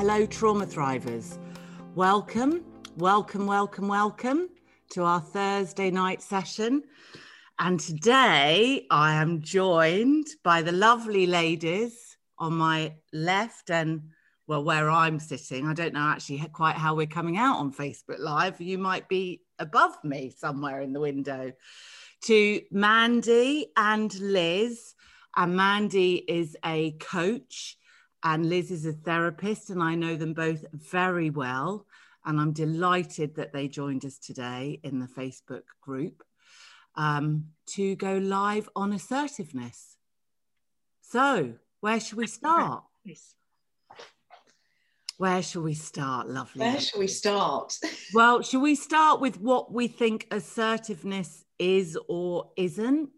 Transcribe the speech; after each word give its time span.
hello, 0.00 0.24
trauma 0.24 0.64
thrivers. 0.64 1.36
Welcome, 1.94 2.64
welcome, 2.96 3.46
welcome, 3.46 3.86
welcome 3.86 4.48
to 4.92 5.02
our 5.02 5.20
Thursday 5.20 5.90
night 5.90 6.22
session. 6.22 6.84
And 7.58 7.78
today 7.78 8.86
I 8.90 9.12
am 9.16 9.42
joined 9.42 10.26
by 10.42 10.62
the 10.62 10.72
lovely 10.72 11.26
ladies 11.26 12.16
on 12.38 12.54
my 12.54 12.94
left 13.12 13.68
and 13.68 14.00
well, 14.46 14.64
where 14.64 14.88
I'm 14.88 15.20
sitting. 15.20 15.66
I 15.66 15.74
don't 15.74 15.92
know 15.92 16.00
actually 16.00 16.38
quite 16.50 16.76
how 16.76 16.94
we're 16.94 17.06
coming 17.06 17.36
out 17.36 17.58
on 17.58 17.70
Facebook 17.70 18.20
Live. 18.20 18.58
You 18.58 18.78
might 18.78 19.06
be 19.06 19.42
above 19.58 20.02
me 20.02 20.32
somewhere 20.34 20.80
in 20.80 20.94
the 20.94 21.00
window. 21.00 21.52
To 22.22 22.62
Mandy 22.70 23.66
and 23.76 24.18
Liz. 24.18 24.94
And 25.36 25.56
Mandy 25.56 26.14
is 26.26 26.56
a 26.64 26.92
coach 26.92 27.76
and 28.22 28.48
Liz 28.48 28.70
is 28.70 28.86
a 28.86 28.92
therapist, 28.92 29.70
and 29.70 29.82
I 29.82 29.94
know 29.94 30.16
them 30.16 30.34
both 30.34 30.64
very 30.72 31.30
well. 31.30 31.86
And 32.24 32.38
I'm 32.38 32.52
delighted 32.52 33.36
that 33.36 33.52
they 33.52 33.66
joined 33.66 34.04
us 34.04 34.18
today 34.18 34.78
in 34.82 34.98
the 34.98 35.06
Facebook 35.06 35.62
group 35.80 36.22
um, 36.94 37.46
to 37.68 37.96
go 37.96 38.18
live 38.18 38.68
on 38.76 38.92
assertiveness. 38.92 39.96
So, 41.00 41.54
where 41.80 41.98
should 41.98 42.18
we 42.18 42.26
start? 42.26 42.84
Where 45.16 45.42
shall 45.42 45.62
we 45.62 45.74
start, 45.74 46.30
lovely? 46.30 46.60
Where 46.60 46.80
shall 46.80 47.00
we 47.00 47.06
start? 47.06 47.76
well, 48.14 48.40
shall 48.42 48.62
we 48.62 48.74
start 48.74 49.20
with 49.20 49.38
what 49.38 49.70
we 49.70 49.86
think 49.86 50.26
assertiveness 50.30 51.44
is 51.58 51.98
or 52.08 52.50
isn't? 52.56 53.10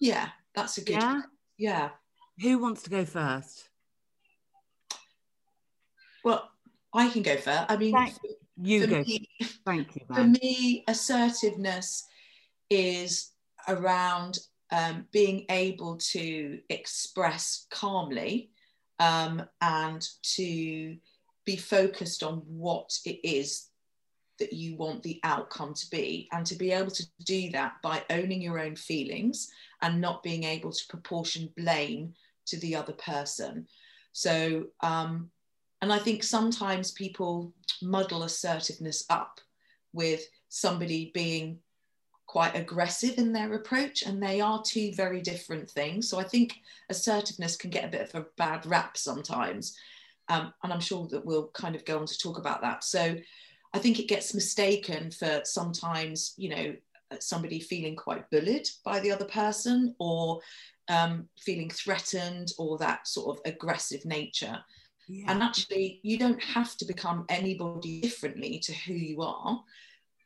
Yeah, 0.00 0.28
that's 0.54 0.78
a 0.78 0.84
good. 0.84 0.94
Yeah. 0.94 1.20
Yeah. 1.58 1.90
Who 2.40 2.58
wants 2.58 2.82
to 2.84 2.90
go 2.90 3.04
first? 3.04 3.68
Well, 6.24 6.50
I 6.92 7.10
can 7.10 7.22
go 7.22 7.36
first. 7.36 7.64
I 7.68 7.76
mean, 7.76 7.92
Thank 7.92 8.14
you 8.62 8.86
go. 8.86 9.00
Me, 9.02 9.28
Thank 9.64 9.96
you. 9.96 10.02
Man. 10.08 10.34
For 10.34 10.40
me, 10.40 10.84
assertiveness 10.88 12.04
is 12.70 13.32
around 13.68 14.38
um, 14.70 15.06
being 15.12 15.44
able 15.50 15.96
to 15.98 16.60
express 16.68 17.66
calmly 17.70 18.50
um, 18.98 19.42
and 19.60 20.06
to 20.22 20.96
be 21.44 21.56
focused 21.56 22.22
on 22.22 22.38
what 22.46 22.90
it 23.04 23.20
is 23.22 23.68
that 24.38 24.52
you 24.52 24.76
want 24.76 25.02
the 25.02 25.20
outcome 25.22 25.74
to 25.74 25.88
be, 25.90 26.28
and 26.32 26.44
to 26.46 26.56
be 26.56 26.72
able 26.72 26.90
to 26.90 27.06
do 27.24 27.50
that 27.50 27.74
by 27.82 28.02
owning 28.10 28.42
your 28.42 28.58
own 28.58 28.74
feelings 28.74 29.50
and 29.82 30.00
not 30.00 30.24
being 30.24 30.42
able 30.42 30.72
to 30.72 30.86
proportion 30.88 31.48
blame 31.56 32.14
to 32.46 32.58
the 32.58 32.74
other 32.74 32.94
person. 32.94 33.66
So, 34.12 34.64
um, 34.80 35.30
and 35.84 35.92
I 35.92 35.98
think 35.98 36.22
sometimes 36.22 36.92
people 36.92 37.52
muddle 37.82 38.22
assertiveness 38.22 39.04
up 39.10 39.38
with 39.92 40.26
somebody 40.48 41.10
being 41.12 41.58
quite 42.24 42.56
aggressive 42.56 43.18
in 43.18 43.34
their 43.34 43.52
approach, 43.52 44.00
and 44.00 44.22
they 44.22 44.40
are 44.40 44.62
two 44.62 44.92
very 44.94 45.20
different 45.20 45.70
things. 45.70 46.08
So 46.08 46.18
I 46.18 46.24
think 46.24 46.56
assertiveness 46.88 47.58
can 47.58 47.68
get 47.68 47.84
a 47.84 47.88
bit 47.88 48.00
of 48.00 48.14
a 48.14 48.26
bad 48.38 48.64
rap 48.64 48.96
sometimes. 48.96 49.76
Um, 50.30 50.54
and 50.62 50.72
I'm 50.72 50.80
sure 50.80 51.06
that 51.08 51.26
we'll 51.26 51.48
kind 51.48 51.76
of 51.76 51.84
go 51.84 51.98
on 51.98 52.06
to 52.06 52.18
talk 52.18 52.38
about 52.38 52.62
that. 52.62 52.82
So 52.82 53.16
I 53.74 53.78
think 53.78 54.00
it 54.00 54.08
gets 54.08 54.32
mistaken 54.32 55.10
for 55.10 55.42
sometimes, 55.44 56.32
you 56.38 56.48
know, 56.48 56.74
somebody 57.20 57.60
feeling 57.60 57.94
quite 57.94 58.30
bullied 58.30 58.70
by 58.86 59.00
the 59.00 59.12
other 59.12 59.26
person 59.26 59.94
or 59.98 60.40
um, 60.88 61.28
feeling 61.38 61.68
threatened 61.68 62.52
or 62.56 62.78
that 62.78 63.06
sort 63.06 63.36
of 63.36 63.42
aggressive 63.44 64.06
nature. 64.06 64.64
Yeah. 65.08 65.30
And 65.30 65.42
actually, 65.42 66.00
you 66.02 66.18
don't 66.18 66.42
have 66.42 66.76
to 66.78 66.84
become 66.84 67.26
anybody 67.28 68.00
differently 68.00 68.58
to 68.60 68.72
who 68.72 68.94
you 68.94 69.22
are. 69.22 69.62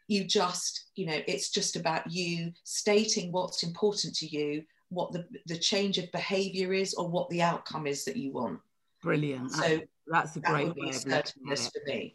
You 0.06 0.24
just, 0.24 0.86
you 0.94 1.06
know, 1.06 1.20
it's 1.26 1.50
just 1.50 1.76
about 1.76 2.10
you 2.10 2.52
stating 2.64 3.32
what's 3.32 3.62
important 3.62 4.14
to 4.16 4.26
you, 4.26 4.64
what 4.88 5.12
the, 5.12 5.26
the 5.46 5.58
change 5.58 5.98
of 5.98 6.10
behavior 6.12 6.72
is, 6.72 6.94
or 6.94 7.08
what 7.08 7.28
the 7.30 7.42
outcome 7.42 7.86
is 7.86 8.04
that 8.04 8.16
you 8.16 8.32
want. 8.32 8.60
Brilliant. 9.02 9.52
So 9.52 9.80
that's 10.06 10.36
a 10.36 10.40
great 10.40 10.74
way 10.76 10.90
of 10.90 11.06
looking 11.06 11.12
at 11.12 11.34
it. 11.36 11.70
for 11.72 11.82
me. 11.86 12.14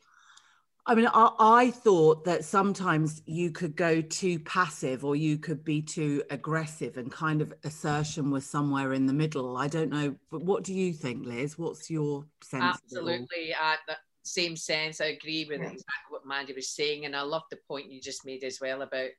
I 0.86 0.96
mean, 0.96 1.08
I, 1.08 1.32
I, 1.40 1.72
thought 1.72 2.26
that 2.26 2.44
sometimes 2.44 3.22
you 3.26 3.52
could 3.52 3.76
go 3.76 4.02
too 4.02 4.40
passive 4.40 5.06
or 5.06 5.16
you 5.16 5.38
could 5.38 5.64
be 5.64 5.82
too 5.82 6.24
aggressive 6.30 6.98
and 6.98 7.10
kind 7.10 7.42
of 7.42 7.54
assertion 7.64 8.32
was 8.32 8.46
somewhere 8.46 8.92
in 8.92 9.06
the 9.06 9.14
middle. 9.14 9.56
I 9.56 9.70
don't 9.70 9.90
know, 9.90 10.16
but 10.30 10.44
what 10.44 10.66
do 10.66 10.74
you 10.74 10.92
think, 10.92 11.26
Liz? 11.26 11.58
What's 11.58 11.90
your 11.90 12.26
sense? 12.44 12.80
Absolutely. 12.84 13.54
Uh, 13.54 13.76
the 13.88 13.96
same 14.24 14.58
sense. 14.58 15.00
I 15.00 15.06
agree 15.06 15.46
with 15.46 15.62
yeah. 15.62 15.68
exactly 15.68 16.10
what 16.10 16.28
Mandy 16.28 16.52
was 16.52 16.70
saying. 16.70 17.06
And 17.06 17.16
I 17.16 17.22
love 17.22 17.44
the 17.50 17.60
point 17.66 17.90
you 17.90 18.02
just 18.02 18.26
made 18.26 18.44
as 18.44 18.60
well 18.60 18.82
about 18.82 19.10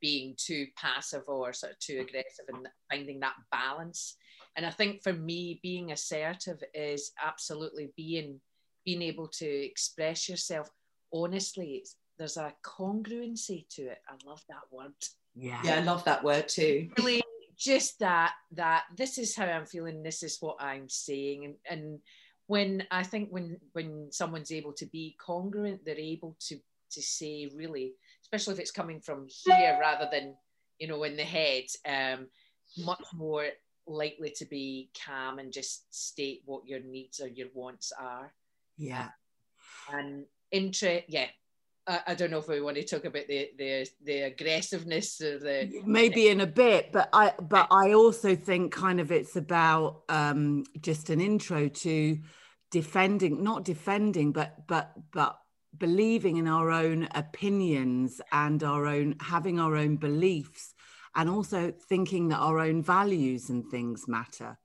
being 0.00 0.34
too 0.36 0.66
passive 0.76 1.22
or 1.28 1.52
sort 1.52 1.72
of 1.72 1.78
too 1.78 2.00
aggressive 2.00 2.46
and 2.48 2.68
finding 2.90 3.20
that 3.20 3.34
balance. 3.52 4.16
And 4.56 4.66
I 4.66 4.70
think 4.70 5.04
for 5.04 5.12
me, 5.12 5.60
being 5.62 5.92
assertive 5.92 6.60
is 6.74 7.12
absolutely 7.22 7.92
being 7.96 8.40
being 8.84 9.02
able 9.02 9.28
to 9.28 9.46
express 9.46 10.28
yourself 10.28 10.68
honestly, 11.12 11.80
it's, 11.82 11.96
there's 12.18 12.36
a 12.36 12.52
congruency 12.64 13.68
to 13.70 13.82
it. 13.82 13.98
I 14.08 14.14
love 14.28 14.42
that 14.48 14.62
word. 14.70 14.92
Yeah, 15.34 15.60
yeah, 15.64 15.76
I 15.76 15.80
love 15.80 16.04
that 16.04 16.22
word 16.22 16.48
too. 16.48 16.90
Really, 16.98 17.22
just 17.56 17.98
that 18.00 18.32
that 18.52 18.84
this 18.96 19.18
is 19.18 19.34
how 19.34 19.46
I'm 19.46 19.66
feeling. 19.66 20.02
This 20.02 20.22
is 20.22 20.38
what 20.40 20.56
I'm 20.60 20.88
saying, 20.88 21.44
and 21.44 21.54
and 21.70 21.98
when 22.46 22.84
I 22.90 23.02
think 23.02 23.30
when 23.30 23.58
when 23.72 24.08
someone's 24.10 24.52
able 24.52 24.72
to 24.74 24.86
be 24.86 25.16
congruent, 25.18 25.84
they're 25.84 25.96
able 25.96 26.36
to 26.48 26.58
to 26.92 27.02
say 27.02 27.50
really, 27.56 27.94
especially 28.22 28.54
if 28.54 28.60
it's 28.60 28.70
coming 28.70 29.00
from 29.00 29.26
here 29.44 29.78
rather 29.80 30.08
than 30.12 30.34
you 30.78 30.88
know 30.88 31.02
in 31.04 31.16
the 31.16 31.24
head, 31.24 31.64
um, 31.86 32.26
much 32.78 33.04
more 33.14 33.46
likely 33.86 34.32
to 34.36 34.44
be 34.44 34.90
calm 35.04 35.38
and 35.38 35.52
just 35.52 35.92
state 35.94 36.42
what 36.44 36.66
your 36.66 36.80
needs 36.80 37.20
or 37.20 37.28
your 37.28 37.48
wants 37.54 37.92
are. 37.98 38.32
Yeah. 38.76 39.08
And 39.92 40.24
interest. 40.52 41.04
Yeah, 41.08 41.26
I, 41.86 42.00
I, 42.08 42.14
don't 42.14 42.30
know 42.30 42.38
if 42.38 42.48
we 42.48 42.60
want 42.60 42.76
to 42.76 42.84
talk 42.84 43.04
about 43.04 43.26
the 43.26 43.50
the 43.58 43.88
the 44.04 44.20
aggressiveness 44.22 45.20
of 45.20 45.40
the 45.40 45.82
maybe 45.84 46.28
in 46.28 46.40
a 46.40 46.46
bit, 46.46 46.92
but 46.92 47.08
I 47.12 47.32
but 47.40 47.66
I 47.70 47.94
also 47.94 48.36
think 48.36 48.72
kind 48.72 49.00
of 49.00 49.10
it's 49.10 49.36
about 49.36 50.02
um, 50.08 50.64
just 50.80 51.10
an 51.10 51.20
intro 51.20 51.68
to 51.68 52.18
defending, 52.70 53.42
not 53.42 53.64
defending, 53.64 54.32
but 54.32 54.66
but 54.68 54.92
but 55.12 55.38
believing 55.76 56.36
in 56.36 56.46
our 56.46 56.70
own 56.70 57.08
opinions 57.14 58.20
and 58.30 58.62
our 58.62 58.86
own 58.86 59.16
having 59.20 59.58
our 59.58 59.76
own 59.76 59.96
beliefs 59.96 60.74
and 61.14 61.28
also 61.28 61.72
thinking 61.88 62.28
that 62.28 62.38
our 62.38 62.58
own 62.58 62.82
values 62.82 63.50
and 63.50 63.66
things 63.70 64.06
matter 64.06 64.58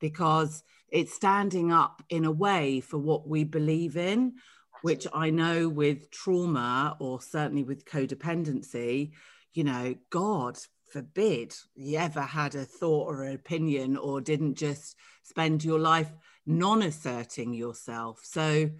because 0.00 0.62
it's 0.88 1.14
standing 1.14 1.72
up 1.72 2.02
in 2.08 2.24
a 2.24 2.30
way 2.30 2.80
for 2.80 2.98
what 2.98 3.28
we 3.28 3.44
believe 3.44 3.96
in 3.96 4.34
which 4.82 5.06
I 5.12 5.30
know 5.30 5.68
with 5.68 6.10
trauma 6.10 6.96
or 7.00 7.20
certainly 7.20 7.64
with 7.64 7.84
codependency, 7.84 9.12
you 9.52 9.64
know, 9.64 9.94
God 10.10 10.58
forbid 10.92 11.54
you 11.74 11.98
ever 11.98 12.20
had 12.20 12.54
a 12.54 12.64
thought 12.64 13.08
or 13.08 13.24
an 13.24 13.34
opinion 13.34 13.96
or 13.96 14.20
didn't 14.20 14.54
just 14.56 14.96
spend 15.22 15.64
your 15.64 15.78
life 15.78 16.12
non 16.46 16.82
asserting 16.82 17.52
yourself. 17.52 18.20
So 18.22 18.70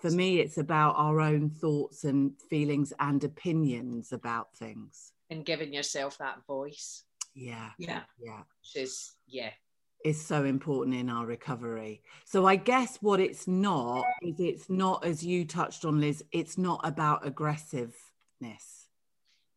for 0.00 0.10
me, 0.10 0.40
it's 0.40 0.58
about 0.58 0.96
our 0.96 1.20
own 1.20 1.50
thoughts 1.50 2.04
and 2.04 2.32
feelings 2.50 2.92
and 2.98 3.22
opinions 3.22 4.12
about 4.12 4.54
things. 4.56 5.12
And 5.30 5.44
giving 5.44 5.72
yourself 5.72 6.18
that 6.18 6.44
voice. 6.46 7.04
Yeah. 7.34 7.70
Yeah. 7.78 8.02
Yeah. 8.18 8.42
Which 8.60 8.82
is, 8.84 9.14
yeah, 9.26 9.50
is 10.04 10.20
so 10.24 10.44
important 10.44 10.94
in 10.94 11.08
our 11.08 11.24
recovery. 11.24 12.02
So 12.26 12.46
I 12.46 12.56
guess 12.56 12.98
what 13.00 13.20
it's 13.20 13.48
not 13.48 14.04
is 14.22 14.38
it's 14.38 14.68
not 14.68 15.04
as 15.04 15.24
you 15.24 15.46
touched 15.46 15.86
on 15.86 15.98
Liz, 16.00 16.22
it's 16.30 16.58
not 16.58 16.80
about 16.84 17.26
aggressiveness. 17.26 17.94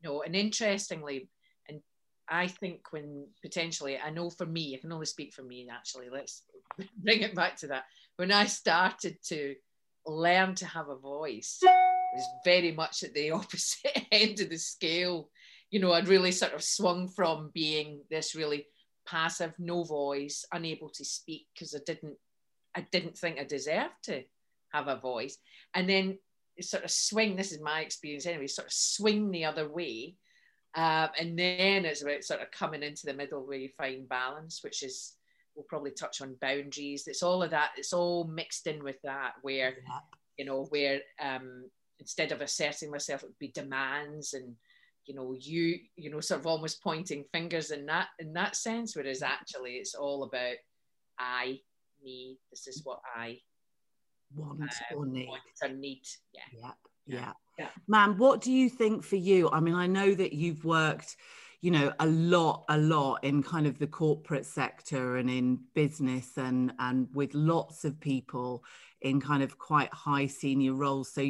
No, 0.03 0.21
and 0.21 0.35
interestingly, 0.35 1.29
and 1.67 1.81
I 2.29 2.47
think 2.47 2.91
when 2.91 3.27
potentially, 3.41 3.99
I 3.99 4.09
know 4.09 4.29
for 4.29 4.45
me, 4.45 4.73
I 4.73 4.79
can 4.79 4.93
only 4.93 5.05
speak 5.05 5.33
for 5.33 5.43
me 5.43 5.67
actually, 5.69 6.09
let's 6.09 6.43
bring 6.97 7.21
it 7.21 7.35
back 7.35 7.57
to 7.57 7.67
that. 7.67 7.83
When 8.15 8.31
I 8.31 8.45
started 8.45 9.17
to 9.27 9.55
learn 10.05 10.55
to 10.55 10.65
have 10.65 10.87
a 10.87 10.95
voice, 10.95 11.59
it 11.61 11.67
was 12.15 12.25
very 12.45 12.71
much 12.71 13.03
at 13.03 13.13
the 13.13 13.31
opposite 13.31 14.05
end 14.13 14.39
of 14.39 14.49
the 14.49 14.57
scale. 14.57 15.29
You 15.71 15.81
know, 15.81 15.91
I'd 15.91 16.07
really 16.07 16.31
sort 16.31 16.53
of 16.53 16.63
swung 16.63 17.09
from 17.09 17.51
being 17.53 17.99
this 18.09 18.33
really 18.33 18.67
passive, 19.07 19.53
no 19.57 19.83
voice, 19.83 20.45
unable 20.51 20.89
to 20.89 21.05
speak 21.05 21.47
because 21.53 21.73
I 21.73 21.79
didn't 21.85 22.17
I 22.75 22.85
didn't 22.91 23.17
think 23.17 23.39
I 23.39 23.43
deserved 23.43 24.03
to 24.03 24.23
have 24.71 24.87
a 24.87 24.97
voice. 24.99 25.37
And 25.73 25.89
then 25.89 26.19
sort 26.61 26.83
of 26.83 26.91
swing, 26.91 27.35
this 27.35 27.51
is 27.51 27.59
my 27.61 27.81
experience 27.81 28.25
anyway, 28.25 28.47
sort 28.47 28.67
of 28.67 28.73
swing 28.73 29.31
the 29.31 29.45
other 29.45 29.67
way. 29.67 30.15
Um, 30.75 31.09
and 31.19 31.39
then 31.39 31.85
it's 31.85 32.03
about 32.03 32.23
sort 32.23 32.41
of 32.41 32.51
coming 32.51 32.83
into 32.83 33.05
the 33.05 33.13
middle 33.13 33.45
where 33.45 33.57
you 33.57 33.69
find 33.77 34.07
balance, 34.07 34.59
which 34.63 34.83
is 34.83 35.15
we'll 35.55 35.65
probably 35.67 35.91
touch 35.91 36.21
on 36.21 36.35
boundaries. 36.39 37.07
It's 37.07 37.23
all 37.23 37.41
of 37.41 37.49
that. 37.51 37.71
It's 37.77 37.93
all 37.93 38.25
mixed 38.25 38.67
in 38.67 38.83
with 38.83 39.01
that, 39.03 39.33
where 39.41 39.77
Yeah. 39.87 39.99
you 40.37 40.45
know, 40.45 40.65
where 40.65 41.01
um, 41.19 41.69
instead 41.99 42.31
of 42.31 42.41
asserting 42.41 42.91
myself, 42.91 43.23
it 43.23 43.27
would 43.27 43.39
be 43.39 43.47
demands 43.47 44.33
and 44.33 44.55
you 45.07 45.15
know, 45.15 45.33
you 45.39 45.79
you 45.95 46.11
know, 46.11 46.19
sort 46.19 46.41
of 46.41 46.47
almost 46.47 46.83
pointing 46.83 47.23
fingers 47.31 47.71
in 47.71 47.85
that 47.87 48.09
in 48.19 48.33
that 48.33 48.55
sense. 48.55 48.95
Whereas 48.95 49.23
actually, 49.23 49.73
it's 49.75 49.95
all 49.95 50.23
about 50.23 50.55
I, 51.17 51.59
me. 52.03 52.37
This 52.51 52.67
is 52.67 52.81
what 52.83 52.99
I 53.15 53.39
Want 54.35 54.61
uh, 54.61 54.95
or 54.95 55.05
need. 55.05 55.27
want 55.29 55.41
or 55.63 55.69
need. 55.69 56.01
Yeah. 56.33 56.41
Yeah, 56.53 56.71
Yeah. 57.07 57.19
yeah. 57.19 57.33
Yeah. 57.59 57.69
Mand, 57.87 58.19
what 58.19 58.41
do 58.41 58.51
you 58.51 58.69
think 58.69 59.03
for 59.03 59.15
you? 59.15 59.49
I 59.49 59.59
mean, 59.61 59.73
I 59.73 59.87
know 59.87 60.13
that 60.13 60.33
you've 60.33 60.63
worked, 60.63 61.15
you 61.61 61.71
know, 61.71 61.91
a 61.99 62.05
lot, 62.05 62.65
a 62.69 62.77
lot 62.77 63.23
in 63.23 63.41
kind 63.41 63.65
of 63.65 63.79
the 63.79 63.87
corporate 63.87 64.45
sector 64.45 65.17
and 65.17 65.27
in 65.29 65.59
business 65.73 66.37
and 66.37 66.73
and 66.77 67.07
with 67.13 67.33
lots 67.33 67.83
of 67.85 67.99
people 67.99 68.63
in 69.01 69.19
kind 69.21 69.41
of 69.41 69.57
quite 69.57 69.91
high 69.93 70.27
senior 70.27 70.73
roles. 70.73 71.11
So 71.13 71.21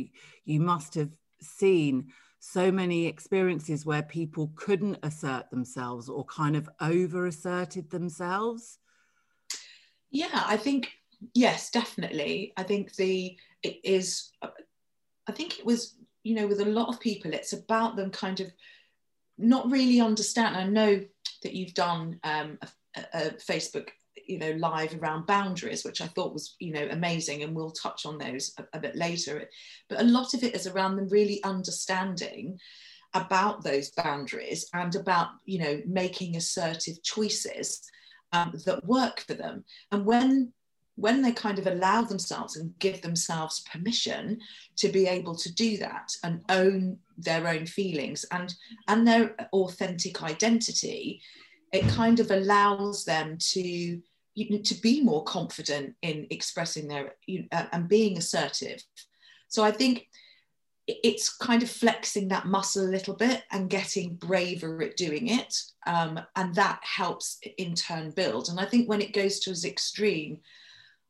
you 0.44 0.60
must 0.60 0.96
have 0.96 1.12
seen 1.40 2.08
so 2.50 2.72
many 2.72 3.06
experiences 3.08 3.86
where 3.86 4.04
people 4.04 4.52
couldn't 4.56 4.98
assert 5.04 5.50
themselves 5.50 6.08
or 6.08 6.24
kind 6.26 6.56
of 6.56 6.70
over 6.80 7.26
asserted 7.26 7.90
themselves. 7.90 8.80
Yeah, 10.12 10.44
I 10.46 10.56
think 10.56 10.92
yes, 11.34 11.70
definitely. 11.72 12.54
I 12.56 12.64
think 12.64 12.96
the 12.96 13.38
it 13.64 13.80
is. 13.84 14.32
I 14.42 15.32
think 15.34 15.60
it 15.60 15.66
was 15.66 15.96
you 16.24 16.36
know 16.36 16.48
with 16.48 16.62
a 16.62 16.66
lot 16.66 16.88
of 16.88 17.02
people, 17.02 17.34
it's 17.34 17.52
about 17.52 17.98
them 17.98 18.12
kind 18.12 18.40
of 18.40 18.48
not 19.38 19.70
really 19.70 20.00
understand. 20.00 20.56
I 20.56 20.66
know 20.66 21.04
that 21.44 21.54
you've 21.54 21.74
done 21.74 22.20
um, 22.24 22.60
a, 22.96 23.02
a 23.14 23.20
Facebook 23.32 23.90
you 24.28 24.38
know 24.40 24.52
live 24.52 24.98
around 25.02 25.26
boundaries 25.26 25.84
which 25.84 26.02
i 26.02 26.08
thought 26.08 26.34
was 26.34 26.56
you 26.60 26.74
know 26.74 26.88
amazing 26.92 27.44
and 27.44 27.56
we'll 27.56 27.72
touch 27.72 28.06
on 28.06 28.18
those 28.18 28.54
a, 28.58 28.78
a 28.78 28.80
bit 28.80 28.96
later. 28.96 29.50
But 29.90 30.02
a 30.02 30.06
lot 30.06 30.34
of 30.34 30.44
it 30.44 30.56
is 30.56 30.68
around 30.68 30.96
them 30.96 31.08
really 31.10 31.44
understanding 31.44 32.60
about 33.14 33.64
those 33.64 33.92
boundaries 33.92 34.70
and 34.74 34.96
about 34.96 35.30
you 35.46 35.60
know 35.60 35.82
making 35.86 36.36
assertive 36.36 37.02
choices 37.04 37.82
um, 38.34 38.54
that 38.66 38.86
work 38.86 39.22
for 39.22 39.34
them. 39.34 39.64
And 39.92 40.06
when 40.06 40.54
when 40.96 41.22
they 41.22 41.32
kind 41.32 41.60
of 41.60 41.68
allow 41.68 42.02
themselves 42.02 42.58
and 42.58 42.78
give 42.80 43.02
themselves 43.02 43.64
permission 43.72 44.40
to 44.76 44.90
be 44.90 45.06
able 45.08 45.36
to 45.36 45.54
do 45.54 45.78
that 45.78 46.12
and 46.24 46.42
own 46.50 46.98
their 47.18 47.48
own 47.48 47.66
feelings 47.66 48.26
and 48.32 48.54
and 48.88 49.08
their 49.08 49.36
authentic 49.54 50.24
identity 50.24 51.22
it 51.74 51.88
kind 51.90 52.22
of 52.22 52.32
allows 52.32 53.04
them 53.04 53.38
to 53.38 54.02
you 54.38 54.60
to 54.60 54.76
be 54.76 55.02
more 55.02 55.24
confident 55.24 55.96
in 56.02 56.28
expressing 56.30 56.88
their 56.88 57.16
you 57.26 57.46
know, 57.52 57.68
and 57.72 57.90
being 57.90 58.18
assertive. 58.18 58.84
So 59.48 59.64
i 59.64 59.72
think 59.72 60.08
it's 60.90 61.36
kind 61.36 61.64
of 61.64 61.70
flexing 61.70 62.30
that 62.30 62.46
muscle 62.46 62.86
a 62.86 62.88
little 62.88 63.14
bit 63.14 63.44
and 63.52 63.70
getting 63.70 64.16
braver 64.16 64.82
at 64.84 64.96
doing 64.96 65.28
it 65.28 65.54
um, 65.86 66.18
and 66.38 66.56
that 66.56 66.80
helps 66.82 67.40
in 67.58 67.74
turn 67.76 68.12
build. 68.12 68.50
And 68.50 68.60
i 68.60 68.66
think 68.66 68.88
when 68.88 69.02
it 69.02 69.14
goes 69.14 69.40
to 69.42 69.52
as 69.52 69.66
extreme 69.66 70.40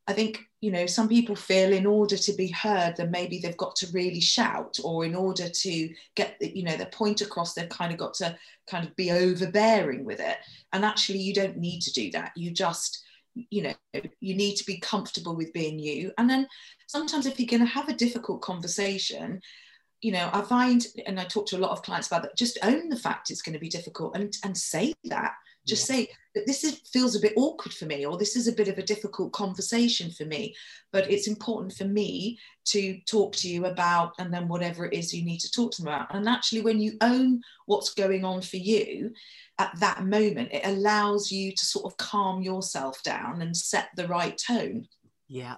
i 0.06 0.12
think 0.12 0.40
you 0.60 0.72
know 0.72 0.86
some 0.86 1.08
people 1.08 1.36
feel 1.36 1.72
in 1.72 1.86
order 1.86 2.16
to 2.16 2.32
be 2.32 2.48
heard 2.48 2.96
then 2.96 3.10
maybe 3.10 3.38
they've 3.38 3.64
got 3.64 3.76
to 3.76 3.92
really 3.92 4.20
shout 4.20 4.78
or 4.82 5.04
in 5.04 5.14
order 5.14 5.48
to 5.48 5.94
get 6.16 6.36
you 6.40 6.64
know 6.64 6.76
their 6.76 6.86
point 6.86 7.20
across 7.20 7.54
they've 7.54 7.68
kind 7.68 7.92
of 7.92 7.98
got 7.98 8.14
to 8.14 8.36
kind 8.68 8.86
of 8.86 8.94
be 8.96 9.10
overbearing 9.10 10.04
with 10.04 10.20
it. 10.20 10.38
And 10.72 10.84
actually 10.84 11.18
you 11.20 11.34
don't 11.34 11.56
need 11.56 11.80
to 11.82 11.92
do 11.92 12.10
that. 12.12 12.32
You 12.36 12.50
just 12.50 13.04
you 13.50 13.62
know 13.62 13.74
you 14.20 14.34
need 14.34 14.56
to 14.56 14.64
be 14.64 14.78
comfortable 14.78 15.36
with 15.36 15.52
being 15.52 15.78
you. 15.78 16.12
And 16.18 16.28
then 16.28 16.46
sometimes 16.86 17.26
if 17.26 17.38
you're 17.38 17.46
going 17.46 17.66
to 17.66 17.74
have 17.74 17.88
a 17.88 17.94
difficult 17.94 18.42
conversation 18.42 19.40
you 20.00 20.12
know 20.12 20.30
i 20.32 20.40
find 20.42 20.86
and 21.06 21.18
i 21.18 21.24
talk 21.24 21.46
to 21.46 21.56
a 21.56 21.58
lot 21.58 21.72
of 21.72 21.82
clients 21.82 22.06
about 22.06 22.22
that 22.22 22.36
just 22.36 22.58
own 22.62 22.88
the 22.88 22.96
fact 22.96 23.30
it's 23.30 23.42
going 23.42 23.52
to 23.52 23.58
be 23.58 23.68
difficult 23.68 24.16
and 24.16 24.32
and 24.44 24.56
say 24.56 24.94
that 25.04 25.32
just 25.68 25.88
Yeah. 25.88 25.96
say 25.96 26.08
that 26.34 26.46
this 26.46 26.64
is, 26.64 26.80
feels 26.92 27.14
a 27.16 27.20
bit 27.20 27.34
awkward 27.36 27.72
for 27.74 27.86
me 27.86 28.04
or 28.06 28.16
this 28.16 28.36
is 28.36 28.48
a 28.48 28.52
bit 28.52 28.68
of 28.68 28.78
a 28.78 28.82
difficult 28.82 29.32
conversation 29.32 30.10
for 30.10 30.24
me 30.24 30.54
but 30.92 31.10
it's 31.10 31.28
important 31.28 31.72
for 31.74 31.84
me 31.84 32.38
to 32.66 32.98
talk 33.06 33.34
to 33.36 33.48
you 33.48 33.66
about 33.66 34.12
and 34.18 34.32
then 34.32 34.48
whatever 34.48 34.84
it 34.86 34.94
is 34.94 35.12
you 35.14 35.24
need 35.24 35.38
to 35.40 35.50
talk 35.50 35.72
to 35.72 35.82
them 35.82 35.92
about 35.92 36.14
and 36.14 36.28
actually 36.28 36.60
when 36.60 36.80
you 36.80 36.92
own 37.00 37.40
what's 37.66 37.94
going 37.94 38.24
on 38.24 38.40
for 38.42 38.56
you 38.56 39.12
at 39.58 39.72
that 39.80 40.04
moment 40.04 40.50
it 40.52 40.64
allows 40.64 41.30
you 41.32 41.52
to 41.52 41.64
sort 41.64 41.86
of 41.86 41.96
calm 41.96 42.42
yourself 42.42 43.02
down 43.02 43.42
and 43.42 43.56
set 43.56 43.88
the 43.96 44.06
right 44.08 44.38
tone 44.38 44.86
Yeah. 45.28 45.56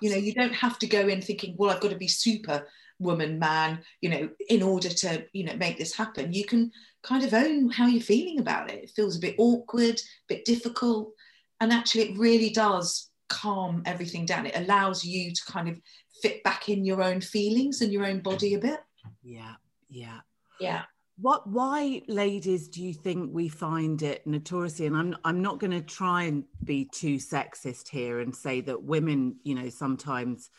you 0.00 0.10
know 0.10 0.16
you 0.16 0.32
don't 0.34 0.54
have 0.54 0.78
to 0.80 0.86
go 0.86 1.06
in 1.08 1.20
thinking 1.22 1.54
well 1.56 1.70
i've 1.70 1.80
got 1.80 1.90
to 1.90 1.96
be 1.96 2.08
super 2.08 2.66
woman 2.98 3.38
man 3.38 3.80
you 4.00 4.08
know 4.10 4.28
in 4.48 4.62
order 4.62 4.88
to 4.88 5.24
you 5.32 5.44
know 5.44 5.54
make 5.56 5.78
this 5.78 5.94
happen 5.94 6.32
you 6.32 6.44
can 6.44 6.70
kind 7.02 7.24
of 7.24 7.32
own 7.32 7.70
how 7.70 7.86
you're 7.86 8.02
feeling 8.02 8.40
about 8.40 8.70
it 8.70 8.82
it 8.82 8.90
feels 8.90 9.16
a 9.16 9.20
bit 9.20 9.36
awkward 9.38 9.94
a 9.94 10.34
bit 10.34 10.44
difficult 10.44 11.12
and 11.60 11.72
actually 11.72 12.02
it 12.02 12.18
really 12.18 12.50
does 12.50 13.10
calm 13.28 13.82
everything 13.86 14.26
down 14.26 14.46
it 14.46 14.56
allows 14.56 15.04
you 15.04 15.32
to 15.32 15.40
kind 15.46 15.68
of 15.68 15.78
fit 16.22 16.42
back 16.42 16.68
in 16.68 16.84
your 16.84 17.02
own 17.02 17.20
feelings 17.20 17.82
and 17.82 17.92
your 17.92 18.04
own 18.04 18.20
body 18.20 18.54
a 18.54 18.58
bit 18.58 18.80
Yeah. 19.22 19.54
Yeah. 19.88 20.20
yeah 20.58 20.82
What 21.20 21.48
why 21.48 22.02
ladies 22.08 22.68
do 22.68 22.82
you 22.82 22.94
think 22.94 23.30
we 23.32 23.48
find 23.48 24.02
it 24.02 24.26
notoriously 24.26 24.86
and 24.86 24.96
I'm 24.96 25.16
I'm 25.24 25.42
not 25.42 25.60
going 25.60 25.70
to 25.72 25.82
try 25.82 26.24
and 26.24 26.44
be 26.64 26.88
too 26.92 27.16
sexist 27.16 27.88
here 27.88 28.20
and 28.20 28.34
say 28.34 28.60
that 28.62 28.82
women, 28.82 29.36
you 29.44 29.54
know, 29.54 29.68
sometimes 29.68 30.50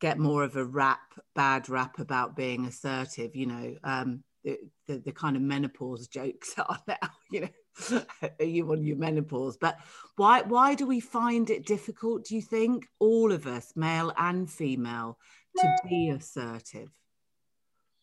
get 0.00 0.18
more 0.18 0.42
of 0.42 0.56
a 0.56 0.64
rap 0.64 1.00
bad 1.34 1.68
rap 1.68 1.98
about 1.98 2.36
being 2.36 2.66
assertive, 2.66 3.36
you 3.36 3.46
know, 3.46 3.76
um 3.84 4.24
the, 4.42 4.58
the, 4.88 4.98
the 4.98 5.12
kind 5.12 5.36
of 5.36 5.42
menopause 5.42 6.08
jokes 6.18 6.54
are 6.58 6.80
now, 6.88 6.96
you 7.30 7.42
know, 7.42 8.02
are 8.40 8.44
you 8.44 8.70
on 8.72 8.84
your 8.84 8.96
menopause? 8.96 9.56
But 9.56 9.78
why 10.16 10.42
why 10.42 10.74
do 10.74 10.86
we 10.86 11.00
find 11.00 11.50
it 11.50 11.66
difficult, 11.66 12.24
do 12.24 12.34
you 12.34 12.42
think, 12.42 12.86
all 12.98 13.32
of 13.32 13.46
us, 13.46 13.72
male 13.76 14.12
and 14.16 14.50
female, 14.50 15.18
to 15.58 15.76
be 15.88 16.10
assertive? 16.10 16.90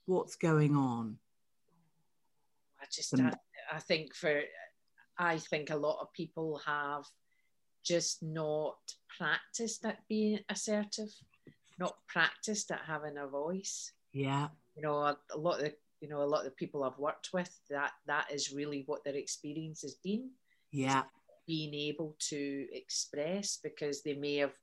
What's 0.05 0.35
going 0.35 0.75
on? 0.75 1.17
I 2.79 2.85
just, 2.91 3.13
Um, 3.13 3.27
I, 3.27 3.75
I 3.75 3.79
think 3.79 4.15
for, 4.15 4.41
I 5.17 5.37
think 5.37 5.69
a 5.69 5.75
lot 5.75 5.99
of 6.01 6.13
people 6.13 6.61
have 6.65 7.05
just 7.83 8.21
not 8.21 8.77
practiced 9.17 9.85
at 9.85 10.07
being 10.07 10.39
assertive, 10.49 11.09
not 11.79 11.95
practiced 12.07 12.71
at 12.71 12.81
having 12.85 13.17
a 13.17 13.27
voice. 13.27 13.91
Yeah. 14.13 14.47
You 14.75 14.83
know, 14.83 14.97
a, 14.97 15.17
a 15.33 15.37
lot 15.37 15.59
of 15.59 15.65
the, 15.65 15.73
you 16.01 16.09
know, 16.09 16.21
a 16.21 16.25
lot 16.25 16.39
of 16.39 16.45
the 16.45 16.51
people 16.51 16.83
I've 16.83 16.97
worked 16.99 17.29
with, 17.33 17.59
that 17.69 17.91
that 18.07 18.31
is 18.31 18.53
really 18.53 18.83
what 18.85 19.03
their 19.03 19.15
experience 19.15 19.81
has 19.81 19.95
been, 19.95 20.29
Yeah. 20.71 21.03
being 21.47 21.73
able 21.73 22.15
to 22.29 22.67
express 22.71 23.59
because 23.61 24.03
they 24.03 24.13
may 24.13 24.37
have, 24.37 24.53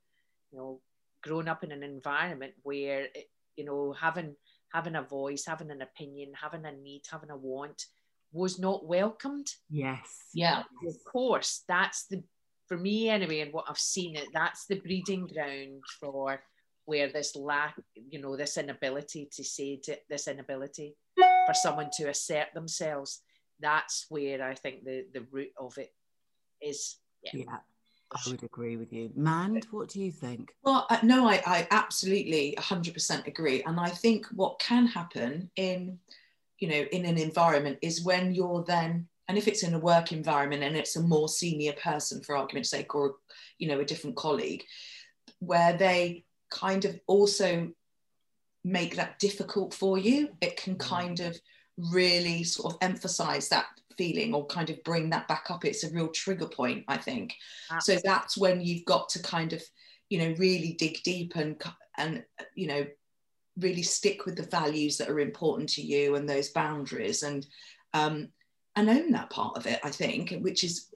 you 0.50 0.59
know, 0.59 0.80
grown 1.23 1.49
up 1.49 1.64
in 1.64 1.73
an 1.73 1.83
environment 1.83 2.52
where, 2.62 3.04
it, 3.14 3.30
you 3.56 3.64
know, 3.64 3.92
having 3.92 4.37
having 4.73 4.97
a 4.97 5.02
voice, 5.02 5.44
having 5.47 5.71
an 5.71 5.83
opinion, 5.83 6.33
having 6.40 6.64
a 6.66 6.73
need, 6.73 7.02
having 7.11 7.30
a 7.30 7.37
want 7.37 7.87
was 8.33 8.59
not 8.59 8.85
welcomed. 8.87 9.49
Yes. 9.71 10.28
yeah 10.35 10.64
Of 10.87 10.97
course, 11.04 11.62
that's 11.68 12.06
the 12.06 12.23
for 12.66 12.76
me 12.76 13.09
anyway, 13.09 13.40
and 13.40 13.52
what 13.52 13.66
I've 13.68 13.78
seen 13.78 14.16
it, 14.16 14.28
that's 14.33 14.66
the 14.66 14.80
breeding 14.80 15.26
ground 15.26 15.83
for 16.00 16.42
where 16.86 17.08
this 17.08 17.34
lack, 17.34 17.76
you 17.94 18.20
know, 18.20 18.36
this 18.36 18.56
inability 18.56 19.28
to 19.32 19.44
say 19.44 19.80
to, 19.84 19.96
this 20.08 20.28
inability 20.28 20.94
for 21.16 21.54
someone 21.54 21.90
to 21.98 22.08
assert 22.08 22.48
themselves. 22.54 23.22
That's 23.60 24.06
where 24.08 24.42
I 24.42 24.54
think 24.54 24.84
the 24.84 25.06
the 25.12 25.26
root 25.30 25.50
of 25.58 25.78
it 25.78 25.92
is. 26.60 26.96
Yeah. 27.32 27.58
I 28.12 28.30
would 28.30 28.42
agree 28.44 28.76
with 28.76 28.92
you. 28.92 29.10
Mand, 29.16 29.66
what 29.70 29.88
do 29.88 30.00
you 30.00 30.12
think? 30.12 30.54
Well, 30.62 30.86
uh, 30.88 30.98
no, 31.02 31.26
I, 31.26 31.42
I 31.46 31.66
absolutely 31.70 32.54
100% 32.58 33.26
agree. 33.26 33.62
And 33.64 33.80
I 33.80 33.88
think 33.88 34.26
what 34.26 34.60
can 34.60 34.86
happen 34.86 35.50
in, 35.56 35.98
you 36.60 36.68
know, 36.68 36.84
in 36.92 37.06
an 37.06 37.18
environment 37.18 37.78
is 37.82 38.04
when 38.04 38.32
you're 38.32 38.62
then, 38.62 39.08
and 39.26 39.36
if 39.36 39.48
it's 39.48 39.64
in 39.64 39.74
a 39.74 39.78
work 39.78 40.12
environment 40.12 40.62
and 40.62 40.76
it's 40.76 40.94
a 40.96 41.02
more 41.02 41.28
senior 41.28 41.72
person, 41.72 42.22
for 42.22 42.36
argument's 42.36 42.70
sake, 42.70 42.94
or, 42.94 43.16
you 43.58 43.66
know, 43.66 43.80
a 43.80 43.84
different 43.84 44.16
colleague, 44.16 44.62
where 45.40 45.72
they 45.72 46.24
kind 46.54 46.84
of 46.84 46.99
also 47.06 47.70
make 48.64 48.96
that 48.96 49.18
difficult 49.18 49.75
for 49.75 49.99
you, 49.99 50.30
it 50.40 50.56
can 50.56 50.76
kind 50.76 51.20
of 51.20 51.37
really 51.76 52.44
sort 52.44 52.73
of 52.73 52.78
emphasize 52.80 53.49
that 53.49 53.66
feeling 53.99 54.34
or 54.34 54.46
kind 54.46 54.70
of 54.70 54.82
bring 54.84 55.11
that 55.11 55.28
back 55.28 55.46
up. 55.50 55.64
It's 55.64 55.84
a 55.84 55.92
real 55.92 56.08
trigger 56.08 56.49
point, 56.49 56.84
I 56.88 56.96
think. 56.96 57.34
So 57.80 57.99
that's 58.02 58.38
when 58.38 58.61
you've 58.61 58.84
got 58.84 59.08
to 59.11 59.23
kind 59.23 59.52
of, 59.52 59.62
you 60.08 60.18
know, 60.18 60.34
really 60.38 60.75
dig 60.78 61.02
deep 61.02 61.37
and 61.37 61.61
and 61.96 62.25
you 62.54 62.66
know, 62.66 62.87
really 63.58 63.82
stick 63.82 64.25
with 64.25 64.37
the 64.37 64.44
values 64.44 64.96
that 64.99 65.11
are 65.11 65.20
important 65.20 65.68
to 65.70 65.82
you 65.82 66.16
and 66.16 66.28
those 66.28 66.50
boundaries 66.50 67.23
and 67.23 67.46
um, 67.92 68.28
and 68.76 68.88
own 68.88 69.11
that 69.12 69.30
part 69.30 69.56
of 69.56 69.66
it. 69.66 69.80
I 69.84 69.90
think, 69.90 70.34
which 70.40 70.64
is 70.64 70.88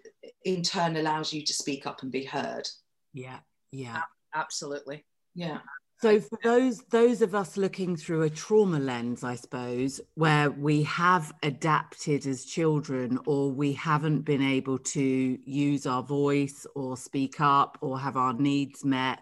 in 0.45 0.63
turn 0.63 0.97
allows 0.97 1.33
you 1.33 1.45
to 1.45 1.53
speak 1.53 1.87
up 1.87 2.03
and 2.03 2.11
be 2.11 2.25
heard. 2.25 2.69
Yeah, 3.13 3.39
yeah. 3.73 4.03
Absolutely. 4.35 5.05
Yeah. 5.35 5.59
So 6.01 6.21
for 6.21 6.39
those 6.45 6.79
those 6.91 7.23
of 7.23 7.35
us 7.35 7.57
looking 7.57 7.97
through 7.97 8.23
a 8.23 8.31
trauma 8.31 8.79
lens, 8.79 9.25
I 9.25 9.35
suppose, 9.35 10.01
where 10.15 10.51
we 10.51 10.85
have 10.85 11.33
adapted 11.43 12.25
as 12.27 12.45
children 12.45 13.19
or 13.27 13.51
we 13.51 13.73
haven't 13.73 14.21
been 14.21 14.43
able 14.43 14.79
to 14.79 15.03
use 15.03 15.87
our 15.87 16.05
voice 16.05 16.67
or 16.77 16.97
speak 16.97 17.41
up 17.41 17.79
or 17.81 17.99
have 17.99 18.17
our 18.17 18.33
needs 18.33 18.85
met, 18.85 19.19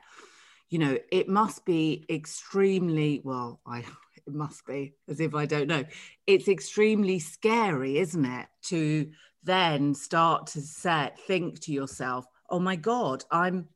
you 0.69 0.79
know, 0.79 0.99
it 1.11 1.29
must 1.29 1.65
be 1.65 2.05
extremely 2.11 3.23
well, 3.25 3.61
I 3.67 3.79
it 4.27 4.35
must 4.35 4.67
be 4.67 4.95
as 5.09 5.21
if 5.21 5.35
I 5.35 5.47
don't 5.47 5.69
know. 5.69 5.85
It's 6.27 6.49
extremely 6.49 7.21
scary, 7.21 7.99
isn't 7.99 8.25
it, 8.25 8.47
to 8.65 9.11
then 9.45 9.95
start 9.95 10.49
to 10.49 10.61
set 10.61 11.19
think 11.21 11.61
to 11.61 11.73
yourself, 11.73 12.27
"Oh 12.51 12.59
my 12.59 12.77
god, 12.77 13.25
I'm 13.31 13.69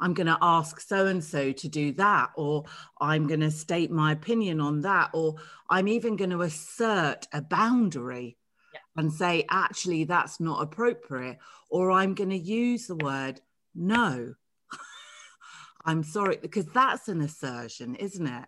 I'm 0.00 0.14
going 0.14 0.26
to 0.28 0.38
ask 0.40 0.80
so 0.80 1.06
and 1.06 1.22
so 1.22 1.52
to 1.52 1.68
do 1.68 1.92
that, 1.94 2.30
or 2.36 2.64
I'm 3.00 3.26
going 3.26 3.40
to 3.40 3.50
state 3.50 3.90
my 3.90 4.12
opinion 4.12 4.60
on 4.60 4.80
that, 4.82 5.10
or 5.12 5.36
I'm 5.68 5.88
even 5.88 6.16
going 6.16 6.30
to 6.30 6.42
assert 6.42 7.26
a 7.32 7.42
boundary 7.42 8.36
yeah. 8.72 8.80
and 8.96 9.12
say, 9.12 9.44
actually, 9.50 10.04
that's 10.04 10.40
not 10.40 10.62
appropriate, 10.62 11.38
or 11.68 11.90
I'm 11.90 12.14
going 12.14 12.30
to 12.30 12.38
use 12.38 12.86
the 12.86 12.96
word 12.96 13.40
no. 13.74 14.34
I'm 15.84 16.02
sorry, 16.02 16.38
because 16.40 16.66
that's 16.66 17.08
an 17.08 17.20
assertion, 17.20 17.96
isn't 17.96 18.26
it? 18.26 18.44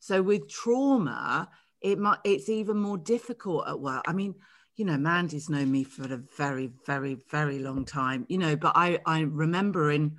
So 0.00 0.22
with 0.22 0.48
trauma, 0.48 1.48
it 1.80 1.98
might 1.98 2.18
it's 2.24 2.48
even 2.48 2.76
more 2.78 2.98
difficult 2.98 3.68
at 3.68 3.78
work. 3.78 4.04
I 4.06 4.12
mean, 4.12 4.34
you 4.76 4.84
know, 4.84 4.96
Mandy's 4.96 5.48
known 5.48 5.70
me 5.70 5.84
for 5.84 6.04
a 6.12 6.16
very, 6.36 6.70
very, 6.86 7.18
very 7.30 7.58
long 7.58 7.84
time, 7.84 8.26
you 8.28 8.38
know, 8.38 8.56
but 8.56 8.72
I 8.76 9.00
I 9.04 9.20
remember 9.20 9.90
in 9.90 10.16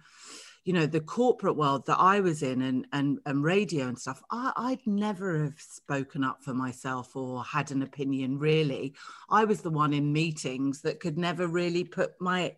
you 0.69 0.73
know 0.73 0.85
the 0.85 1.01
corporate 1.01 1.55
world 1.55 1.87
that 1.87 1.97
i 1.97 2.19
was 2.19 2.43
in 2.43 2.61
and 2.61 2.85
and, 2.93 3.17
and 3.25 3.43
radio 3.43 3.87
and 3.87 3.97
stuff 3.97 4.21
I, 4.29 4.53
i'd 4.55 4.85
never 4.85 5.45
have 5.45 5.59
spoken 5.59 6.23
up 6.23 6.43
for 6.43 6.53
myself 6.53 7.15
or 7.15 7.43
had 7.43 7.71
an 7.71 7.81
opinion 7.81 8.37
really. 8.37 8.93
I 9.31 9.45
was 9.45 9.61
the 9.61 9.71
one 9.71 9.93
in 9.93 10.13
meetings 10.13 10.83
that 10.83 10.99
could 10.99 11.17
never 11.17 11.47
really 11.47 11.83
put 11.83 12.11
my 12.21 12.55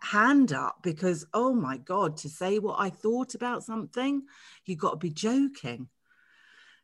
hand 0.00 0.54
up 0.54 0.78
because 0.82 1.26
oh 1.34 1.52
my 1.52 1.76
god 1.76 2.16
to 2.18 2.30
say 2.30 2.58
what 2.58 2.76
i 2.80 2.88
thought 2.88 3.34
about 3.34 3.64
something 3.64 4.22
you 4.64 4.74
got 4.74 4.92
to 4.92 4.96
be 4.96 5.10
joking. 5.10 5.88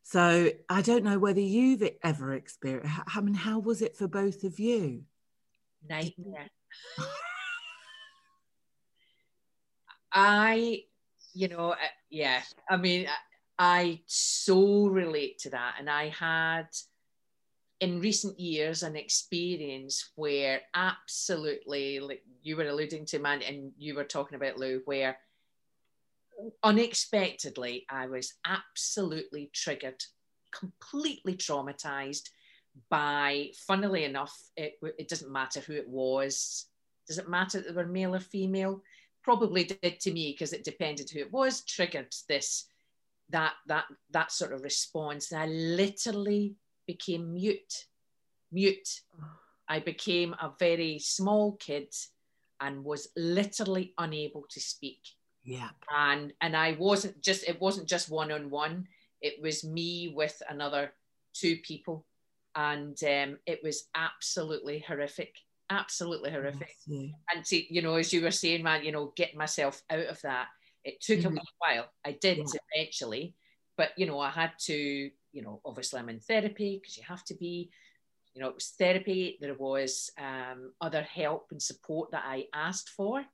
So 0.02 0.50
i 0.68 0.82
don't 0.82 1.02
know 1.02 1.18
whether 1.18 1.40
you've 1.40 1.88
ever 2.02 2.34
experienced 2.34 3.00
i 3.14 3.22
mean 3.22 3.32
how 3.32 3.58
was 3.58 3.80
it 3.80 3.96
for 3.96 4.06
both 4.06 4.44
of 4.44 4.60
you? 4.60 5.04
Nightmare 5.88 6.50
I, 10.12 10.84
you 11.34 11.48
know, 11.48 11.74
yeah, 12.10 12.42
I 12.68 12.76
mean, 12.76 13.06
I 13.58 14.00
so 14.06 14.86
relate 14.86 15.38
to 15.40 15.50
that. 15.50 15.76
And 15.78 15.90
I 15.90 16.08
had 16.08 16.68
in 17.80 18.00
recent 18.00 18.38
years 18.40 18.82
an 18.82 18.96
experience 18.96 20.10
where 20.16 20.60
absolutely, 20.74 22.00
like 22.00 22.22
you 22.42 22.56
were 22.56 22.66
alluding 22.68 23.06
to, 23.06 23.18
Mand, 23.18 23.42
and 23.42 23.72
you 23.78 23.94
were 23.94 24.04
talking 24.04 24.36
about 24.36 24.58
Lou, 24.58 24.82
where 24.84 25.18
unexpectedly 26.62 27.84
I 27.90 28.06
was 28.06 28.34
absolutely 28.44 29.50
triggered, 29.52 30.02
completely 30.52 31.34
traumatized 31.34 32.30
by, 32.90 33.50
funnily 33.66 34.04
enough, 34.04 34.36
it, 34.56 34.74
it 34.98 35.08
doesn't 35.08 35.32
matter 35.32 35.60
who 35.60 35.74
it 35.74 35.88
was. 35.88 36.66
Does 37.06 37.18
it 37.18 37.28
matter 37.28 37.60
that 37.60 37.74
they 37.74 37.82
were 37.82 37.88
male 37.88 38.14
or 38.14 38.20
female? 38.20 38.82
Probably 39.28 39.64
did 39.64 40.00
to 40.00 40.10
me 40.10 40.32
because 40.32 40.54
it 40.54 40.64
depended 40.64 41.10
who 41.10 41.18
it 41.18 41.30
was 41.30 41.60
triggered 41.60 42.10
this 42.30 42.64
that 43.28 43.52
that 43.66 43.84
that 44.10 44.32
sort 44.32 44.54
of 44.54 44.62
response. 44.62 45.30
And 45.30 45.42
i 45.42 45.46
literally 45.46 46.54
became 46.86 47.34
mute 47.34 47.74
mute. 48.50 48.88
I 49.70 49.80
became 49.80 50.32
a 50.32 50.52
very 50.58 50.98
small 50.98 51.52
kid 51.56 51.92
and 52.58 52.82
was 52.82 53.08
literally 53.18 53.92
unable 53.98 54.46
to 54.48 54.60
speak. 54.60 55.02
Yeah. 55.44 55.68
And 55.94 56.32
and 56.40 56.56
i 56.56 56.72
wasn't 56.78 57.20
just 57.20 57.46
it 57.46 57.60
wasn't 57.60 57.86
just 57.86 58.08
one 58.08 58.32
on 58.32 58.48
one 58.48 58.88
it 59.20 59.42
was 59.42 59.62
me 59.62 60.14
with 60.20 60.40
another 60.48 60.94
two 61.34 61.56
people. 61.58 62.06
And 62.54 62.96
um, 63.04 63.38
it 63.44 63.60
was 63.62 63.88
absolutely 63.94 64.78
horrific 64.88 65.34
absolutely 65.70 66.30
horrific. 66.30 66.74
And 67.34 67.44
to, 67.46 67.74
you 67.74 67.82
know, 67.82 67.94
as 67.94 68.12
you 68.12 68.22
were 68.22 68.30
saying, 68.30 68.62
Mand, 68.62 68.84
you 68.84 68.92
know, 68.92 69.12
getting 69.16 69.38
myself 69.38 69.82
out 69.90 70.06
of 70.06 70.20
that, 70.22 70.46
it 70.84 71.00
took 71.00 71.20
mm-hmm. 71.20 71.36
a 71.36 71.42
while. 71.58 71.86
I 72.04 72.12
did 72.12 72.38
yeah. 72.38 72.60
eventually, 72.74 73.34
but 73.76 73.90
you 73.96 74.06
know, 74.06 74.18
I 74.20 74.30
had 74.30 74.52
to, 74.66 75.10
you 75.32 75.42
know, 75.42 75.60
obviously 75.64 76.00
I'm 76.00 76.08
in 76.08 76.20
therapy 76.20 76.78
because 76.80 76.96
you 76.96 77.04
have 77.06 77.24
to 77.24 77.34
be. 77.34 77.70
You 78.34 78.44
know, 78.44 78.50
it 78.50 78.54
was 78.54 78.74
therapy. 78.78 79.36
There 79.40 79.54
was 79.54 80.12
um, 80.16 80.72
other 80.80 81.02
help 81.02 81.48
and 81.50 81.60
support 81.60 82.12
that 82.12 82.22
I 82.24 82.44
asked 82.54 82.90
for, 82.90 83.24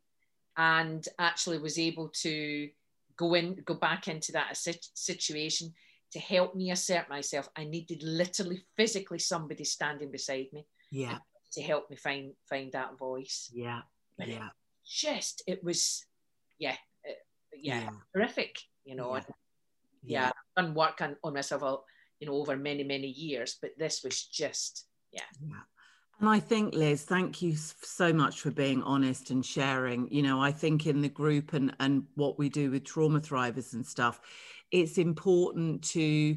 and 0.57 1.07
actually 1.19 1.59
was 1.59 1.79
able 1.79 2.09
to 2.23 2.71
go 3.17 3.35
in, 3.35 3.57
go 3.67 3.75
back 3.75 4.09
into 4.09 4.33
that 4.33 4.57
situation 4.57 5.75
to 6.12 6.19
help 6.19 6.55
me 6.55 6.71
assert 6.71 7.11
myself. 7.11 7.50
I 7.55 7.64
needed 7.64 8.03
literally, 8.03 8.62
physically 8.79 9.19
somebody 9.19 9.64
standing 9.64 10.11
beside 10.11 10.47
me. 10.55 10.64
Yeah 10.91 11.19
to 11.55 11.63
help 11.63 11.91
me 11.91 11.97
find 11.97 12.33
find 12.49 12.73
that 12.73 12.99
voice. 12.99 13.51
Yeah, 13.53 13.81
but 14.19 14.29
yeah. 14.29 14.47
It 14.47 14.53
just 14.87 15.43
it 15.47 15.65
was, 15.65 16.05
yeah, 16.59 16.77
it, 17.03 17.17
yeah, 17.61 17.81
yeah, 17.81 17.91
horrific. 18.15 18.59
You 18.85 18.97
know, 18.97 19.15
yeah. 19.15 19.17
And, 19.17 19.27
yeah, 20.05 20.27
I've 20.27 20.65
done 20.65 20.75
work 20.75 21.01
on, 21.01 21.17
on 21.25 21.33
myself, 21.33 21.81
you 22.21 22.27
know, 22.27 22.35
over 22.35 22.57
many 22.57 22.85
many 22.85 23.09
years, 23.09 23.57
but 23.63 23.71
this 23.79 24.03
was 24.05 24.25
just, 24.27 24.87
yeah. 25.11 25.23
yeah. 25.41 25.63
And 26.21 26.29
I 26.29 26.39
think, 26.39 26.75
Liz, 26.75 27.03
thank 27.03 27.43
you 27.43 27.57
so 27.57 28.13
much 28.13 28.41
for 28.41 28.51
being 28.51 28.83
honest 28.83 29.31
and 29.31 29.45
sharing. 29.45 30.09
You 30.13 30.23
know, 30.23 30.41
I 30.41 30.53
think 30.53 30.87
in 30.87 31.01
the 31.01 31.09
group 31.09 31.55
and 31.55 31.75
and 31.81 32.05
what 32.15 32.39
we 32.39 32.49
do 32.49 32.71
with 32.71 32.85
trauma 32.85 33.21
thrivers 33.21 33.73
and 33.73 33.85
stuff, 33.85 34.21
it's 34.71 34.99
important 34.99 35.83
to 35.91 36.37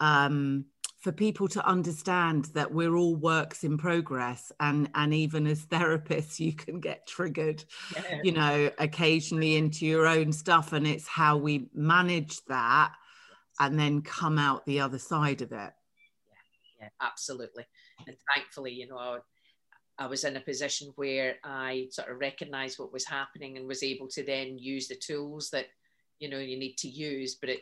um, 0.00 0.64
for 1.02 1.10
people 1.10 1.48
to 1.48 1.66
understand 1.66 2.44
that 2.54 2.72
we're 2.72 2.94
all 2.94 3.16
works 3.16 3.64
in 3.64 3.76
progress 3.76 4.52
and 4.60 4.88
and 4.94 5.12
even 5.12 5.46
as 5.48 5.66
therapists 5.66 6.38
you 6.38 6.52
can 6.52 6.78
get 6.78 7.06
triggered 7.08 7.64
yeah. 7.94 8.20
you 8.22 8.30
know 8.30 8.70
occasionally 8.78 9.56
into 9.56 9.84
your 9.84 10.06
own 10.06 10.32
stuff 10.32 10.72
and 10.72 10.86
it's 10.86 11.08
how 11.08 11.36
we 11.36 11.68
manage 11.74 12.42
that 12.46 12.92
and 13.60 13.78
then 13.78 14.00
come 14.00 14.38
out 14.38 14.64
the 14.64 14.80
other 14.80 14.98
side 14.98 15.42
of 15.42 15.52
it. 15.52 15.72
Yeah, 15.72 16.80
yeah 16.80 16.88
absolutely. 17.00 17.64
And 18.06 18.16
thankfully 18.34 18.72
you 18.72 18.88
know 18.88 19.18
I 19.98 20.06
was 20.06 20.24
in 20.24 20.36
a 20.36 20.40
position 20.40 20.92
where 20.94 21.36
I 21.44 21.88
sort 21.90 22.10
of 22.10 22.18
recognized 22.18 22.78
what 22.78 22.92
was 22.92 23.06
happening 23.06 23.56
and 23.56 23.68
was 23.68 23.82
able 23.82 24.08
to 24.08 24.22
then 24.22 24.56
use 24.56 24.88
the 24.88 24.96
tools 24.96 25.50
that 25.50 25.66
you 26.20 26.30
know 26.30 26.38
you 26.38 26.56
need 26.56 26.76
to 26.78 26.88
use 26.88 27.34
but 27.34 27.50
it 27.50 27.60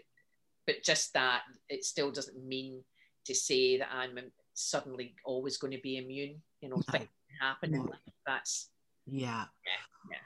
but 0.66 0.84
just 0.84 1.14
that 1.14 1.40
it 1.70 1.84
still 1.84 2.10
doesn't 2.10 2.46
mean 2.46 2.84
to 3.26 3.34
say 3.34 3.78
that 3.78 3.88
I'm 3.92 4.18
suddenly 4.54 5.14
always 5.24 5.56
going 5.56 5.72
to 5.72 5.80
be 5.82 5.96
immune. 5.96 6.42
You 6.60 6.70
know, 6.70 6.76
no. 6.76 6.82
things 6.92 7.08
happen. 7.40 7.72
No. 7.72 7.90
That's 8.26 8.70
yeah. 9.06 9.44
Yeah. 9.64 10.10
yeah 10.10 10.16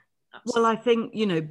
well, 0.47 0.67
I 0.67 0.77
think 0.77 1.15
you 1.15 1.27
know, 1.27 1.47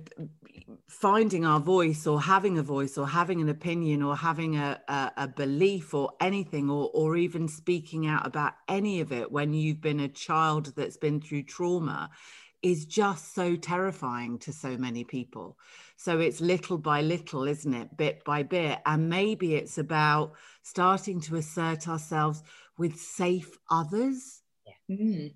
finding 0.88 1.46
our 1.46 1.60
voice 1.60 2.06
or 2.06 2.22
having 2.22 2.58
a 2.58 2.64
voice 2.64 2.98
or 2.98 3.08
having 3.08 3.42
an 3.42 3.50
opinion 3.50 4.04
or 4.04 4.16
having 4.16 4.58
a, 4.58 4.80
a, 4.88 5.12
a 5.18 5.28
belief 5.28 5.94
or 5.94 6.12
anything 6.20 6.70
or 6.70 6.90
or 6.94 7.16
even 7.16 7.48
speaking 7.48 8.08
out 8.08 8.26
about 8.28 8.54
any 8.68 9.02
of 9.02 9.12
it 9.12 9.32
when 9.32 9.54
you've 9.54 9.82
been 9.82 10.02
a 10.02 10.08
child 10.08 10.74
that's 10.76 10.98
been 10.98 11.22
through 11.22 11.44
trauma 11.44 12.10
is 12.62 12.86
just 12.86 13.36
so 13.36 13.56
terrifying 13.58 14.40
to 14.40 14.54
so 14.54 14.78
many 14.78 15.04
people. 15.04 15.58
So 15.98 16.20
it's 16.20 16.40
little 16.40 16.78
by 16.78 17.02
little, 17.02 17.44
isn't 17.44 17.74
it? 17.74 17.98
Bit 17.98 18.24
by 18.24 18.44
bit. 18.44 18.80
And 18.86 19.10
maybe 19.10 19.56
it's 19.56 19.78
about 19.78 20.34
starting 20.64 21.22
to 21.22 21.36
assert 21.36 21.88
ourselves 21.88 22.42
with 22.78 23.00
safe 23.00 23.58
others. 23.70 24.42
Yeah. 24.66 24.96
Mm. 24.98 25.34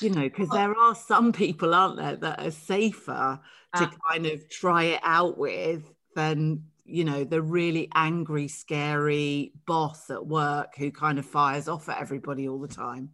You 0.00 0.10
know, 0.10 0.22
because 0.22 0.48
there 0.48 0.74
are 0.74 0.94
some 0.94 1.32
people, 1.32 1.74
aren't 1.74 1.96
there, 1.96 2.16
that 2.16 2.40
are 2.40 2.50
safer 2.50 3.40
to 3.76 3.84
ah. 3.84 3.90
kind 4.10 4.26
of 4.26 4.48
try 4.48 4.84
it 4.84 5.00
out 5.04 5.38
with 5.38 5.84
than, 6.16 6.64
you 6.84 7.04
know, 7.04 7.22
the 7.22 7.40
really 7.40 7.88
angry, 7.94 8.48
scary 8.48 9.52
boss 9.66 10.10
at 10.10 10.26
work 10.26 10.76
who 10.76 10.90
kind 10.90 11.18
of 11.18 11.26
fires 11.26 11.68
off 11.68 11.88
at 11.88 12.00
everybody 12.00 12.48
all 12.48 12.58
the 12.58 12.66
time 12.66 13.10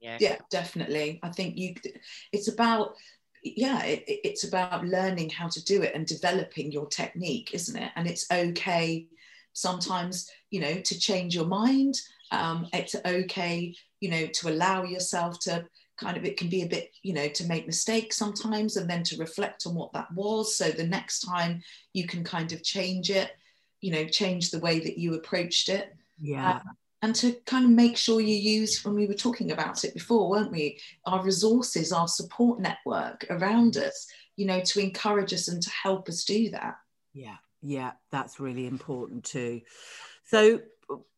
yeah 0.00 0.16
yeah 0.20 0.36
definitely 0.50 1.18
i 1.22 1.28
think 1.28 1.56
you 1.56 1.74
it's 2.32 2.48
about 2.48 2.94
yeah 3.42 3.82
it, 3.84 4.04
it's 4.06 4.44
about 4.44 4.86
learning 4.86 5.30
how 5.30 5.48
to 5.48 5.62
do 5.64 5.82
it 5.82 5.94
and 5.94 6.06
developing 6.06 6.70
your 6.70 6.86
technique 6.86 7.50
isn't 7.52 7.80
it 7.80 7.90
and 7.96 8.06
it's 8.06 8.30
okay 8.30 9.06
sometimes 9.56 10.30
you 10.50 10.60
know 10.60 10.74
to 10.80 10.98
change 10.98 11.34
your 11.34 11.46
mind 11.46 11.94
um, 12.30 12.66
it's 12.72 12.94
okay 13.06 13.74
you 14.00 14.10
know 14.10 14.26
to 14.26 14.48
allow 14.48 14.84
yourself 14.84 15.40
to 15.40 15.64
kind 15.96 16.16
of 16.16 16.24
it 16.24 16.36
can 16.36 16.48
be 16.48 16.62
a 16.62 16.68
bit 16.68 16.90
you 17.02 17.14
know 17.14 17.28
to 17.28 17.46
make 17.46 17.66
mistakes 17.66 18.16
sometimes 18.16 18.76
and 18.76 18.88
then 18.88 19.02
to 19.02 19.16
reflect 19.16 19.66
on 19.66 19.74
what 19.74 19.92
that 19.92 20.12
was. 20.12 20.56
So 20.56 20.70
the 20.70 20.86
next 20.86 21.20
time 21.20 21.62
you 21.94 22.06
can 22.06 22.22
kind 22.22 22.52
of 22.52 22.62
change 22.62 23.10
it 23.10 23.32
you 23.80 23.92
know 23.92 24.06
change 24.06 24.50
the 24.50 24.60
way 24.60 24.78
that 24.78 24.98
you 24.98 25.14
approached 25.14 25.68
it. 25.68 25.94
Yeah. 26.18 26.56
Um, 26.56 26.76
and 27.02 27.14
to 27.16 27.32
kind 27.46 27.64
of 27.64 27.70
make 27.70 27.96
sure 27.96 28.20
you 28.20 28.34
use 28.34 28.84
when 28.84 28.94
we 28.94 29.06
were 29.06 29.14
talking 29.14 29.52
about 29.52 29.84
it 29.84 29.94
before 29.94 30.28
weren't 30.28 30.52
we 30.52 30.80
our 31.06 31.22
resources 31.22 31.92
our 31.92 32.08
support 32.08 32.58
network 32.58 33.24
around 33.30 33.76
us 33.76 34.06
you 34.36 34.46
know 34.46 34.60
to 34.60 34.80
encourage 34.80 35.32
us 35.32 35.48
and 35.48 35.62
to 35.62 35.70
help 35.70 36.08
us 36.08 36.24
do 36.24 36.50
that. 36.50 36.76
Yeah 37.14 37.36
yeah 37.62 37.92
that's 38.10 38.40
really 38.40 38.66
important 38.66 39.24
too. 39.24 39.60
So 40.24 40.60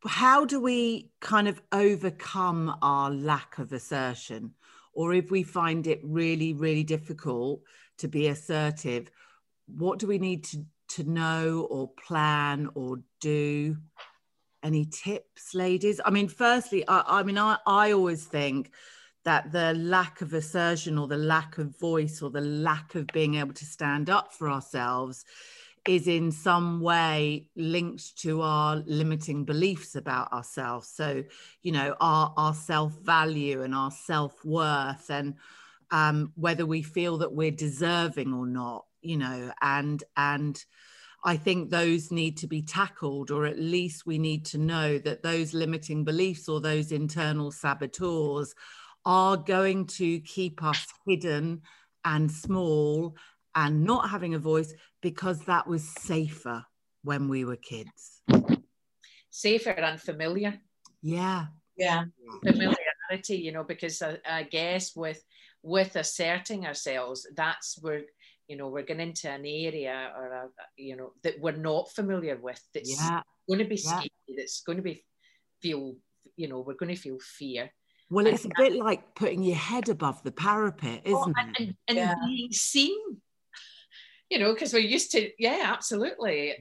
how 0.07 0.45
do 0.45 0.61
we 0.61 1.11
kind 1.21 1.49
of 1.49 1.61
overcome 1.73 2.77
our 2.83 3.11
lack 3.11 3.59
of 3.59 3.73
assertion? 3.73 4.55
Or 4.93 5.15
if 5.15 5.31
we 5.31 5.43
find 5.43 5.87
it 5.87 6.01
really 6.03 6.53
really 6.53 6.85
difficult 6.85 7.63
to 7.99 8.09
be 8.09 8.29
assertive 8.29 9.11
what 9.77 9.99
do 9.99 10.07
we 10.07 10.19
need 10.19 10.45
to, 10.45 10.65
to 10.89 11.05
know 11.05 11.67
or 11.71 11.91
plan 12.07 12.69
or 12.75 13.01
do? 13.21 13.77
Any 14.63 14.87
tips 14.87 15.55
ladies? 15.55 16.01
I 16.05 16.11
mean 16.11 16.29
firstly 16.29 16.85
i, 16.89 17.21
I 17.21 17.23
mean 17.23 17.39
I, 17.39 17.59
I 17.67 17.93
always 17.93 18.25
think 18.25 18.73
that 19.25 19.53
the 19.53 19.75
lack 19.75 20.23
of 20.23 20.33
assertion 20.33 20.97
or 20.99 21.07
the 21.07 21.17
lack 21.17 21.59
of 21.59 21.79
voice 21.79 22.23
or 22.23 22.31
the 22.31 22.41
lack 22.41 22.95
of 22.95 23.07
being 23.09 23.35
able 23.35 23.53
to 23.53 23.65
stand 23.65 24.09
up 24.09 24.33
for 24.33 24.51
ourselves 24.51 25.25
is 25.87 26.09
in 26.09 26.33
some 26.33 26.81
way 26.81 27.47
linked 27.57 28.19
to 28.19 28.43
our 28.43 28.77
limiting 28.87 29.45
beliefs 29.45 29.95
about 29.95 30.33
ourselves. 30.33 30.89
So 30.89 31.25
you 31.63 31.73
know 31.73 31.95
our 32.01 32.33
our 32.37 32.55
self-value 32.55 33.63
and 33.63 33.75
our 33.75 33.91
self-worth 33.91 35.11
and 35.11 35.35
um, 35.91 36.33
whether 36.35 36.67
we 36.67 36.83
feel 36.83 37.19
that 37.19 37.33
we're 37.33 37.51
deserving 37.51 38.33
or 38.33 38.47
not 38.47 38.85
you 39.03 39.17
know 39.17 39.53
and 39.63 40.03
and 40.17 40.65
i 41.25 41.37
think 41.37 41.71
those 41.71 42.11
need 42.11 42.37
to 42.37 42.47
be 42.47 42.63
tackled 42.63 43.31
or 43.31 43.47
at 43.47 43.59
least 43.59 44.07
we 44.07 44.19
need 44.19 44.45
to 44.45 44.59
know 44.59 44.99
that 44.99 45.23
those 45.23 45.55
limiting 45.55 46.05
beliefs 46.05 46.49
or 46.49 46.61
those 46.61 46.93
internal 46.93 47.51
saboteurs 47.51 48.55
are 49.05 49.37
going 49.37 49.87
to 49.87 50.21
keep 50.21 50.63
us 50.63 50.87
hidden 51.07 51.63
and 52.05 52.31
small 52.31 53.17
and 53.55 53.83
not 53.85 54.11
having 54.11 54.35
a 54.35 54.39
voice 54.39 54.73
because 55.03 55.41
that 55.45 55.67
was 55.67 55.83
safer 55.83 56.65
when 57.03 57.29
we 57.29 57.45
were 57.45 57.57
kids. 57.57 58.23
Safer 59.31 59.71
and 59.71 60.01
familiar. 60.01 60.61
Yeah. 61.03 61.47
Yeah. 61.77 62.05
Familiarity, 62.45 63.37
you 63.37 63.53
know, 63.53 63.65
because 63.65 64.03
I, 64.03 64.19
I 64.29 64.43
guess 64.43 64.95
with 64.97 65.23
with 65.63 65.97
asserting 65.97 66.67
ourselves, 66.67 67.27
that's 67.35 67.79
where 67.81 68.03
you 68.49 68.57
know 68.57 68.69
we're 68.69 68.85
going 68.85 69.01
into 69.01 69.31
an 69.31 69.45
area 69.45 70.13
or 70.17 70.33
a, 70.33 70.49
you 70.77 70.97
know 70.97 71.13
that 71.23 71.41
we're 71.41 71.53
not 71.53 71.91
familiar 71.93 72.37
with. 72.37 72.61
That's 72.75 73.01
yeah. 73.01 73.23
going 73.49 73.61
to 73.61 73.65
be 73.65 73.77
yeah. 73.77 73.91
scary. 73.91 74.37
That's 74.37 74.63
going 74.63 74.77
to 74.77 74.83
be 74.83 75.05
feel 75.63 75.95
you 76.37 76.49
know 76.49 76.61
we're 76.61 76.75
going 76.75 76.95
to 76.95 77.01
feel 77.01 77.19
fear. 77.21 77.71
Well, 78.11 78.27
it's 78.27 78.45
and, 78.45 78.53
a 78.57 78.63
bit 78.63 78.75
like 78.75 79.15
putting 79.15 79.43
your 79.43 79.57
head 79.57 79.91
above 79.91 80.23
the 80.23 80.33
parapet, 80.33 81.03
oh, 81.07 81.11
isn't 81.11 81.37
oh, 81.37 81.41
and, 81.41 81.57
it? 81.57 81.61
And, 81.61 81.77
and 81.89 81.97
yeah. 81.99 82.15
being 82.25 82.53
seen 82.53 83.21
you 84.31 84.39
know, 84.39 84.53
because 84.53 84.73
we're 84.73 84.81
used 84.81 85.13
to, 85.13 85.31
yeah, 85.39 85.63
absolutely. 85.65 86.55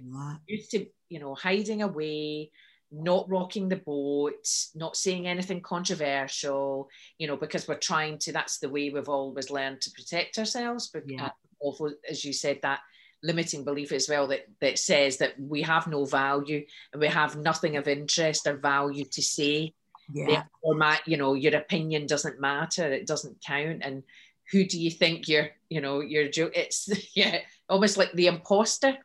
Used 0.48 0.72
to, 0.72 0.86
you 1.10 1.20
know, 1.20 1.36
hiding 1.36 1.82
away, 1.82 2.52
not 2.92 3.30
rocking 3.30 3.68
the 3.68 3.76
boat, 3.76 4.48
not 4.74 4.96
saying 4.96 5.28
anything 5.28 5.62
controversial, 5.62 6.90
you 7.18 7.28
know, 7.28 7.36
because 7.36 7.68
we're 7.68 7.76
trying 7.76 8.18
to, 8.20 8.32
that's 8.32 8.60
the 8.60 8.70
way 8.70 8.90
we've 8.90 9.10
always 9.10 9.52
learned 9.52 9.82
to 9.82 9.92
protect 9.92 10.38
ourselves. 10.38 10.90
But 10.94 11.04
yeah. 11.10 11.26
Uh, 11.26 11.30
also, 11.60 11.90
as 12.10 12.24
you 12.24 12.34
said, 12.34 12.60
that 12.62 12.80
limiting 13.24 13.64
belief 13.64 13.92
as 13.92 14.08
well 14.08 14.28
that, 14.28 14.48
that 14.62 14.78
says 14.78 15.18
that 15.18 15.34
we 15.40 15.62
have 15.64 15.88
no 15.88 16.06
value 16.06 16.64
and 16.94 17.02
we 17.02 17.08
have 17.08 17.36
nothing 17.36 17.76
of 17.76 17.88
interest 17.88 18.48
or 18.48 18.56
value 18.58 19.06
to 19.06 19.22
say. 19.22 19.74
Yeah. 20.14 20.44
Or 20.62 20.76
my, 20.76 21.00
you 21.06 21.18
know, 21.18 21.34
your 21.34 21.56
opinion 21.56 22.06
doesn't 22.06 22.40
matter, 22.40 22.88
it 22.88 23.08
doesn't 23.08 23.44
count. 23.46 23.82
And 23.84 24.04
who 24.52 24.64
do 24.64 24.80
you 24.80 24.92
think 24.92 25.28
you're, 25.28 25.50
you 25.70 25.82
know, 25.82 26.00
you're, 26.00 26.30
it's, 26.54 26.90
yeah, 27.16 27.40
almost 27.70 27.98
like 27.98 28.12
the 28.14 28.28
imposter. 28.28 28.98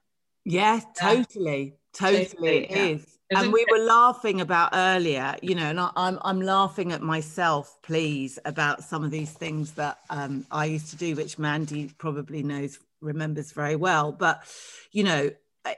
Yeah, 0.44 0.80
totally. 0.98 1.76
Totally, 1.94 2.24
totally 2.26 2.56
it 2.64 2.70
yeah. 2.70 2.76
is. 2.84 3.18
Isn't 3.30 3.44
and 3.44 3.52
we 3.52 3.64
were 3.70 3.78
laughing 3.78 4.40
about 4.42 4.70
earlier, 4.74 5.36
you 5.40 5.54
know, 5.54 5.70
and 5.70 5.80
I, 5.80 5.86
am 5.86 5.92
I'm, 5.96 6.18
I'm 6.22 6.40
laughing 6.42 6.92
at 6.92 7.00
myself, 7.00 7.78
please, 7.82 8.38
about 8.44 8.84
some 8.84 9.04
of 9.04 9.10
these 9.10 9.32
things 9.32 9.72
that 9.72 9.98
um, 10.10 10.44
I 10.50 10.66
used 10.66 10.90
to 10.90 10.96
do, 10.96 11.14
which 11.16 11.38
Mandy 11.38 11.90
probably 11.96 12.42
knows, 12.42 12.78
remembers 13.00 13.52
very 13.52 13.76
well. 13.76 14.12
But, 14.12 14.42
you 14.90 15.04
know, 15.04 15.30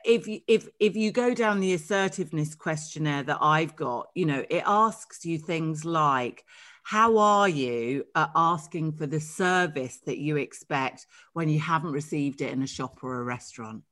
if 0.04 0.26
you, 0.26 0.40
if 0.48 0.68
if 0.80 0.96
you 0.96 1.12
go 1.12 1.34
down 1.34 1.60
the 1.60 1.74
assertiveness 1.74 2.54
questionnaire 2.54 3.22
that 3.24 3.38
I've 3.40 3.76
got, 3.76 4.08
you 4.14 4.26
know, 4.26 4.44
it 4.48 4.62
asks 4.66 5.24
you 5.24 5.38
things 5.38 5.84
like, 5.84 6.44
how 6.84 7.16
are 7.16 7.48
you 7.48 8.04
at 8.14 8.30
asking 8.36 8.92
for 8.92 9.06
the 9.06 9.18
service 9.18 10.00
that 10.04 10.18
you 10.18 10.36
expect 10.36 11.06
when 11.32 11.48
you 11.48 11.58
haven't 11.58 11.92
received 11.92 12.42
it 12.42 12.52
in 12.52 12.62
a 12.62 12.66
shop 12.66 12.98
or 13.02 13.18
a 13.18 13.24
restaurant? 13.24 13.82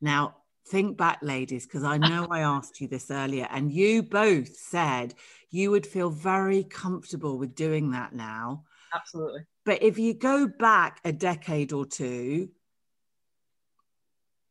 Now, 0.00 0.36
think 0.68 0.96
back, 0.96 1.18
ladies, 1.20 1.66
because 1.66 1.84
I 1.84 1.98
know 1.98 2.26
I 2.30 2.40
asked 2.40 2.80
you 2.80 2.88
this 2.88 3.10
earlier, 3.10 3.46
and 3.50 3.70
you 3.70 4.02
both 4.02 4.56
said 4.56 5.14
you 5.50 5.70
would 5.70 5.86
feel 5.86 6.08
very 6.08 6.64
comfortable 6.64 7.36
with 7.36 7.54
doing 7.54 7.90
that 7.90 8.14
now. 8.14 8.64
Absolutely. 8.94 9.42
But 9.66 9.82
if 9.82 9.98
you 9.98 10.14
go 10.14 10.48
back 10.48 11.00
a 11.04 11.12
decade 11.12 11.74
or 11.74 11.84
two, 11.84 12.48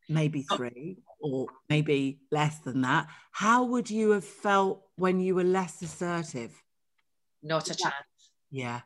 maybe 0.08 0.46
oh. 0.52 0.56
three, 0.56 1.00
or 1.20 1.48
maybe 1.68 2.20
less 2.30 2.60
than 2.60 2.82
that, 2.82 3.08
how 3.32 3.64
would 3.64 3.90
you 3.90 4.12
have 4.12 4.24
felt 4.24 4.84
when 4.98 5.20
you 5.20 5.34
were 5.34 5.44
less 5.44 5.82
assertive? 5.82 6.54
Not 7.44 7.70
a 7.70 7.76
chance. 7.76 7.96
Yeah. 8.50 8.82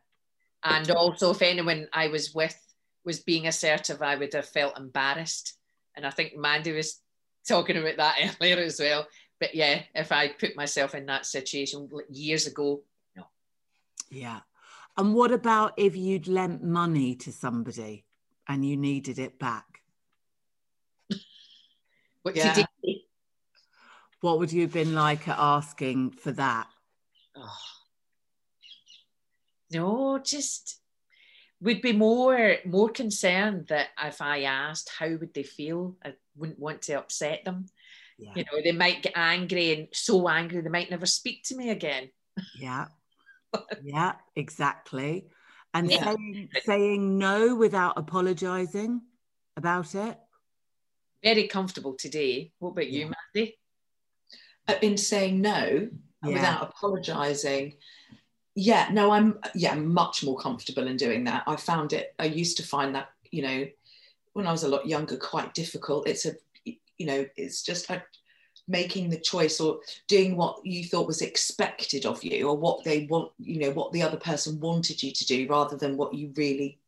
And 0.64 0.90
also, 0.92 1.32
if 1.32 1.42
anyone 1.42 1.88
I 1.94 2.08
was 2.08 2.34
with 2.34 2.60
was 3.04 3.20
being 3.20 3.48
assertive, 3.48 4.02
I 4.02 4.16
would 4.16 4.34
have 4.34 4.48
felt 4.48 4.78
embarrassed. 4.78 5.54
And 5.96 6.06
I 6.06 6.10
think 6.10 6.36
Mandy 6.36 6.72
was 6.72 7.02
talking 7.48 7.78
about 7.78 7.98
that 7.98 8.36
earlier 8.42 8.58
as 8.58 8.80
well. 8.80 9.08
But 9.40 9.54
yeah, 9.54 9.84
if 9.94 10.12
I 10.12 10.30
put 10.30 10.56
myself 10.56 10.96
in 10.96 11.06
that 11.06 11.26
situation 11.26 11.90
years 12.10 12.48
ago, 12.48 12.82
no. 13.16 13.28
Yeah. 14.10 14.40
And 14.98 15.14
what 15.14 15.32
about 15.32 15.74
if 15.78 15.96
you'd 15.96 16.28
lent 16.28 16.64
money 16.64 17.16
to 17.16 17.32
somebody 17.32 18.06
and 18.48 18.66
you 18.66 18.78
needed 18.78 19.20
it 19.20 19.38
back? 19.38 19.82
what 22.24 22.36
yeah. 22.36 22.66
What 24.22 24.40
would 24.40 24.52
you 24.52 24.64
have 24.64 24.74
been 24.74 24.96
like 24.96 25.28
at 25.28 25.38
asking 25.38 26.12
for 26.12 26.32
that? 26.32 26.68
Oh 27.36 27.75
no, 29.72 30.20
just 30.20 30.80
would 31.62 31.82
be 31.82 31.94
more 31.94 32.58
more 32.66 32.90
concerned 32.90 33.68
that 33.68 33.88
if 34.04 34.22
I 34.22 34.44
asked 34.44 34.92
how 34.98 35.10
would 35.10 35.34
they 35.34 35.44
feel, 35.44 35.98
I 36.04 36.14
wouldn't 36.36 36.60
want 36.60 36.84
to 36.84 36.94
upset 36.94 37.46
them. 37.46 37.68
Yeah. 38.18 38.32
You 38.36 38.44
know, 38.44 38.62
they 38.64 38.72
might 38.72 39.04
get 39.04 39.14
angry 39.16 39.74
and 39.74 39.88
so 39.92 40.30
angry 40.30 40.62
they 40.62 40.70
might 40.70 40.92
never 40.92 41.06
speak 41.06 41.44
to 41.46 41.56
me 41.56 41.70
again. 41.70 42.10
Yeah. 42.60 42.86
yeah, 43.84 44.14
exactly. 44.36 45.28
And 45.74 45.92
yeah. 45.92 46.04
saying 46.04 46.50
saying 46.64 47.18
no 47.18 47.56
without 47.56 47.98
apologizing 47.98 49.02
about 49.58 49.96
it. 49.96 50.18
Very 51.24 51.48
comfortable 51.48 51.96
today. 51.98 52.52
What 52.60 52.72
about 52.72 52.90
yeah. 52.90 53.06
you, 53.06 53.12
Mandy? 53.36 53.58
Uh, 54.68 54.76
in 54.82 54.98
saying 54.98 55.42
no 55.42 55.90
yeah. 56.24 56.34
without 56.34 56.64
apologizing 56.64 57.74
yeah 58.56 58.88
no 58.92 59.12
i'm 59.12 59.38
yeah 59.54 59.76
much 59.76 60.24
more 60.24 60.38
comfortable 60.38 60.88
in 60.88 60.98
doing 60.98 61.24
that. 61.26 61.44
I 61.46 61.56
found 61.56 61.94
it 61.94 62.16
i 62.20 62.26
used 62.26 62.58
to 62.58 62.64
find 62.64 62.96
that 62.96 63.10
you 63.32 63.42
know 63.42 63.68
when 64.34 64.48
i 64.48 64.52
was 64.52 64.64
a 64.64 64.70
lot 64.70 64.88
younger 64.88 65.18
quite 65.18 65.54
difficult. 65.54 66.08
It's 66.08 66.26
a 66.26 66.34
you 66.66 67.06
know 67.06 67.26
it's 67.36 67.62
just 67.64 67.90
like 67.90 68.04
making 68.68 69.10
the 69.10 69.20
choice 69.20 69.60
or 69.60 69.80
doing 70.08 70.36
what 70.36 70.66
you 70.66 70.84
thought 70.84 71.08
was 71.08 71.22
expected 71.22 72.06
of 72.06 72.24
you 72.24 72.48
or 72.48 72.58
what 72.58 72.84
they 72.84 73.06
want 73.06 73.32
you 73.38 73.60
know 73.60 73.72
what 73.72 73.92
the 73.92 74.02
other 74.02 74.18
person 74.18 74.60
wanted 74.60 75.04
you 75.04 75.12
to 75.12 75.26
do 75.26 75.46
rather 75.48 75.78
than 75.78 75.98
what 75.98 76.14
you 76.16 76.32
really 76.36 76.80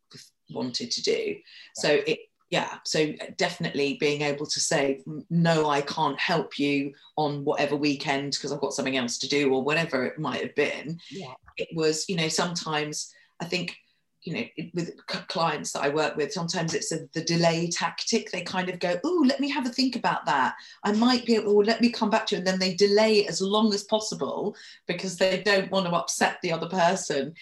wanted 0.49 0.91
to 0.91 1.01
do. 1.03 1.35
So 1.75 1.99
it 2.05 2.19
yeah 2.49 2.77
so 2.83 3.01
uh, 3.01 3.25
definitely 3.37 3.97
being 3.99 4.21
able 4.21 4.45
to 4.45 4.59
say 4.59 5.03
no 5.29 5.69
i 5.69 5.81
can't 5.81 6.19
help 6.19 6.57
you 6.57 6.93
on 7.17 7.43
whatever 7.43 7.75
weekend 7.75 8.31
because 8.31 8.51
i've 8.51 8.61
got 8.61 8.73
something 8.73 8.97
else 8.97 9.17
to 9.17 9.27
do 9.27 9.53
or 9.53 9.63
whatever 9.63 10.05
it 10.05 10.19
might 10.19 10.41
have 10.41 10.55
been. 10.55 10.99
Yeah. 11.11 11.33
it 11.57 11.69
was 11.73 12.07
you 12.07 12.15
know 12.15 12.27
sometimes 12.29 13.13
i 13.41 13.45
think 13.45 13.75
you 14.23 14.33
know 14.33 14.67
with 14.73 14.91
clients 15.27 15.71
that 15.71 15.83
i 15.83 15.89
work 15.89 16.17
with 16.17 16.33
sometimes 16.33 16.73
it's 16.73 16.91
a, 16.91 16.99
the 17.13 17.23
delay 17.23 17.69
tactic. 17.69 18.29
They 18.29 18.41
kind 18.41 18.67
of 18.67 18.79
go 18.79 18.99
oh 19.03 19.23
let 19.25 19.39
me 19.39 19.49
have 19.49 19.65
a 19.65 19.69
think 19.69 19.95
about 19.95 20.25
that. 20.25 20.55
I 20.83 20.91
might 20.91 21.25
be 21.25 21.35
able 21.35 21.53
or 21.55 21.63
let 21.63 21.81
me 21.81 21.89
come 21.89 22.09
back 22.09 22.25
to 22.27 22.35
you 22.35 22.39
and 22.39 22.47
then 22.47 22.59
they 22.59 22.73
delay 22.73 23.25
as 23.27 23.41
long 23.41 23.73
as 23.73 23.83
possible 23.83 24.55
because 24.87 25.15
they 25.17 25.43
don't 25.43 25.71
want 25.71 25.85
to 25.85 25.93
upset 25.93 26.39
the 26.41 26.51
other 26.51 26.67
person 26.67 27.33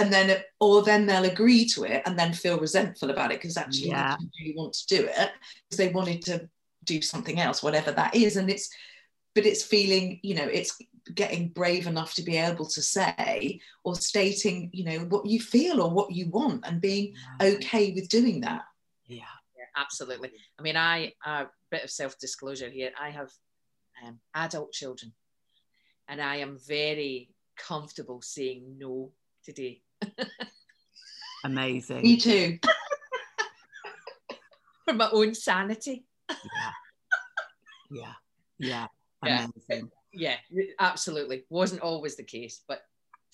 and 0.00 0.12
then 0.12 0.30
it, 0.30 0.46
or 0.60 0.82
then 0.82 1.06
they'll 1.06 1.24
agree 1.24 1.64
to 1.66 1.84
it 1.84 2.02
and 2.06 2.18
then 2.18 2.32
feel 2.32 2.58
resentful 2.58 3.10
about 3.10 3.30
it 3.32 3.38
because 3.40 3.56
actually 3.56 3.88
Yeah. 3.90 4.16
they 4.16 4.24
didn't 4.24 4.32
really 4.40 4.54
want 4.56 4.72
to 4.74 4.86
do 4.96 5.02
it 5.06 5.30
because 5.68 5.78
they 5.78 5.88
wanted 5.88 6.22
to 6.22 6.48
do 6.84 7.02
something 7.02 7.38
else 7.38 7.62
whatever 7.62 7.92
that 7.92 8.14
is 8.14 8.36
and 8.36 8.48
it's 8.50 8.70
but 9.34 9.44
it's 9.46 9.62
feeling 9.62 10.18
you 10.22 10.34
know 10.34 10.48
it's 10.58 10.76
getting 11.14 11.48
brave 11.48 11.86
enough 11.86 12.14
to 12.14 12.22
be 12.22 12.36
able 12.36 12.66
to 12.66 12.82
say 12.82 13.60
or 13.84 13.94
stating 13.94 14.70
you 14.72 14.84
know 14.84 14.98
what 15.12 15.26
you 15.26 15.38
feel 15.40 15.80
or 15.82 15.90
what 15.90 16.10
you 16.10 16.28
want 16.30 16.64
and 16.66 16.80
being 16.80 17.14
okay 17.40 17.92
with 17.92 18.08
doing 18.08 18.40
that 18.40 18.62
yeah 19.06 19.34
Yeah, 19.58 19.70
absolutely. 19.76 20.30
I 20.58 20.62
mean, 20.62 20.76
I 20.76 21.12
a 21.24 21.46
bit 21.70 21.84
of 21.84 21.90
self 21.90 22.18
disclosure 22.18 22.70
here. 22.70 22.92
I 22.98 23.10
have 23.10 23.30
um, 24.04 24.18
adult 24.34 24.72
children, 24.72 25.12
and 26.08 26.20
I 26.20 26.36
am 26.36 26.58
very 26.66 27.28
comfortable 27.68 28.20
saying 28.22 28.62
no 28.78 29.12
today 29.44 29.82
amazing 31.44 32.02
me 32.02 32.16
too 32.16 32.58
for 34.84 34.94
my 34.94 35.08
own 35.12 35.34
sanity. 35.34 36.04
yeah 36.30 36.70
yeah 37.90 38.12
yeah 38.58 38.86
Yeah. 39.24 39.46
amazing 39.68 39.90
Yeah, 40.12 40.36
absolutely. 40.78 41.44
Wasn't 41.50 41.82
always 41.82 42.16
the 42.16 42.24
case, 42.24 42.62
but 42.66 42.80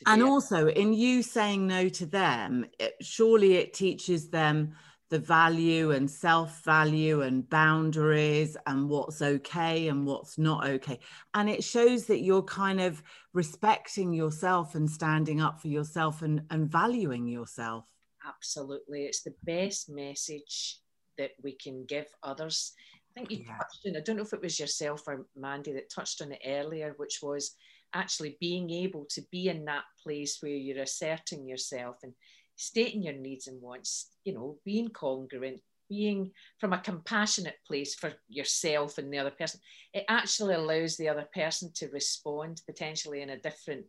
and 0.07 0.23
also 0.23 0.69
in 0.69 0.93
you 0.93 1.23
saying 1.23 1.67
no 1.67 1.89
to 1.89 2.07
them 2.07 2.67
it, 2.79 2.95
surely 3.01 3.55
it 3.55 3.73
teaches 3.73 4.29
them 4.29 4.75
the 5.09 5.19
value 5.19 5.93
and 5.93 6.11
self 6.11 6.65
value 6.65 7.23
and 7.23 7.49
boundaries 7.49 8.57
and 8.67 8.89
what's 8.89 9.23
okay 9.23 9.89
and 9.89 10.07
what's 10.07 10.37
not 10.39 10.67
okay. 10.67 10.99
And 11.35 11.49
it 11.49 11.63
shows 11.63 12.07
that 12.07 12.23
you're 12.23 12.43
kind 12.43 12.81
of 12.81 13.03
respecting 13.33 14.13
yourself 14.13 14.75
and 14.75 14.91
standing 14.91 15.41
up 15.41 15.61
for 15.61 15.69
yourself 15.69 16.23
and, 16.23 16.43
and 16.51 16.69
valuing 16.69 17.27
yourself. 17.27 17.85
Absolutely. 18.27 19.05
It's 19.05 19.23
the 19.23 19.35
best 19.45 19.89
message 19.89 20.81
that 21.19 21.31
we 21.43 21.53
can 21.53 21.85
give 21.87 22.07
others. 22.23 22.73
I 23.17 23.21
think 23.21 23.31
you 23.31 23.45
Yeah. 23.47 23.57
touched 23.57 23.87
on 23.87 23.97
i 23.97 24.01
don't 24.01 24.17
know 24.17 24.23
if 24.23 24.35
it 24.35 24.43
was 24.43 24.61
yourself 24.61 25.09
or 25.09 25.27
mandy 25.35 25.73
that 25.73 25.89
touched 25.89 26.21
on 26.21 26.33
it 26.33 26.41
earlier 26.45 26.93
which 26.99 27.21
was 27.23 27.57
actually 27.95 28.37
being 28.41 28.69
able 28.71 29.07
to 29.09 29.23
be 29.33 29.49
in 29.49 29.65
that 29.65 29.85
place 30.03 30.39
where 30.41 30.53
you're 30.53 30.83
asserting 30.83 31.49
yourself 31.49 31.97
and 32.03 32.13
stating 32.57 33.03
your 33.03 33.15
needs 33.15 33.47
and 33.47 33.61
wants 33.61 34.11
you 34.25 34.33
know 34.33 34.59
being 34.65 34.89
congruent 34.89 35.61
being 35.89 36.33
from 36.59 36.73
a 36.73 36.81
compassionate 36.81 37.59
place 37.67 37.95
for 37.95 38.13
yourself 38.29 38.99
and 38.99 39.13
the 39.13 39.19
other 39.19 39.31
person. 39.31 39.61
It 39.93 40.05
actually 40.09 40.55
allows 40.55 40.97
the 40.97 41.09
other 41.09 41.27
person 41.35 41.71
to 41.77 41.89
respond 41.89 42.61
potentially 42.67 43.23
in 43.23 43.31
a 43.31 43.39
different 43.39 43.87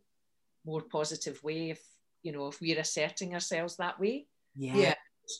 more 0.64 0.82
positive 0.82 1.42
way 1.42 1.70
if 1.70 1.80
you 2.22 2.32
know 2.32 2.48
if 2.48 2.60
we're 2.60 2.78
asserting 2.80 3.34
ourselves 3.34 3.76
that 3.76 3.98
way. 3.98 4.26
Yeah, 4.56 4.76
yeah. 4.76 4.94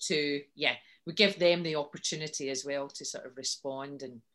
To 0.08 0.40
yeah 0.54 0.74
we 1.06 1.14
give 1.14 1.38
them 1.38 1.62
the 1.62 1.76
opportunity 1.76 2.50
as 2.50 2.64
well 2.64 2.88
to 2.88 3.04
sort 3.04 3.24
of 3.24 3.36
respond 3.36 4.02
and 4.02 4.12
you 4.12 4.12
know 4.12 4.16
have 4.16 4.27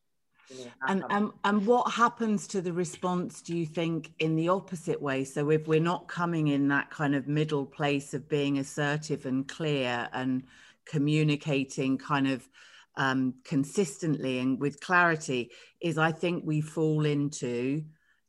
and 0.88 1.04
and 1.10 1.32
and 1.44 1.66
what 1.66 1.92
happens 1.92 2.48
to 2.48 2.62
the 2.62 2.74
response 2.74 3.42
do 3.42 3.58
you 3.58 3.66
think 3.66 4.12
in 4.20 4.36
the 4.36 4.50
opposite 4.50 5.02
way? 5.02 5.24
So 5.24 5.50
if 5.50 5.68
we're 5.68 5.80
not 5.80 6.08
coming 6.08 6.50
in 6.50 6.68
that 6.68 6.90
kind 6.90 7.16
of 7.16 7.28
middle 7.28 7.66
place 7.66 8.14
of 8.14 8.30
being 8.30 8.60
assertive 8.60 9.26
and 9.26 9.48
clear 9.48 10.10
and 10.14 10.44
communicating 10.86 11.98
kind 11.98 12.28
of 12.28 12.48
um, 12.96 13.36
consistently 13.44 14.40
and 14.40 14.60
with 14.60 14.80
clarity 14.80 15.52
is 15.82 15.98
i 15.98 16.12
think 16.12 16.44
we 16.46 16.62
fall 16.62 17.06
into 17.06 17.84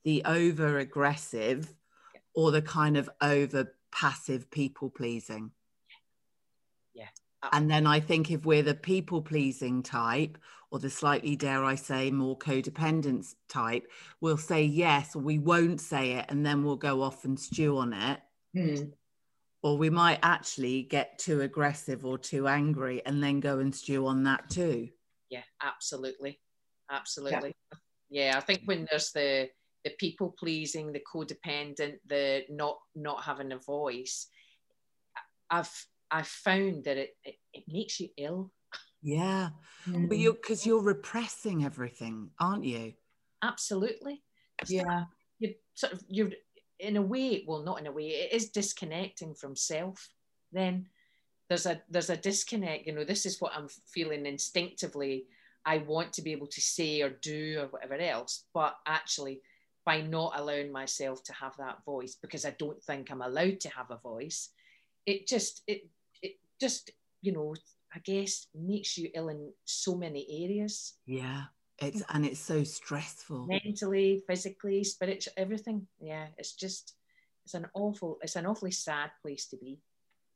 the 0.05 0.23
over 0.25 0.79
aggressive 0.79 1.75
or 2.35 2.51
the 2.51 2.63
kind 2.63 2.97
of 2.97 3.11
over 3.21 3.75
passive 3.93 4.51
people 4.51 4.89
pleasing 4.89 5.51
Yeah. 6.95 7.09
and 7.53 7.71
then 7.71 7.87
i 7.87 8.01
think 8.01 8.31
if 8.31 8.47
we're 8.47 8.63
the 8.63 8.75
people 8.75 9.21
pleasing 9.21 9.83
type 9.83 10.39
or 10.75 10.81
the 10.81 10.91
slightly, 10.91 11.37
dare 11.37 11.65
I 11.65 11.77
say, 11.77 12.11
more 12.11 12.37
codependence 12.37 13.37
type, 13.49 13.87
we'll 14.21 14.37
say 14.37 14.65
yes, 14.65 15.15
or 15.15 15.21
we 15.21 15.39
won't 15.39 15.81
say 15.81 16.15
it, 16.15 16.27
and 16.31 16.45
then 16.45 16.65
we'll 16.65 16.75
go 16.75 17.01
off 17.01 17.25
and 17.25 17.39
stew 17.39 17.79
on 17.79 17.93
it. 17.93 18.21
Hmm. 18.53 18.89
Or 19.63 19.79
we 19.79 19.89
might 19.89 20.19
actually 20.25 20.83
get 20.83 21.21
too 21.21 21.43
aggressive 21.43 22.05
or 22.05 22.19
too 22.19 22.49
angry 22.49 23.07
and 23.07 23.23
then 23.23 23.39
go 23.39 23.61
and 23.61 23.73
stew 23.73 24.09
on 24.09 24.25
that 24.25 24.51
too. 24.51 24.89
yeah 25.31 25.43
absolutely 25.63 26.41
absolutely 26.91 27.55
yeah. 28.11 28.35
i 28.37 28.41
think 28.41 28.63
when 28.65 28.87
there's 28.91 29.13
the 29.13 29.49
the 29.85 29.93
people 29.99 30.35
pleasing 30.39 30.93
the 30.93 31.01
codependent 31.01 31.95
the 32.07 32.43
not 32.51 32.79
not 32.95 33.23
having 33.23 33.53
a 33.53 33.59
voice 33.59 34.27
i've 35.51 35.87
i've 36.11 36.27
found 36.27 36.85
that 36.85 36.97
it 36.97 37.17
it, 37.25 37.37
it 37.53 37.65
makes 37.69 38.01
you 38.01 38.09
ill 38.19 38.53
Yeah. 39.05 39.51
Hmm. 39.85 40.07
But 40.07 40.19
you're 40.19 40.33
because 40.33 40.67
you're 40.67 40.83
repressing 40.83 41.65
everything, 41.65 42.31
aren't 42.41 42.65
you? 42.65 42.95
absolutely 43.45 44.23
yeah 44.69 45.05
you 45.39 45.55
sort 45.75 45.93
of 45.93 46.03
you're 46.09 46.31
in 46.81 46.97
a 46.97 47.03
way 47.03 47.45
well 47.47 47.63
not 47.63 47.79
in 47.79 47.87
a 47.87 47.93
way 47.93 48.09
it 48.09 48.33
is 48.33 48.51
disconnecting 48.51 49.35
from 49.35 49.55
self 49.55 50.09
then 50.53 50.87
there's 51.49 51.67
a 51.67 51.81
there's 51.91 52.11
a 52.11 52.17
disconnect 52.17 52.87
you 52.87 52.95
know 52.95 53.05
this 53.05 53.27
is 53.27 53.41
what 53.41 53.53
i'm 53.55 53.69
feeling 53.87 54.27
instinctively 54.27 55.27
i 55.67 55.79
want 55.79 56.13
to 56.13 56.23
be 56.23 56.33
able 56.33 56.47
to 56.47 56.61
say 56.61 57.03
or 57.03 57.11
do 57.11 57.59
or 57.61 57.67
whatever 57.67 57.95
else 57.95 58.45
but 58.55 58.77
actually 58.87 59.41
by 59.85 60.01
not 60.01 60.33
allowing 60.37 60.73
myself 60.73 61.23
to 61.23 61.33
have 61.35 61.55
that 61.59 61.85
voice 61.85 62.17
because 62.23 62.47
i 62.47 62.55
don't 62.59 62.83
think 62.83 63.11
i'm 63.11 63.23
allowed 63.23 63.61
to 63.61 63.69
have 63.69 63.91
a 63.91 63.99
voice 63.99 64.51
it 65.05 65.27
just 65.27 65.63
it 65.67 65.87
it 66.23 66.37
just 66.61 66.91
you 67.21 67.33
know 67.33 67.55
i 67.95 67.99
guess 68.05 68.47
makes 68.55 68.97
you 68.99 69.09
ill 69.15 69.29
in 69.29 69.53
so 69.65 69.95
many 69.95 70.27
areas 70.45 70.95
Yeah. 71.07 71.45
It's 71.79 72.03
and 72.11 72.25
it's 72.25 72.41
so 72.41 72.63
stressful. 72.63 73.47
mentally, 73.47 74.23
physically, 74.29 74.85
spiritual, 74.85 75.33
everything. 75.37 75.89
Yeah, 76.01 76.27
it's 76.39 76.53
just 76.53 76.95
it's 77.45 77.55
an 77.55 77.67
awful, 77.75 78.19
it's 78.23 78.37
an 78.37 78.47
awfully 78.47 78.71
sad 78.71 79.11
place 79.23 79.47
to 79.49 79.57
be. 79.57 79.81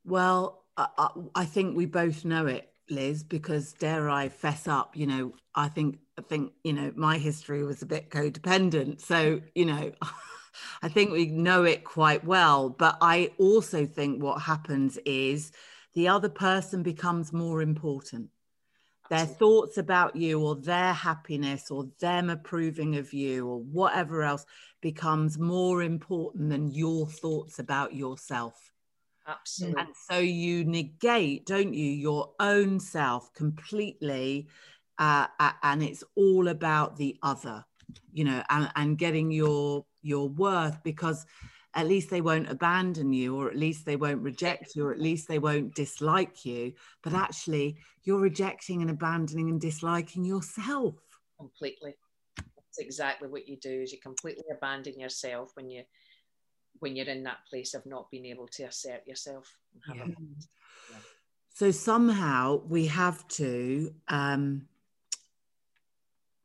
Well, 0.05 0.65
I, 0.77 0.87
I, 0.97 1.09
I 1.35 1.45
think 1.45 1.75
we 1.75 1.85
both 1.85 2.25
know 2.25 2.45
it, 2.45 2.71
Liz, 2.89 3.23
because 3.23 3.73
dare 3.73 4.09
I 4.09 4.29
fess 4.29 4.67
up, 4.67 4.95
you 4.95 5.07
know, 5.07 5.33
I 5.55 5.69
think 5.69 5.99
I 6.17 6.21
think, 6.21 6.51
you 6.63 6.73
know, 6.73 6.91
my 6.95 7.17
history 7.17 7.63
was 7.63 7.81
a 7.81 7.85
bit 7.87 8.09
codependent. 8.09 9.01
So, 9.01 9.41
you 9.55 9.65
know, 9.65 9.91
I 10.81 10.89
think 10.89 11.11
we 11.11 11.27
know 11.27 11.63
it 11.63 11.83
quite 11.83 12.23
well. 12.25 12.69
But 12.69 12.97
I 13.01 13.31
also 13.37 13.85
think 13.85 14.21
what 14.21 14.41
happens 14.41 14.97
is 15.05 15.51
the 15.99 16.07
other 16.07 16.29
person 16.29 16.81
becomes 16.81 17.33
more 17.33 17.61
important. 17.61 18.29
Their 19.09 19.19
Absolutely. 19.19 19.35
thoughts 19.35 19.77
about 19.77 20.15
you 20.15 20.39
or 20.39 20.55
their 20.55 20.93
happiness 20.93 21.69
or 21.69 21.89
them 21.99 22.29
approving 22.29 22.95
of 22.95 23.11
you 23.11 23.45
or 23.45 23.59
whatever 23.59 24.23
else 24.23 24.45
becomes 24.79 25.37
more 25.37 25.83
important 25.83 26.51
than 26.51 26.71
your 26.71 27.05
thoughts 27.05 27.59
about 27.59 27.93
yourself. 27.93 28.71
Absolutely. 29.27 29.81
And 29.81 29.89
so 30.09 30.19
you 30.19 30.63
negate, 30.63 31.45
don't 31.45 31.73
you, 31.73 31.91
your 31.91 32.31
own 32.39 32.79
self 32.79 33.33
completely. 33.33 34.47
Uh, 34.97 35.27
and 35.63 35.83
it's 35.83 36.05
all 36.15 36.47
about 36.47 36.95
the 36.95 37.17
other, 37.21 37.65
you 38.13 38.23
know, 38.23 38.41
and, 38.49 38.71
and 38.77 38.97
getting 38.97 39.31
your 39.31 39.85
your 40.01 40.29
worth 40.29 40.81
because 40.81 41.25
at 41.79 41.87
least 41.87 42.09
they 42.09 42.21
won't 42.21 42.49
abandon 42.49 43.13
you 43.13 43.35
or 43.39 43.49
at 43.49 43.55
least 43.57 43.85
they 43.85 43.95
won't 43.95 44.21
reject 44.21 44.75
you 44.75 44.85
or 44.85 44.91
at 44.91 44.99
least 44.99 45.27
they 45.27 45.39
won't 45.39 45.73
dislike 45.75 46.45
you 46.45 46.73
but 47.03 47.13
actually 47.13 47.77
you're 48.03 48.19
rejecting 48.19 48.81
and 48.81 48.91
abandoning 48.91 49.49
and 49.49 49.61
disliking 49.61 50.25
yourself 50.25 50.95
completely. 51.39 51.95
That's 52.37 52.79
exactly 52.79 53.27
what 53.29 53.47
you 53.47 53.57
do 53.57 53.81
is 53.81 53.91
you 53.91 53.99
completely 53.99 54.43
abandon 54.51 54.99
yourself 54.99 55.51
when 55.55 55.69
you 55.69 55.83
when 56.79 56.95
you're 56.95 57.07
in 57.07 57.23
that 57.23 57.39
place 57.49 57.73
of 57.73 57.85
not 57.85 58.09
being 58.11 58.25
able 58.25 58.47
to 58.47 58.63
assert 58.63 59.05
yourself. 59.07 59.57
and 59.73 59.99
have 59.99 60.07
a- 60.07 60.11
Yeah. 60.91 60.97
so 61.49 61.71
somehow 61.71 62.61
we 62.67 62.85
have 62.87 63.27
to 63.29 63.93
um, 64.07 64.67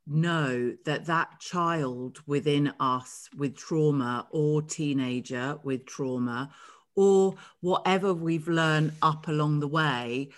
know 0.07 0.75
that 0.85 1.05
that 1.05 1.39
child 1.39 2.19
within 2.27 2.73
us 2.79 3.29
with 3.35 3.55
trauma 3.55 4.27
or 4.31 4.61
teenager 4.61 5.57
with 5.63 5.85
trauma 5.85 6.51
or 6.95 7.35
whatever 7.61 8.13
we've 8.13 8.47
learned 8.47 8.93
up 9.01 9.27
along 9.27 9.59
the 9.59 9.67
way 9.67 10.29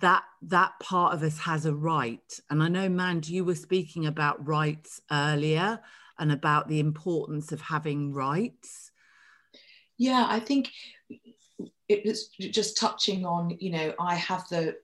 that 0.00 0.24
that 0.42 0.72
part 0.80 1.14
of 1.14 1.22
us 1.22 1.38
has 1.38 1.66
a 1.66 1.74
right. 1.74 2.40
And 2.50 2.62
i 2.62 2.68
know 2.68 2.88
mand 2.88 3.28
you 3.28 3.44
were 3.44 3.54
speaking 3.54 4.06
about 4.06 4.46
rights 4.46 5.00
earlier 5.10 5.80
and 6.18 6.30
about 6.30 6.68
the 6.68 6.80
importance 6.80 7.52
of 7.52 7.60
having 7.60 8.12
rights. 8.12 8.90
Yeah 9.96 10.26
i 10.28 10.40
think 10.40 10.70
it 11.88 12.04
was 12.04 12.28
just 12.28 12.76
touching 12.76 13.24
on 13.24 13.56
you 13.60 13.70
know 13.70 13.94
i 14.00 14.14
have 14.14 14.48
the 14.48 14.74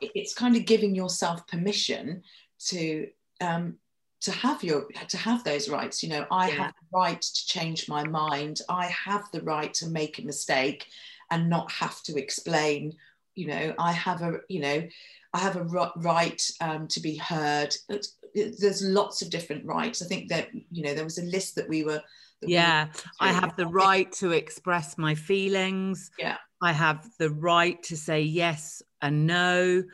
it's 0.00 0.34
kind 0.34 0.56
of 0.56 0.64
giving 0.64 0.94
yourself 0.94 1.46
permission 1.46 2.22
to 2.68 3.08
um 3.40 3.76
to 4.20 4.30
have 4.32 4.62
your 4.64 4.86
to 5.08 5.16
have 5.16 5.44
those 5.44 5.68
rights 5.68 6.02
you 6.02 6.08
know 6.08 6.26
i 6.30 6.48
Yeah. 6.48 6.54
have 6.54 6.72
the 6.80 6.98
right 6.98 7.20
to 7.20 7.46
change 7.46 7.88
my 7.88 8.04
mind 8.04 8.60
i 8.68 8.86
have 8.86 9.24
the 9.32 9.42
right 9.42 9.72
to 9.74 9.86
make 9.88 10.18
a 10.18 10.22
mistake 10.24 10.86
and 11.30 11.50
not 11.50 11.70
have 11.72 12.02
to 12.04 12.16
explain 12.16 12.92
you 13.34 13.46
know 13.46 13.74
i 13.78 13.92
have 13.92 14.22
a 14.22 14.38
you 14.48 14.60
know 14.60 14.86
i 15.34 15.38
have 15.38 15.56
a 15.56 15.64
right 15.96 16.42
um, 16.60 16.86
to 16.88 17.00
be 17.00 17.16
heard 17.16 17.74
It's- 17.88 18.16
it- 18.34 18.56
there's 18.60 18.82
lots 18.82 19.20
of 19.22 19.30
different 19.30 19.64
rights 19.66 20.00
i 20.02 20.06
think 20.06 20.28
that 20.28 20.48
you 20.70 20.82
know 20.84 20.94
there 20.94 21.04
was 21.04 21.18
a 21.18 21.24
list 21.24 21.54
that 21.56 21.68
we 21.68 21.84
were 21.84 22.02
that 22.40 22.46
we 22.48 22.52
Yeah, 22.54 22.88
I 23.20 23.32
have 23.32 23.56
the 23.56 23.66
right 23.66 24.10
to 24.20 24.32
express 24.32 24.98
my 24.98 25.14
feelings. 25.14 26.10
Yeah. 26.18 26.36
I 26.60 26.72
have 26.72 27.08
the 27.18 27.30
right 27.30 27.80
to 27.84 27.96
say 27.96 28.22
yes 28.22 28.82
and 29.00 29.26
no. 29.26 29.84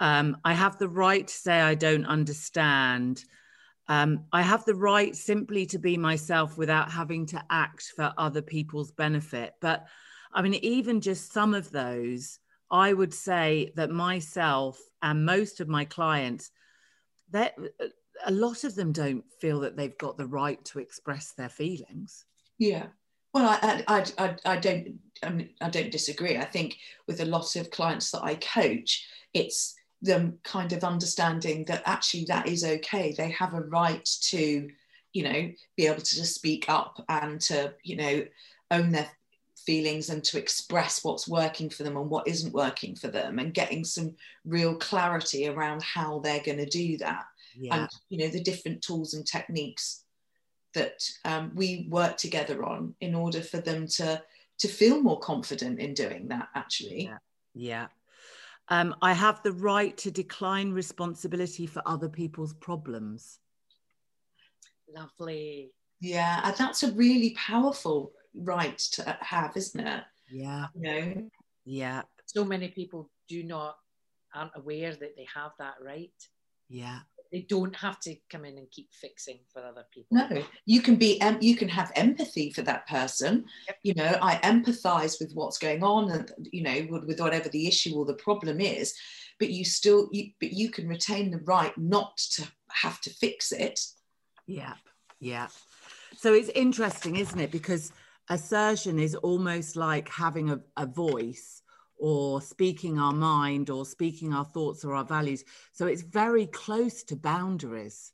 Um, 0.00 0.36
I 0.44 0.52
have 0.52 0.78
the 0.78 0.88
right 0.88 1.26
to 1.26 1.34
say 1.34 1.60
I 1.60 1.74
don't 1.74 2.06
understand. 2.06 3.24
Um, 3.88 4.24
I 4.32 4.42
have 4.42 4.64
the 4.64 4.74
right 4.74 5.14
simply 5.14 5.66
to 5.66 5.78
be 5.78 5.96
myself 5.96 6.56
without 6.56 6.90
having 6.90 7.26
to 7.26 7.42
act 7.50 7.92
for 7.94 8.12
other 8.16 8.42
people's 8.42 8.92
benefit. 8.92 9.54
But 9.60 9.86
I 10.32 10.42
mean, 10.42 10.54
even 10.54 11.00
just 11.00 11.32
some 11.32 11.54
of 11.54 11.70
those, 11.70 12.38
I 12.70 12.92
would 12.92 13.14
say 13.14 13.72
that 13.76 13.90
myself 13.90 14.80
and 15.02 15.24
most 15.24 15.60
of 15.60 15.68
my 15.68 15.84
clients, 15.84 16.50
that 17.30 17.54
a 18.24 18.30
lot 18.30 18.64
of 18.64 18.74
them 18.74 18.92
don't 18.92 19.24
feel 19.40 19.60
that 19.60 19.76
they've 19.76 19.96
got 19.98 20.16
the 20.16 20.26
right 20.26 20.62
to 20.66 20.78
express 20.78 21.32
their 21.32 21.48
feelings. 21.48 22.24
Yeah. 22.58 22.86
Well, 23.32 23.58
I, 23.62 23.84
I, 23.88 24.04
I, 24.18 24.36
I, 24.44 24.56
don't, 24.56 25.00
I, 25.22 25.30
mean, 25.30 25.50
I 25.60 25.68
don't 25.68 25.90
disagree. 25.90 26.36
I 26.36 26.44
think 26.44 26.76
with 27.06 27.20
a 27.20 27.24
lot 27.24 27.56
of 27.56 27.70
clients 27.70 28.10
that 28.12 28.22
I 28.22 28.36
coach, 28.36 29.06
it's 29.34 29.73
them 30.04 30.38
kind 30.44 30.72
of 30.72 30.84
understanding 30.84 31.64
that 31.64 31.82
actually 31.86 32.24
that 32.26 32.46
is 32.46 32.64
okay. 32.64 33.12
They 33.12 33.30
have 33.30 33.54
a 33.54 33.60
right 33.62 34.04
to, 34.30 34.68
you 35.12 35.22
know, 35.22 35.50
be 35.76 35.86
able 35.86 36.02
to 36.02 36.16
just 36.16 36.34
speak 36.34 36.66
up 36.68 37.02
and 37.08 37.40
to, 37.42 37.74
you 37.82 37.96
know, 37.96 38.24
own 38.70 38.90
their 38.92 39.08
feelings 39.66 40.10
and 40.10 40.22
to 40.24 40.38
express 40.38 41.02
what's 41.04 41.26
working 41.26 41.70
for 41.70 41.84
them 41.84 41.96
and 41.96 42.10
what 42.10 42.28
isn't 42.28 42.52
working 42.52 42.94
for 42.94 43.08
them 43.08 43.38
and 43.38 43.54
getting 43.54 43.82
some 43.84 44.14
real 44.44 44.74
clarity 44.76 45.48
around 45.48 45.82
how 45.82 46.18
they're 46.18 46.42
going 46.42 46.58
to 46.58 46.66
do 46.66 46.98
that 46.98 47.24
Yeah. 47.56 47.74
and 47.74 47.88
you 48.10 48.18
know 48.18 48.28
the 48.28 48.42
different 48.42 48.82
tools 48.82 49.14
and 49.14 49.26
techniques 49.26 50.04
that 50.74 50.98
um, 51.24 51.52
we 51.54 51.86
work 51.88 52.16
together 52.18 52.62
on 52.64 52.94
in 53.00 53.14
order 53.14 53.40
for 53.40 53.58
them 53.58 53.86
to 53.96 54.22
to 54.58 54.68
feel 54.68 55.00
more 55.00 55.20
confident 55.20 55.80
in 55.80 55.94
doing 55.94 56.28
that 56.28 56.48
actually 56.54 57.04
Yeah. 57.04 57.18
Yeah. 57.54 57.86
Um, 58.68 58.94
I 59.02 59.12
have 59.12 59.42
the 59.42 59.52
right 59.52 59.96
to 59.98 60.10
decline 60.10 60.72
responsibility 60.72 61.66
for 61.66 61.82
other 61.86 62.08
people's 62.08 62.54
problems. 62.54 63.38
Lovely. 64.94 65.72
yeah 66.00 66.40
and 66.44 66.54
that's 66.56 66.82
a 66.82 66.92
really 66.92 67.34
powerful 67.34 68.12
right 68.34 68.78
to 68.78 69.16
have 69.20 69.56
isn't 69.56 69.80
it 69.86 70.04
Yeah. 70.30 70.66
you 70.74 70.82
know 70.82 71.28
Yeah. 71.64 72.02
So 72.26 72.44
many 72.44 72.68
people 72.68 73.10
do 73.28 73.42
not 73.42 73.76
aren't 74.34 74.52
aware 74.56 74.92
that 74.94 75.16
they 75.16 75.26
have 75.34 75.52
that 75.58 75.74
right. 75.82 76.12
Yeah. 76.68 77.00
They 77.34 77.44
don't 77.56 77.74
have 77.86 77.98
to 78.06 78.12
come 78.32 78.44
in 78.48 78.56
and 78.58 78.70
keep 78.76 78.88
fixing 79.04 79.38
for 79.52 79.60
other 79.70 79.84
people. 79.92 80.12
no 80.20 80.28
you 80.72 80.80
can 80.86 80.96
be 81.06 81.10
em- 81.20 81.42
you 81.48 81.56
can 81.60 81.68
have 81.78 81.90
empathy 82.04 82.46
for 82.56 82.62
that 82.70 82.82
person 82.96 83.32
Yep. 83.68 83.76
you 83.88 83.94
know 84.00 84.12
i 84.30 84.32
empathize 84.52 85.14
with 85.20 85.32
what's 85.38 85.58
going 85.66 85.82
on 85.94 86.02
and 86.14 86.24
you 86.56 86.62
know 86.66 86.78
with, 86.92 87.04
with 87.08 87.20
whatever 87.24 87.48
the 87.48 87.66
issue 87.72 87.92
or 87.98 88.04
the 88.04 88.20
problem 88.28 88.56
is 88.60 88.94
but 89.40 89.50
you 89.56 89.64
still 89.64 90.00
you, 90.16 90.24
but 90.40 90.52
you 90.60 90.70
can 90.76 90.86
retain 90.96 91.26
the 91.32 91.42
right 91.54 91.76
not 91.76 92.16
to 92.34 92.42
have 92.84 92.98
to 93.04 93.10
fix 93.22 93.50
it 93.66 93.78
Yeah. 94.46 94.74
Yeah. 95.32 95.48
So 96.22 96.28
it's 96.38 96.50
interesting, 96.64 97.16
isn't 97.24 97.40
it? 97.46 97.50
Because 97.50 97.84
assertion 98.30 98.98
is 98.98 99.14
almost 99.16 99.70
like 99.76 100.08
having 100.08 100.46
a, 100.50 100.60
a 100.76 100.86
voice 100.86 101.62
or 101.98 102.40
speaking 102.40 102.98
our 102.98 103.12
mind 103.12 103.70
or 103.70 103.84
speaking 103.84 104.32
our 104.32 104.44
thoughts 104.44 104.84
or 104.84 104.94
our 104.94 105.04
values. 105.04 105.44
So 105.72 105.86
it's 105.86 106.02
very 106.02 106.46
close 106.46 107.02
to 107.04 107.16
boundaries. 107.16 108.12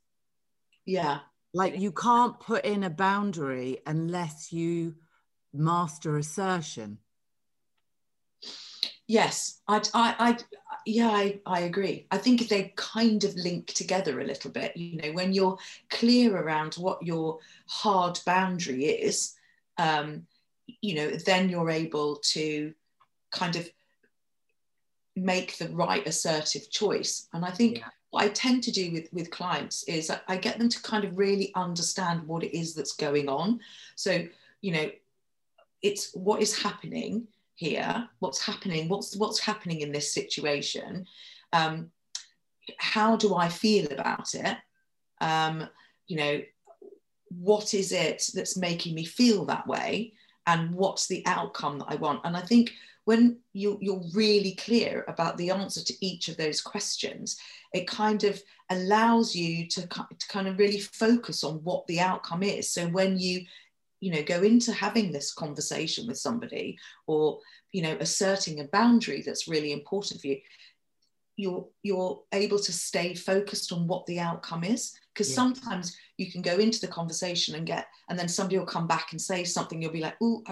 yeah 0.85 1.19
Like 1.53 1.79
you 1.79 1.91
can't 1.91 2.39
put 2.39 2.65
in 2.65 2.83
a 2.83 2.89
boundary 2.89 3.79
unless 3.85 4.53
you 4.53 4.95
master 5.53 6.17
assertion. 6.17 6.97
Yes, 9.07 9.61
I, 9.67 9.81
I, 9.93 10.15
I 10.19 10.37
yeah, 10.85 11.09
I, 11.09 11.39
I 11.45 11.59
agree. 11.61 12.07
I 12.11 12.17
think 12.17 12.47
they 12.47 12.73
kind 12.75 13.23
of 13.23 13.35
link 13.35 13.67
together 13.67 14.19
a 14.19 14.25
little 14.25 14.51
bit. 14.51 14.75
You 14.75 14.97
know, 14.97 15.11
when 15.11 15.33
you're 15.33 15.57
clear 15.89 16.35
around 16.35 16.75
what 16.75 17.03
your 17.03 17.39
hard 17.67 18.19
boundary 18.25 18.85
is, 18.85 19.35
um, 19.77 20.25
you 20.81 20.95
know, 20.95 21.11
then 21.11 21.49
you're 21.49 21.69
able 21.69 22.17
to 22.31 22.73
kind 23.31 23.55
of 23.55 23.69
make 25.15 25.57
the 25.57 25.69
right 25.69 26.05
assertive 26.07 26.69
choice. 26.69 27.27
And 27.33 27.43
I 27.43 27.51
think 27.51 27.77
Yeah. 27.77 27.89
what 28.11 28.23
I 28.23 28.29
tend 28.29 28.63
to 28.63 28.71
do 28.71 28.91
with, 28.91 29.11
with 29.11 29.31
clients 29.31 29.83
is 29.83 30.09
I- 30.09 30.21
I 30.27 30.37
get 30.37 30.57
them 30.57 30.69
to 30.69 30.81
kind 30.81 31.03
of 31.03 31.17
really 31.17 31.53
understand 31.55 32.27
what 32.27 32.43
it 32.43 32.57
is 32.57 32.73
that's 32.73 32.93
going 32.93 33.29
on. 33.29 33.59
So, 33.95 34.27
you 34.61 34.71
know, 34.71 34.91
it's 35.81 36.13
what 36.13 36.41
is 36.41 36.61
happening 36.61 37.27
here 37.55 38.09
what's 38.19 38.43
happening 38.43 38.89
what's 38.89 39.15
what's 39.17 39.39
happening 39.39 39.81
in 39.81 39.91
this 39.91 40.11
situation 40.11 41.05
um, 41.53 41.91
how 42.77 43.15
do 43.15 43.35
i 43.35 43.47
feel 43.47 43.85
about 43.91 44.33
it 44.33 44.57
um, 45.21 45.67
you 46.07 46.17
know 46.17 46.41
what 47.29 47.73
is 47.73 47.91
it 47.91 48.23
that's 48.33 48.57
making 48.57 48.95
me 48.95 49.05
feel 49.05 49.45
that 49.45 49.67
way 49.67 50.11
and 50.47 50.73
what's 50.73 51.07
the 51.07 51.23
outcome 51.25 51.77
that 51.79 51.87
i 51.87 51.95
want 51.95 52.19
and 52.23 52.35
i 52.35 52.41
think 52.41 52.71
when 53.05 53.39
you, 53.53 53.77
you're 53.81 54.03
really 54.13 54.53
clear 54.55 55.03
about 55.07 55.37
the 55.37 55.49
answer 55.49 55.83
to 55.83 56.05
each 56.05 56.27
of 56.27 56.37
those 56.37 56.61
questions 56.61 57.37
it 57.73 57.87
kind 57.87 58.23
of 58.23 58.41
allows 58.69 59.35
you 59.35 59.67
to, 59.67 59.81
to 59.87 60.27
kind 60.29 60.47
of 60.47 60.59
really 60.59 60.79
focus 60.79 61.43
on 61.43 61.55
what 61.63 61.85
the 61.87 61.99
outcome 61.99 62.43
is 62.43 62.71
so 62.71 62.87
when 62.87 63.17
you 63.17 63.41
you 63.99 64.11
know 64.11 64.23
go 64.23 64.41
into 64.41 64.71
having 64.73 65.11
this 65.11 65.33
conversation 65.33 66.07
with 66.07 66.17
somebody 66.17 66.77
or 67.07 67.39
you 67.71 67.81
know 67.81 67.95
asserting 67.99 68.59
a 68.59 68.65
boundary 68.65 69.21
that's 69.21 69.47
really 69.47 69.71
important 69.71 70.19
for 70.19 70.27
you 70.27 70.37
you're 71.37 71.67
you're 71.83 72.21
able 72.33 72.59
to 72.59 72.73
stay 72.73 73.13
focused 73.13 73.71
on 73.71 73.87
what 73.87 74.05
the 74.05 74.19
outcome 74.19 74.63
is 74.63 74.93
because 75.13 75.29
Yeah. 75.29 75.35
sometimes 75.35 75.97
you 76.17 76.31
can 76.31 76.41
go 76.41 76.57
into 76.57 76.79
the 76.81 76.87
conversation 76.87 77.55
and 77.55 77.65
get 77.65 77.87
and 78.09 78.19
then 78.19 78.27
somebody 78.27 78.57
will 78.57 78.65
come 78.65 78.87
back 78.87 79.11
and 79.11 79.21
say 79.21 79.43
something 79.43 79.81
you'll 79.81 79.91
be 79.91 80.01
like 80.01 80.17
oh 80.21 80.43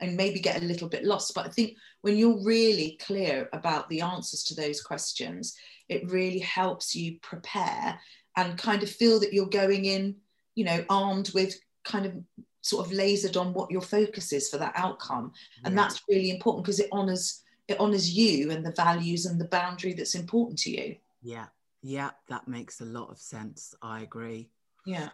and 0.00 0.16
maybe 0.16 0.40
get 0.40 0.62
a 0.62 0.66
little 0.66 0.88
bit 0.88 1.04
lost. 1.04 1.34
But 1.34 1.46
i 1.46 1.50
think 1.50 1.76
when 2.00 2.16
you're 2.16 2.42
really 2.44 2.98
clear 3.00 3.48
about 3.52 3.88
the 3.88 4.00
answers 4.00 4.44
to 4.44 4.54
those 4.54 4.80
questions 4.80 5.56
it 5.88 6.10
really 6.10 6.38
helps 6.38 6.94
you 6.94 7.18
prepare 7.20 7.98
and 8.36 8.56
kind 8.56 8.82
of 8.82 8.90
feel 8.90 9.20
that 9.20 9.32
you're 9.32 9.46
going 9.46 9.84
in 9.84 10.16
you 10.54 10.64
know 10.64 10.84
armed 10.88 11.30
with 11.34 11.54
kind 11.84 12.06
of 12.06 12.14
sort 12.62 12.86
of 12.86 12.92
lasered 12.92 13.38
on 13.38 13.52
what 13.52 13.70
your 13.70 13.80
focus 13.80 14.32
is 14.32 14.48
for 14.48 14.56
that 14.56 14.72
outcome. 14.76 15.32
And 15.64 15.76
that's 15.76 16.00
really 16.08 16.30
important 16.30 16.64
because 16.64 16.80
it 16.80 16.88
honors 16.92 17.42
it 17.68 17.78
honors 17.78 18.10
you 18.10 18.50
and 18.50 18.64
the 18.64 18.72
values 18.72 19.26
and 19.26 19.40
the 19.40 19.46
boundary 19.46 19.92
that's 19.92 20.14
important 20.14 20.58
to 20.60 20.70
you. 20.70 20.96
Yeah, 21.22 21.46
yeah, 21.82 22.10
that 22.28 22.48
makes 22.48 22.80
a 22.80 22.84
lot 22.84 23.10
of 23.10 23.18
sense. 23.18 23.74
I 23.82 24.00
agree. 24.00 24.48
yeah. 24.86 25.10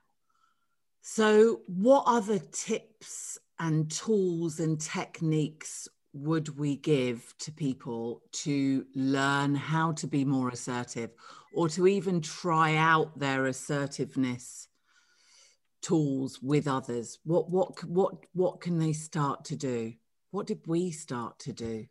So, 1.00 1.60
what 1.66 2.04
other 2.06 2.38
tips 2.38 3.38
and 3.60 3.90
tools 3.90 4.60
and 4.60 4.80
techniques 4.80 5.88
would 6.12 6.58
we 6.58 6.76
give 6.76 7.34
to 7.38 7.52
people 7.52 8.22
to 8.32 8.86
learn 8.94 9.54
how 9.54 9.92
to 9.92 10.06
be 10.06 10.24
more 10.24 10.48
assertive 10.48 11.10
or 11.54 11.68
to 11.68 11.86
even 11.86 12.20
try 12.20 12.76
out 12.76 13.18
their 13.18 13.46
assertiveness 13.46 14.68
tools 15.82 16.40
with 16.42 16.66
others? 16.66 17.18
What 17.24 17.50
what 17.50 17.84
what 17.84 18.14
what 18.32 18.60
can 18.60 18.78
they 18.78 18.92
start 18.92 19.44
to 19.46 19.56
do? 19.56 19.94
What 20.30 20.46
did 20.46 20.60
we 20.66 20.90
start 20.90 21.38
to 21.40 21.52
do? 21.52 21.86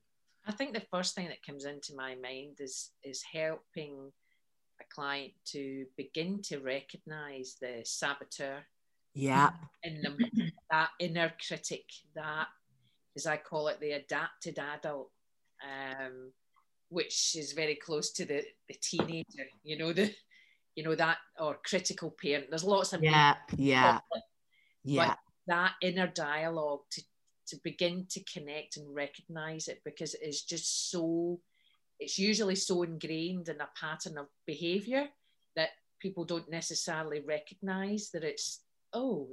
I 0.46 0.52
think 0.52 0.74
the 0.74 0.86
first 0.92 1.16
thing 1.16 1.28
that 1.28 1.46
comes 1.46 1.66
into 1.66 1.96
my 1.96 2.16
mind 2.16 2.58
is 2.60 2.92
is 3.04 3.22
helping 3.24 4.12
a 4.80 4.84
client 4.94 5.34
to 5.46 5.86
begin 5.96 6.42
to 6.44 6.60
recognize 6.60 7.56
the 7.60 7.82
saboteur 7.84 8.64
Yeah, 9.14 9.52
in 9.84 10.02
them, 10.02 10.18
that 10.72 10.90
inner 11.00 11.34
critic, 11.48 11.86
that 12.16 12.48
as 13.16 13.26
I 13.26 13.38
call 13.38 13.68
it, 13.68 13.80
the 13.80 13.92
adapted 13.94 14.60
adult, 14.60 15.10
um, 15.64 16.32
which 16.90 17.36
is 17.36 17.54
very 17.54 17.76
close 17.76 18.12
to 18.14 18.26
the, 18.26 18.44
the 18.68 18.76
teenager, 18.82 19.46
you 19.64 19.78
know, 19.78 19.94
the 19.94 20.14
you 20.78 20.84
know, 20.84 20.94
that 20.94 21.18
or 21.40 21.58
critical 21.66 22.16
parent. 22.22 22.46
There's 22.50 22.64
lots 22.64 22.94
of 22.94 23.04
yeah, 23.04 23.36
yeah, 23.58 24.00
but 24.12 24.22
yeah, 24.84 25.16
that 25.48 25.74
inner 25.82 26.08
dialogue 26.08 26.82
to 26.92 27.02
to 27.48 27.58
begin 27.64 28.06
to 28.12 28.24
connect 28.32 28.78
and 28.78 28.94
recognize 28.94 29.68
it 29.68 29.82
because 29.84 30.14
it 30.14 30.22
is 30.22 30.44
just 30.44 30.92
so 30.92 31.40
it's 32.00 32.20
usually 32.20 32.56
so 32.56 32.84
ingrained 32.84 33.50
in 33.50 33.60
a 33.60 33.70
pattern 33.80 34.20
of 34.20 34.28
behavior 34.46 35.08
that 35.56 35.70
people 36.00 36.26
don't 36.26 36.52
necessarily 36.52 37.22
recognize 37.22 38.12
that 38.14 38.24
it's 38.24 38.62
oh 38.94 39.28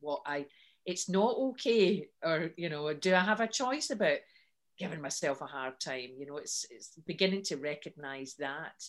what 0.00 0.22
I 0.26 0.46
it's 0.88 1.08
not 1.08 1.36
okay 1.36 2.08
or 2.24 2.50
you 2.56 2.70
know 2.70 2.92
do 2.94 3.14
I 3.14 3.20
have 3.20 3.40
a 3.42 3.46
choice 3.48 3.90
about 3.90 4.18
giving 4.78 5.02
myself 5.02 5.42
a 5.42 5.46
hard 5.46 5.78
time 5.80 6.10
you 6.18 6.26
know 6.26 6.38
it's 6.38 6.66
it's 6.70 6.96
beginning 7.06 7.42
to 7.44 7.56
recognize 7.58 8.36
that 8.38 8.82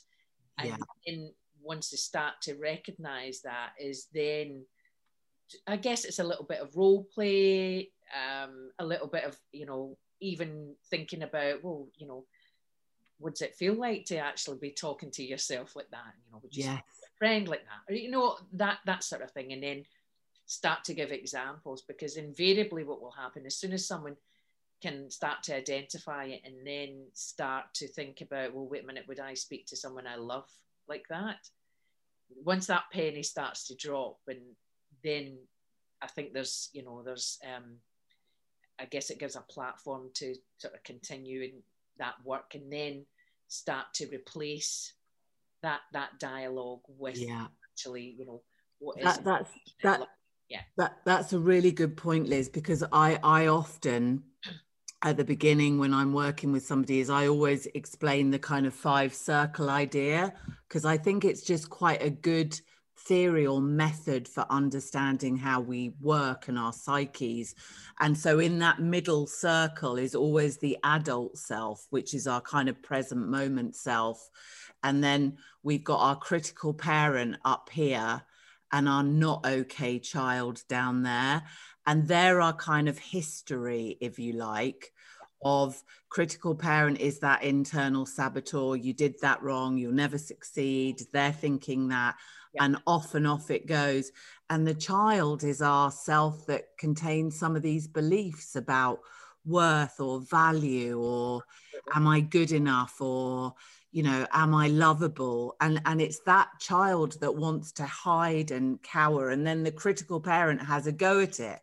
and 0.59 0.69
Yeah. 0.69 0.77
then 1.05 1.33
once 1.61 1.91
they 1.91 1.97
start 1.97 2.35
to 2.43 2.55
recognize 2.55 3.41
that 3.43 3.73
is 3.79 4.07
then 4.13 4.65
I 5.67 5.77
guess 5.77 6.05
it's 6.05 6.19
a 6.19 6.23
little 6.23 6.45
bit 6.45 6.59
of 6.61 6.75
role 6.77 7.05
play, 7.05 7.91
um, 8.15 8.71
a 8.79 8.85
little 8.85 9.07
bit 9.07 9.23
of, 9.23 9.39
you 9.51 9.65
know, 9.65 9.97
even 10.21 10.75
thinking 10.89 11.23
about, 11.23 11.63
well, 11.63 11.89
you 11.97 12.07
know, 12.07 12.25
what 13.17 13.33
does 13.35 13.41
it 13.41 13.55
feel 13.55 13.73
like 13.75 14.05
to 14.05 14.17
actually 14.17 14.57
be 14.59 14.71
talking 14.71 15.11
to 15.11 15.23
yourself 15.23 15.75
like 15.75 15.89
that? 15.91 16.13
You 16.25 16.31
know, 16.31 16.39
would 16.43 16.55
you 16.55 16.63
Yes. 16.63 16.83
friend 17.17 17.47
like 17.47 17.63
that? 17.65 17.91
Or, 17.93 17.95
you 17.95 18.11
know, 18.11 18.37
that 18.53 18.79
that 18.85 19.03
sort 19.03 19.21
of 19.23 19.31
thing. 19.31 19.53
And 19.53 19.63
then 19.63 19.85
start 20.49 20.83
to 20.83 20.95
give 20.95 21.11
examples 21.11 21.83
because 21.87 22.17
invariably 22.17 22.83
what 22.83 22.99
will 22.99 23.11
happen 23.11 23.45
as 23.45 23.55
soon 23.55 23.71
as 23.71 23.85
someone 23.85 24.15
can 24.81 25.07
start 25.11 25.43
to 25.43 25.55
identify 25.55 26.23
it 26.25 26.41
and 26.43 26.65
then 26.65 27.05
start 27.13 27.65
to 27.75 27.87
think 27.87 28.21
about, 28.21 28.51
well, 28.55 28.67
wait 28.67 28.83
a 28.83 28.87
minute, 28.87 29.05
would 29.07 29.19
I 29.19 29.35
speak 29.35 29.67
to 29.67 29.75
someone 29.75 30.07
I 30.07 30.15
love 30.15 30.49
like 30.87 31.05
that? 31.11 31.37
Once 32.43 32.65
that 32.65 32.85
penny 32.91 33.21
starts 33.21 33.67
to 33.67 33.75
drop 33.75 34.17
and 34.27 34.39
then 35.03 35.37
I 36.01 36.07
think 36.07 36.33
there's, 36.33 36.71
you 36.73 36.83
know, 36.83 37.03
there's, 37.05 37.37
um, 37.45 37.75
I 38.79 38.85
guess 38.85 39.11
it 39.11 39.19
gives 39.19 39.35
a 39.35 39.41
platform 39.41 40.09
to 40.15 40.33
sort 40.57 40.73
of 40.73 40.83
continue 40.83 41.41
in 41.43 41.61
that 41.99 42.15
work 42.25 42.55
and 42.55 42.73
then 42.73 43.05
start 43.49 43.85
to 43.95 44.07
replace 44.07 44.93
that 45.61 45.81
that 45.93 46.17
dialogue 46.19 46.81
with 46.87 47.17
Yeah. 47.19 47.45
actually, 47.71 48.15
you 48.17 48.25
know, 48.25 48.41
what 48.79 48.99
is 48.99 49.17
That, 49.17 49.23
that's 49.23 49.51
that 49.83 50.07
Yeah. 50.49 50.61
that 50.77 50.97
that's 51.05 51.33
a 51.33 51.39
really 51.39 51.71
good 51.71 51.95
point 51.95 52.27
liz 52.27 52.49
because 52.49 52.83
i 52.91 53.19
i 53.23 53.47
often 53.47 54.23
at 55.03 55.15
the 55.15 55.23
beginning 55.23 55.77
when 55.77 55.93
i'm 55.93 56.11
working 56.11 56.51
with 56.51 56.65
somebody 56.65 56.99
is 56.99 57.09
i 57.09 57.27
always 57.27 57.67
explain 57.75 58.31
the 58.31 58.39
kind 58.39 58.65
of 58.65 58.73
five 58.73 59.13
circle 59.13 59.69
idea 59.69 60.33
because 60.67 60.85
i 60.85 60.97
think 60.97 61.23
it's 61.23 61.43
just 61.43 61.69
quite 61.69 62.01
a 62.01 62.09
good 62.09 62.59
theory 62.97 63.47
or 63.47 63.61
method 63.61 64.27
for 64.27 64.45
understanding 64.49 65.37
how 65.37 65.61
we 65.61 65.93
work 66.01 66.47
and 66.47 66.59
our 66.59 66.73
psyches 66.73 67.55
and 68.01 68.17
so 68.17 68.39
in 68.39 68.59
that 68.59 68.79
middle 68.79 69.25
circle 69.25 69.97
is 69.97 70.15
always 70.15 70.57
the 70.57 70.77
adult 70.83 71.37
self 71.37 71.85
which 71.91 72.13
is 72.13 72.27
our 72.27 72.41
kind 72.41 72.67
of 72.67 72.81
present 72.81 73.27
moment 73.27 73.75
self 73.75 74.29
and 74.83 75.03
then 75.03 75.37
we've 75.63 75.83
got 75.83 75.99
our 75.99 76.15
critical 76.15 76.73
parent 76.73 77.37
up 77.45 77.69
here 77.71 78.21
and 78.71 78.87
our 78.87 79.03
not 79.03 79.45
okay 79.45 79.99
child 79.99 80.63
down 80.67 81.03
there. 81.03 81.43
And 81.85 82.07
there 82.07 82.41
are 82.41 82.53
kind 82.53 82.87
of 82.87 82.99
history, 82.99 83.97
if 83.99 84.19
you 84.19 84.33
like, 84.33 84.91
of 85.41 85.81
critical 86.09 86.53
parent 86.53 86.99
is 86.99 87.19
that 87.19 87.43
internal 87.43 88.05
saboteur. 88.05 88.75
You 88.75 88.93
did 88.93 89.15
that 89.21 89.41
wrong. 89.41 89.77
You'll 89.77 89.93
never 89.93 90.17
succeed. 90.17 91.01
They're 91.13 91.31
thinking 91.31 91.89
that. 91.89 92.15
Yeah. 92.53 92.65
And 92.65 92.77
off 92.87 93.15
and 93.15 93.27
off 93.27 93.51
it 93.51 93.67
goes. 93.67 94.11
And 94.49 94.67
the 94.67 94.73
child 94.73 95.43
is 95.43 95.61
our 95.61 95.91
self 95.91 96.45
that 96.47 96.77
contains 96.77 97.37
some 97.37 97.55
of 97.55 97.61
these 97.61 97.87
beliefs 97.87 98.55
about 98.55 98.99
worth 99.45 99.99
or 99.99 100.19
value 100.21 100.99
or 100.99 101.43
am 101.95 102.07
I 102.07 102.19
good 102.19 102.51
enough 102.51 102.99
or 103.01 103.53
you 103.91 104.03
know 104.03 104.25
am 104.31 104.53
i 104.53 104.67
lovable 104.67 105.55
and 105.61 105.81
and 105.85 106.01
it's 106.01 106.19
that 106.25 106.47
child 106.59 107.19
that 107.21 107.35
wants 107.35 107.71
to 107.71 107.83
hide 107.83 108.51
and 108.51 108.81
cower 108.83 109.29
and 109.29 109.45
then 109.45 109.63
the 109.63 109.71
critical 109.71 110.19
parent 110.19 110.61
has 110.61 110.87
a 110.87 110.91
go 110.91 111.19
at 111.19 111.39
it 111.39 111.59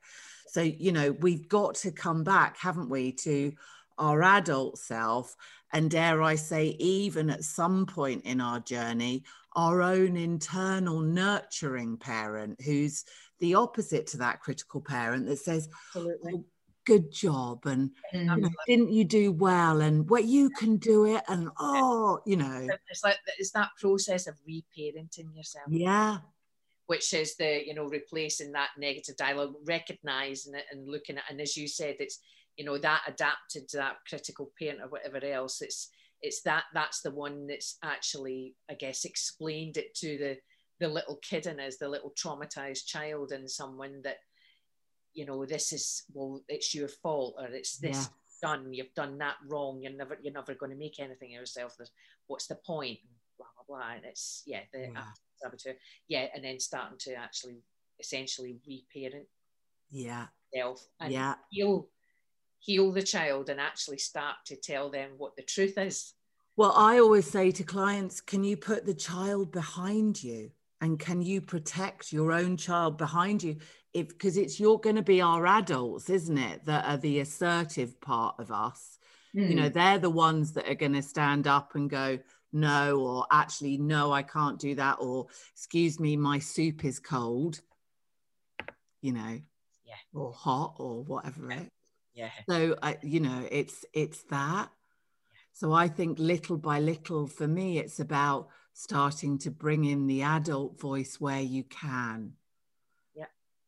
so 0.48 0.60
you 0.60 0.92
know 0.92 1.12
we've 1.20 1.48
got 1.48 1.74
to 1.74 1.90
come 1.90 2.24
back 2.24 2.56
haven't 2.58 2.90
we 2.90 3.12
to 3.12 3.52
our 3.98 4.22
adult 4.22 4.78
self 4.78 5.36
and 5.72 5.90
dare 5.90 6.22
i 6.22 6.34
say 6.34 6.76
even 6.78 7.30
at 7.30 7.44
some 7.44 7.86
point 7.86 8.24
in 8.24 8.40
our 8.40 8.60
journey 8.60 9.22
our 9.54 9.80
own 9.80 10.16
internal 10.16 11.00
nurturing 11.00 11.96
parent 11.96 12.60
who's 12.60 13.04
the 13.38 13.54
opposite 13.54 14.06
to 14.06 14.16
that 14.18 14.40
critical 14.40 14.80
parent 14.80 15.26
that 15.26 15.38
says 15.38 15.68
oh, 15.72 16.00
Absolutely. 16.00 16.44
Good 16.86 17.10
job 17.12 17.66
and 17.66 17.90
Mm. 18.14 18.36
you 18.36 18.42
know, 18.42 18.48
didn't 18.66 18.92
you 18.92 19.04
do 19.04 19.32
well 19.32 19.80
and 19.80 20.08
what 20.08 20.24
you 20.24 20.48
can 20.50 20.76
do 20.76 21.04
it 21.06 21.22
and 21.28 21.48
oh 21.58 22.20
you 22.24 22.36
know 22.36 22.68
It's 22.88 23.02
like 23.04 23.18
it's 23.38 23.50
that 23.52 23.70
process 23.80 24.26
of 24.26 24.36
reparenting 24.48 25.34
yourself. 25.36 25.66
yeah 25.70 26.18
which 26.86 27.12
is 27.12 27.36
the 27.36 27.66
you 27.66 27.74
know 27.74 27.86
replacing 27.86 28.52
that 28.52 28.70
negative 28.78 29.16
dialogue 29.16 29.54
recognizing 29.64 30.54
it 30.54 30.64
and 30.70 30.88
looking 30.88 31.18
at 31.18 31.24
and 31.28 31.40
as 31.40 31.56
you 31.56 31.66
said 31.66 31.96
it's 31.98 32.20
you 32.56 32.64
know 32.64 32.78
that 32.78 33.02
adapted 33.08 33.68
to 33.68 33.76
that 33.78 33.96
critical 34.08 34.50
parent 34.58 34.80
or 34.80 34.88
whatever 34.88 35.20
else 35.26 35.60
it's 35.60 35.90
it's 36.22 36.42
that 36.42 36.64
that's 36.72 37.02
the 37.02 37.10
one 37.10 37.46
that's 37.46 37.76
actually 37.82 38.54
i 38.70 38.74
guess 38.74 39.04
explained 39.04 39.76
it 39.76 39.94
to 39.94 40.16
the 40.16 40.36
the 40.78 40.88
little 40.88 41.18
kid 41.28 41.46
in 41.46 41.58
us 41.60 41.76
the 41.78 41.88
little 41.88 42.12
traumatized 42.22 42.86
child 42.86 43.32
and 43.32 43.50
someone 43.50 44.00
that 44.04 44.18
you 45.16 45.24
know 45.24 45.44
this 45.46 45.72
is 45.72 46.04
well 46.12 46.42
it's 46.46 46.74
your 46.74 46.88
fault 46.88 47.34
or 47.38 47.46
it's 47.46 47.78
this 47.78 48.08
Yeah. 48.42 48.48
done 48.50 48.72
you've 48.72 48.94
done 48.94 49.16
that 49.18 49.36
wrong 49.48 49.80
you're 49.82 49.92
never 49.92 50.18
you're 50.22 50.32
never 50.34 50.54
going 50.54 50.70
to 50.70 50.78
make 50.78 51.00
anything 51.00 51.34
of 51.34 51.40
yourself 51.40 51.74
There's, 51.76 51.90
what's 52.26 52.46
the 52.46 52.56
point? 52.56 52.98
Blah 53.38 53.46
blah 53.56 53.76
blah 53.78 53.90
and 53.96 54.04
it's 54.04 54.42
yeah 54.46 54.60
the 54.72 54.90
Yeah. 54.92 55.04
saboteur 55.42 55.74
yeah 56.08 56.26
and 56.34 56.44
then 56.44 56.60
starting 56.60 56.98
to 57.00 57.14
actually 57.14 57.62
essentially 57.98 58.58
reparent 58.68 59.26
yeah. 59.90 60.26
self 60.54 60.86
and 61.00 61.12
yeah. 61.12 61.34
heal 61.50 61.88
heal 62.58 62.92
the 62.92 63.02
child 63.02 63.48
and 63.48 63.58
actually 63.60 63.98
start 63.98 64.36
to 64.46 64.56
tell 64.56 64.90
them 64.90 65.12
what 65.16 65.34
the 65.36 65.42
truth 65.42 65.78
is. 65.78 66.12
Well 66.56 66.72
i 66.76 66.98
always 66.98 67.26
say 67.30 67.50
to 67.52 67.64
clients 67.64 68.20
can 68.20 68.44
you 68.44 68.56
put 68.58 68.84
the 68.84 68.94
child 68.94 69.50
behind 69.50 70.22
you? 70.22 70.50
And 70.82 70.98
can 70.98 71.22
you 71.22 71.40
protect 71.40 72.12
your 72.12 72.32
own 72.32 72.58
child 72.58 72.98
behind 72.98 73.42
you 73.42 73.56
if 73.96 74.08
because 74.08 74.36
it's 74.36 74.60
you're 74.60 74.78
going 74.78 74.96
to 74.96 75.02
be 75.02 75.20
our 75.20 75.46
adults 75.46 76.10
isn't 76.10 76.38
it 76.38 76.64
that 76.64 76.84
are 76.86 76.96
the 76.98 77.20
assertive 77.20 78.00
part 78.00 78.34
of 78.38 78.50
us. 78.50 78.98
You 79.32 79.54
know 79.54 79.68
hmm. 79.68 79.72
they're 79.74 79.98
the 79.98 80.08
ones 80.08 80.52
that 80.52 80.66
are 80.66 80.74
going 80.74 80.94
to 80.94 81.02
stand 81.02 81.46
up 81.46 81.74
and 81.74 81.90
go 81.90 82.18
no 82.54 83.00
or 83.00 83.26
actually 83.30 83.76
no 83.76 84.10
i 84.10 84.22
can't 84.22 84.58
do 84.58 84.74
that 84.76 84.96
or 84.98 85.26
excuse 85.52 86.00
me 86.00 86.16
my 86.16 86.38
soup 86.38 86.86
is 86.86 86.98
cold 86.98 87.60
you 89.02 89.12
know 89.12 89.38
Yeah. 89.84 89.94
or 90.14 90.32
hot 90.32 90.76
or 90.78 91.04
whatever 91.04 91.50
it 91.50 91.70
yeah. 92.16 92.30
So 92.48 92.76
I, 92.82 92.96
you 93.02 93.20
know 93.20 93.46
it's 93.52 93.84
it's 93.92 94.22
that. 94.30 94.70
So 95.52 95.72
i 95.72 95.86
think 95.86 96.18
little 96.18 96.56
by 96.56 96.80
little 96.80 97.26
for 97.26 97.46
me 97.46 97.78
it's 97.78 98.00
about 98.00 98.48
starting 98.72 99.38
to 99.38 99.50
bring 99.50 99.84
in 99.84 100.06
the 100.06 100.22
adult 100.22 100.80
voice 100.80 101.20
where 101.20 101.40
you 101.40 101.62
can. 101.64 102.32
Yeah. 102.32 102.45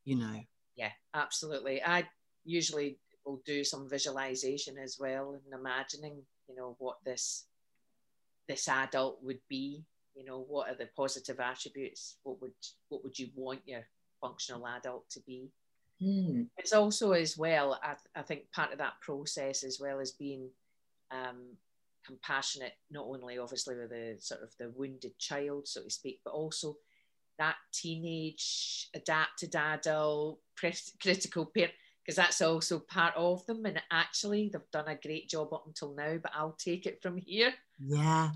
You 0.08 0.16
know. 0.16 0.40
Yeah 0.76 0.90
absolutely. 1.14 1.82
I 1.82 2.04
usually 2.44 2.98
will 3.24 3.42
do 3.44 3.62
some 3.64 3.88
visualization 3.88 4.78
as 4.78 4.96
well 4.98 5.34
and 5.34 5.60
imagining 5.60 6.22
you 6.48 6.56
know 6.56 6.76
what 6.78 6.96
this 7.04 7.46
this 8.48 8.68
adult 8.68 9.18
would 9.22 9.40
be 9.48 9.84
you 10.14 10.24
know 10.24 10.44
what 10.48 10.68
are 10.68 10.74
the 10.74 10.88
positive 10.96 11.38
attributes? 11.40 12.16
What 12.22 12.40
would 12.40 12.52
what 12.88 13.04
would 13.04 13.18
you 13.18 13.28
want 13.34 13.60
your 13.66 13.86
functional 14.20 14.66
adult 14.66 15.08
to 15.10 15.20
be? 15.26 15.50
Mm. 16.00 16.46
it's 16.56 16.72
also 16.72 17.10
as 17.10 17.36
well 17.36 17.76
I, 17.82 17.94
I 18.14 18.22
think 18.22 18.52
part 18.52 18.70
of 18.70 18.78
that 18.78 19.00
process 19.00 19.64
as 19.64 19.80
well 19.80 19.98
as 19.98 20.12
being 20.12 20.48
um, 21.10 21.56
compassionate 22.06 22.74
not 22.88 23.06
only 23.06 23.36
obviously 23.36 23.74
with 23.74 23.90
the 23.90 24.14
sort 24.20 24.42
of 24.44 24.50
the 24.60 24.70
wounded 24.76 25.18
child 25.18 25.66
so 25.66 25.82
to 25.82 25.90
speak 25.90 26.20
but 26.24 26.34
also 26.34 26.76
that 27.38 27.56
teenage 27.72 28.88
adapted 28.94 29.54
adult 29.56 30.40
crit- 30.56 30.92
critical 31.00 31.46
parent 31.46 31.72
because 32.04 32.16
that's 32.16 32.40
also 32.40 32.78
part 32.78 33.14
of 33.16 33.44
them 33.46 33.64
and 33.66 33.80
actually 33.90 34.48
they've 34.52 34.70
done 34.72 34.88
a 34.88 34.96
great 34.96 35.28
job 35.28 35.52
up 35.52 35.64
until 35.66 35.94
now 35.94 36.16
but 36.22 36.32
i'll 36.34 36.56
take 36.58 36.86
it 36.86 37.00
from 37.02 37.16
here. 37.18 37.52
Yeah. 37.78 38.30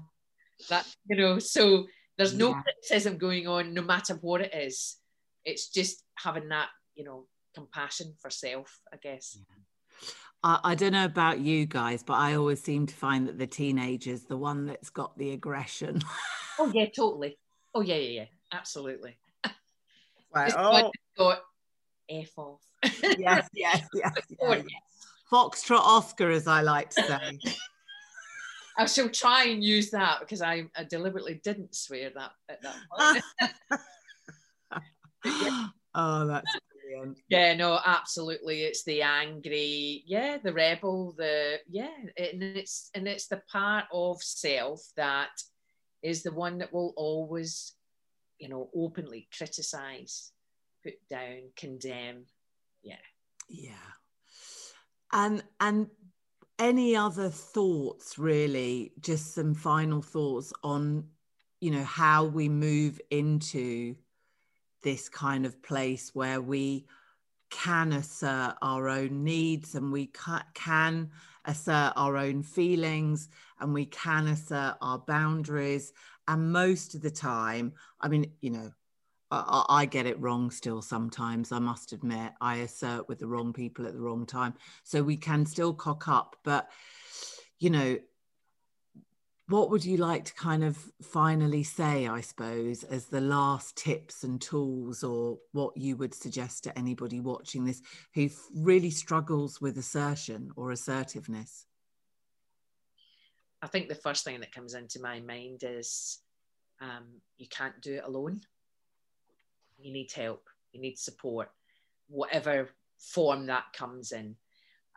That 0.69 0.87
you 1.09 1.17
know 1.17 1.39
so 1.39 1.87
there's 2.19 2.35
no 2.35 2.51
Yeah. 2.51 2.63
criticism 2.63 3.17
going 3.19 3.49
on 3.49 3.75
no 3.75 3.83
matter 3.83 4.15
what 4.21 4.43
it 4.43 4.55
is. 4.55 4.99
It's 5.45 5.69
just 5.71 6.05
having 6.15 6.49
that 6.51 6.69
you 6.95 7.05
know 7.05 7.27
compassion 7.55 8.15
for 8.21 8.31
self 8.31 8.81
i 8.93 8.97
guess. 8.97 9.39
I, 10.43 10.59
I 10.65 10.75
don't 10.75 10.93
know 10.93 11.05
about 11.05 11.41
you 11.41 11.67
guys 11.67 12.03
but 12.03 12.15
i 12.15 12.35
always 12.35 12.63
seem 12.63 12.87
to 12.87 12.95
find 12.95 13.27
that 13.29 13.39
the 13.39 13.47
teenager's 13.47 14.25
the 14.25 14.37
one 14.37 14.67
that's 14.67 14.91
got 14.91 15.17
the 15.19 15.33
aggression. 15.33 16.03
Oh 16.59 16.71
yeah 16.75 16.87
totally. 16.97 17.39
Oh 17.75 17.81
yeah 17.81 17.97
yeah 17.97 18.21
yeah 18.21 18.25
absolutely 18.53 19.17
Like, 20.35 20.55
oh, 20.57 20.91
got 21.19 21.43
f 22.09 22.31
off 22.39 22.61
yes 23.19 23.49
yes 23.53 23.87
yes, 23.95 24.13
Oh, 24.41 24.55
yes. 24.55 24.65
foxtrot 25.31 25.79
oscar 25.81 26.31
as 26.31 26.47
i 26.47 26.63
like 26.63 26.91
to 26.91 27.03
say 27.03 27.39
I 28.79 28.87
shall 28.87 29.11
try 29.11 29.45
and 29.49 29.63
use 29.63 29.91
that 29.91 30.21
because 30.21 30.41
I, 30.41 30.65
I 30.75 30.85
deliberately 30.85 31.41
didn't 31.45 31.75
swear 31.75 32.11
that 32.15 32.31
at 32.49 32.63
that 32.63 33.23
point. 35.23 35.63
oh, 35.95 36.27
that's 36.27 36.57
brilliant. 36.83 37.19
Yeah, 37.29 37.55
no, 37.55 37.79
absolutely. 37.85 38.63
It's 38.63 38.83
the 38.85 39.03
angry, 39.03 40.05
yeah, 40.07 40.39
the 40.43 40.53
rebel, 40.53 41.15
the 41.17 41.59
yeah, 41.69 41.91
and 42.17 42.43
it's 42.43 42.91
and 42.95 43.07
it's 43.07 43.27
the 43.29 43.43
part 43.51 43.85
of 43.93 44.23
self 44.23 44.83
that 44.97 45.31
is 46.03 46.23
the 46.23 46.33
one 46.33 46.59
that 46.59 46.73
will 46.73 46.95
always, 46.97 47.75
you 48.43 48.49
know, 48.49 48.69
openly 48.75 49.29
criticize, 49.37 50.33
put 50.83 50.95
down, 51.09 51.43
condemn. 51.57 52.27
Yeah. 52.83 52.97
Yeah. 53.49 53.73
And 55.13 55.45
and 55.61 55.87
any 56.59 56.97
other 56.97 57.31
thoughts 57.31 58.19
really 58.19 58.93
just 59.01 59.35
some 59.35 59.55
final 59.55 60.03
thoughts 60.03 60.53
on 60.65 61.05
you 61.61 61.71
know 61.71 61.85
how 61.85 62.25
we 62.25 62.49
move 62.49 63.01
into 63.11 63.95
this 64.83 65.09
kind 65.09 65.47
of 65.47 65.63
place 65.63 66.11
where 66.13 66.41
we 66.41 66.85
can 67.51 67.93
assert 67.93 68.55
our 68.61 68.89
own 68.89 69.23
needs 69.23 69.77
and 69.77 69.93
we 69.93 70.11
can 70.55 71.11
assert 71.45 71.93
our 71.97 72.17
own 72.17 72.43
feelings 72.43 73.29
and 73.61 73.73
we 73.73 73.87
can 73.87 74.27
assert 74.27 74.75
our 74.81 74.99
boundaries 74.99 75.93
and 76.29 76.53
most 76.53 76.95
of 76.95 77.03
the 77.03 77.11
time 77.11 77.73
i 78.01 78.09
mean 78.09 78.31
you 78.41 78.51
know 78.51 78.73
I, 79.33 79.65
I, 79.69 79.87
get 79.87 80.05
it 80.05 80.21
wrong 80.21 80.51
still 80.51 80.83
sometimes, 80.83 81.53
I 81.53 81.59
must 81.59 81.95
admit. 81.95 82.33
I 82.43 82.57
assert 82.57 83.09
with 83.09 83.19
the 83.19 83.27
wrong 83.27 83.55
people 83.55 83.87
at 83.87 83.95
the 83.95 84.01
wrong 84.01 84.27
time. 84.27 84.53
So 84.85 85.03
we 85.03 85.17
can 85.17 85.47
still 85.47 85.73
cock 85.73 86.07
up. 86.07 86.37
But, 86.45 86.69
you 87.59 87.71
know, 87.71 87.97
what 89.49 89.71
would 89.71 89.85
you 89.85 89.97
like 89.97 90.25
to 90.27 90.35
kind 90.35 90.63
of 90.63 90.79
finally 91.03 91.63
say, 91.63 92.07
I 92.07 92.21
suppose, 92.21 92.85
as 92.85 93.07
the 93.07 93.21
last 93.21 93.77
tips 93.77 94.23
and 94.23 94.41
tools, 94.41 95.03
or 95.03 95.39
what 95.53 95.77
you 95.77 95.97
would 95.97 96.15
suggest 96.15 96.65
to 96.65 96.79
anybody 96.79 97.21
watching 97.21 97.65
this 97.65 97.83
who 98.15 98.29
really 98.55 98.91
struggles 98.91 99.61
with 99.61 99.79
assertion 99.79 100.51
or 100.57 100.73
assertiveness? 100.73 101.67
I 103.63 103.69
think 103.69 103.89
the 103.89 103.95
first 103.95 104.25
thing 104.25 104.41
that 104.41 104.53
comes 104.53 104.75
into 104.75 105.01
my 105.01 105.21
mind 105.21 105.63
is 105.63 106.19
um, 106.81 107.05
you 107.39 107.47
can't 107.49 107.81
do 107.81 107.95
it 107.95 108.05
alone 108.05 108.41
you 109.83 109.93
need 109.93 110.13
help, 110.13 110.49
you 110.73 110.81
need 110.81 110.99
support, 110.99 111.51
whatever 112.09 112.69
form 112.99 113.47
that 113.47 113.65
comes 113.73 114.13
in. 114.13 114.37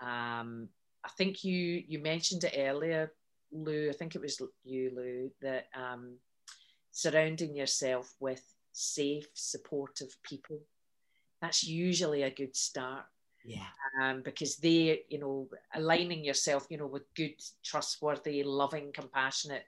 Um, 0.01 0.69
I 1.03 1.09
think 1.17 1.43
you 1.43 1.83
you 1.87 1.99
mentioned 1.99 2.43
it 2.43 2.55
earlier, 2.57 3.11
Lou. 3.51 3.89
I 3.89 3.93
think 3.93 4.15
it 4.15 4.21
was 4.21 4.41
you, 4.63 4.91
Lou, 4.95 5.31
that 5.41 5.67
um, 5.75 6.15
surrounding 6.91 7.55
yourself 7.55 8.13
with 8.19 8.43
safe, 8.73 9.27
supportive 9.33 10.15
people. 10.23 10.59
That's 11.41 11.63
usually 11.63 12.23
a 12.23 12.31
good 12.31 12.55
start. 12.55 13.05
Yeah. 13.45 13.67
Um, 14.01 14.21
because 14.23 14.57
they, 14.57 15.01
you 15.09 15.19
know, 15.19 15.47
aligning 15.73 16.23
yourself, 16.25 16.67
you 16.69 16.77
know, 16.77 16.87
with 16.87 17.03
good, 17.13 17.35
trustworthy, 17.63 18.43
loving, 18.43 18.91
compassionate 18.91 19.65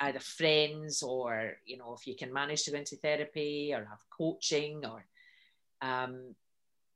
either 0.00 0.20
friends 0.20 1.02
or 1.02 1.54
you 1.64 1.78
know 1.78 1.94
if 1.98 2.06
you 2.06 2.14
can 2.14 2.32
manage 2.32 2.64
to 2.64 2.70
go 2.70 2.78
into 2.78 2.96
therapy 2.96 3.72
or 3.72 3.78
have 3.84 4.04
coaching 4.10 4.84
or 4.84 5.06
um, 5.82 6.34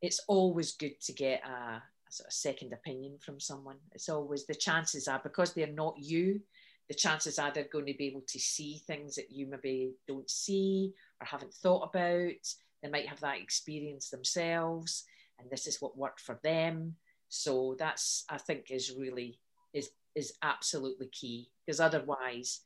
it's 0.01 0.21
always 0.27 0.73
good 0.73 0.99
to 1.01 1.13
get 1.13 1.41
a, 1.45 1.49
a, 1.49 1.83
sort 2.09 2.27
of 2.27 2.33
second 2.33 2.73
opinion 2.73 3.17
from 3.19 3.39
someone. 3.39 3.77
It's 3.93 4.09
always 4.09 4.45
the 4.45 4.55
chances 4.55 5.07
are 5.07 5.21
because 5.23 5.53
they're 5.53 5.67
not 5.67 5.95
you 5.97 6.41
the 6.89 6.95
chances 6.95 7.39
are 7.39 7.51
they're 7.53 7.69
going 7.71 7.85
to 7.85 7.93
be 7.93 8.07
able 8.07 8.23
to 8.27 8.39
see 8.39 8.81
things 8.85 9.15
that 9.15 9.31
you 9.31 9.47
maybe 9.47 9.93
don't 10.07 10.29
see 10.29 10.93
or 11.21 11.25
haven't 11.25 11.53
thought 11.53 11.89
about. 11.89 12.33
They 12.83 12.89
might 12.89 13.07
have 13.07 13.21
that 13.21 13.39
experience 13.39 14.09
themselves 14.09 15.05
and 15.41 15.49
this 15.51 15.67
is 15.67 15.81
what 15.81 15.97
worked 15.97 16.21
for 16.21 16.39
them 16.43 16.95
so 17.29 17.75
that's 17.79 18.25
i 18.29 18.37
think 18.37 18.69
is 18.69 18.93
really 18.97 19.39
is 19.73 19.89
is 20.15 20.33
absolutely 20.43 21.07
key 21.07 21.49
because 21.65 21.79
otherwise 21.79 22.61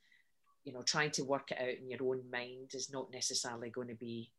you 0.66 0.72
know, 0.72 0.82
trying 0.82 1.12
to 1.12 1.24
work 1.24 1.52
it 1.52 1.58
out 1.60 1.80
in 1.80 1.88
your 1.88 2.02
own 2.02 2.22
mind 2.30 2.72
is 2.74 2.92
not 2.92 3.10
necessarily 3.12 3.70
going 3.70 3.86
to 3.86 3.94
be, 3.94 4.32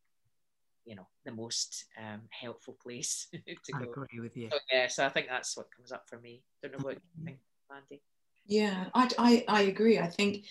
you 0.85 0.93
know, 0.93 1.07
the 1.25 1.31
most 1.31 1.85
um, 1.97 2.21
helpful 2.29 2.77
place 2.83 3.27
to 3.33 3.71
go. 3.71 3.79
I 3.79 3.83
agree 3.83 4.19
with 4.19 4.35
you. 4.35 4.49
So, 4.51 4.57
yeah, 4.71 4.88
so 4.88 5.05
I 5.05 5.09
think 5.09 5.27
that's 5.29 5.55
what 5.55 5.73
comes 5.75 5.93
up 5.93 6.07
for 6.07 6.19
me. 6.19 6.43
Don't 6.61 6.77
know 6.77 6.83
what 6.83 6.95
you 6.95 7.01
mm-hmm. 7.17 7.25
think, 7.25 7.38
Mandy. 7.71 8.01
Yeah, 8.45 8.85
I, 8.93 9.09
I, 9.17 9.45
I 9.47 9.61
agree. 9.63 9.99
I 9.99 10.07
think 10.07 10.43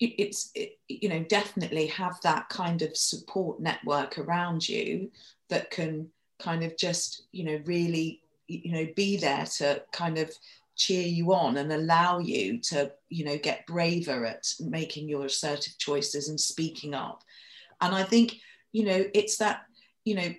it's, 0.00 0.50
it, 0.54 0.78
you 0.88 1.10
know, 1.10 1.22
definitely 1.24 1.88
have 1.88 2.18
that 2.22 2.48
kind 2.48 2.80
of 2.80 2.96
support 2.96 3.60
network 3.60 4.18
around 4.18 4.66
you 4.66 5.10
that 5.50 5.70
can 5.70 6.08
kind 6.38 6.62
of 6.62 6.76
just, 6.76 7.24
you 7.32 7.44
know, 7.44 7.60
really, 7.64 8.22
you 8.46 8.72
know, 8.72 8.86
be 8.94 9.16
there 9.16 9.46
to 9.58 9.82
kind 9.92 10.18
of 10.18 10.30
cheer 10.76 11.06
you 11.06 11.32
on 11.32 11.56
and 11.56 11.72
allow 11.72 12.18
you 12.18 12.58
to 12.58 12.92
you 13.08 13.24
know 13.24 13.38
get 13.38 13.66
braver 13.66 14.26
at 14.26 14.46
making 14.60 15.08
your 15.08 15.24
assertive 15.24 15.76
choices 15.78 16.28
and 16.28 16.38
speaking 16.38 16.92
up. 16.92 17.24
And 17.80 17.94
i 17.94 18.02
think 18.02 18.36
you 18.76 18.84
know 18.84 19.04
it's 19.14 19.38
that 19.38 19.62
you 20.04 20.14
know 20.14 20.34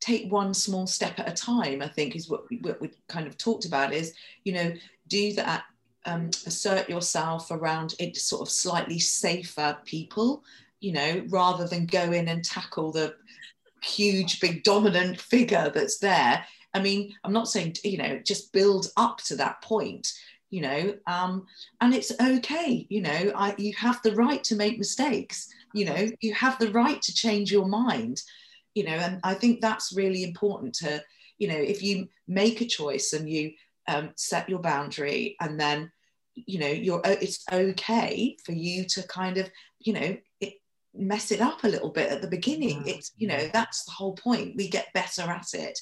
take 0.00 0.30
one 0.32 0.52
small 0.52 0.86
step 0.86 1.18
at 1.20 1.28
a 1.28 1.32
time 1.32 1.80
i 1.80 1.86
think 1.86 2.16
is 2.16 2.28
what 2.28 2.42
we, 2.50 2.58
what 2.58 2.80
we 2.80 2.90
kind 3.08 3.28
of 3.28 3.38
talked 3.38 3.64
about 3.64 3.92
is 3.92 4.14
you 4.42 4.52
know 4.52 4.72
do 5.06 5.32
that 5.34 5.64
um, 6.04 6.30
assert 6.46 6.88
yourself 6.88 7.52
around 7.52 7.94
it 8.00 8.16
sort 8.16 8.42
of 8.42 8.50
slightly 8.50 8.98
safer 8.98 9.78
people 9.84 10.42
you 10.80 10.92
know 10.92 11.24
rather 11.28 11.68
than 11.68 11.86
go 11.86 12.10
in 12.10 12.26
and 12.26 12.44
tackle 12.44 12.90
the 12.90 13.14
huge 13.84 14.40
big 14.40 14.62
dominant 14.62 15.20
figure 15.20 15.70
that's 15.74 15.98
there. 15.98 16.44
I 16.74 16.80
mean, 16.80 17.14
I'm 17.24 17.32
not 17.32 17.48
saying, 17.48 17.76
you 17.84 17.98
know, 17.98 18.20
just 18.24 18.52
build 18.52 18.86
up 18.96 19.18
to 19.24 19.36
that 19.36 19.62
point, 19.62 20.12
you 20.50 20.62
know, 20.62 20.94
um, 21.06 21.46
and 21.80 21.94
it's 21.94 22.12
okay, 22.20 22.86
you 22.88 23.02
know, 23.02 23.32
I, 23.34 23.54
you 23.58 23.72
have 23.74 24.00
the 24.02 24.14
right 24.14 24.42
to 24.44 24.56
make 24.56 24.78
mistakes, 24.78 25.48
you 25.74 25.84
know, 25.84 26.10
you 26.20 26.34
have 26.34 26.58
the 26.58 26.70
right 26.70 27.00
to 27.02 27.14
change 27.14 27.52
your 27.52 27.66
mind, 27.66 28.22
you 28.74 28.84
know, 28.84 28.92
and 28.92 29.20
I 29.22 29.34
think 29.34 29.60
that's 29.60 29.94
really 29.94 30.24
important 30.24 30.74
to, 30.76 31.02
you 31.38 31.48
know, 31.48 31.56
if 31.56 31.82
you 31.82 32.08
make 32.26 32.60
a 32.60 32.66
choice 32.66 33.12
and 33.12 33.28
you 33.28 33.52
um, 33.88 34.10
set 34.16 34.48
your 34.48 34.60
boundary 34.60 35.36
and 35.40 35.58
then, 35.58 35.90
you 36.34 36.58
know, 36.58 36.68
you're, 36.68 37.02
it's 37.04 37.44
okay 37.52 38.36
for 38.44 38.52
you 38.52 38.84
to 38.86 39.06
kind 39.08 39.36
of, 39.36 39.50
you 39.80 39.92
know, 39.92 40.16
mess 40.94 41.30
it 41.30 41.40
up 41.40 41.64
a 41.64 41.68
little 41.68 41.90
bit 41.90 42.10
at 42.10 42.20
the 42.22 42.28
beginning. 42.28 42.82
It's, 42.86 43.12
you 43.16 43.26
know, 43.26 43.48
that's 43.52 43.84
the 43.84 43.92
whole 43.92 44.14
point. 44.14 44.56
We 44.56 44.68
get 44.68 44.92
better 44.92 45.22
at 45.22 45.54
it. 45.54 45.78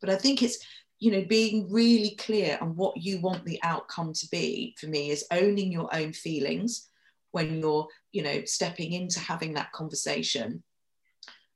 But 0.00 0.10
I 0.10 0.16
think 0.16 0.42
it's, 0.42 0.64
you 0.98 1.10
know, 1.10 1.24
being 1.28 1.70
really 1.72 2.14
clear 2.16 2.58
on 2.60 2.76
what 2.76 2.96
you 2.96 3.20
want 3.20 3.44
the 3.44 3.58
outcome 3.62 4.12
to 4.12 4.28
be 4.30 4.76
for 4.78 4.86
me 4.86 5.10
is 5.10 5.24
owning 5.30 5.72
your 5.72 5.94
own 5.94 6.12
feelings 6.12 6.88
when 7.30 7.60
you're, 7.60 7.86
you 8.12 8.22
know, 8.22 8.44
stepping 8.44 8.92
into 8.92 9.18
having 9.18 9.54
that 9.54 9.72
conversation. 9.72 10.62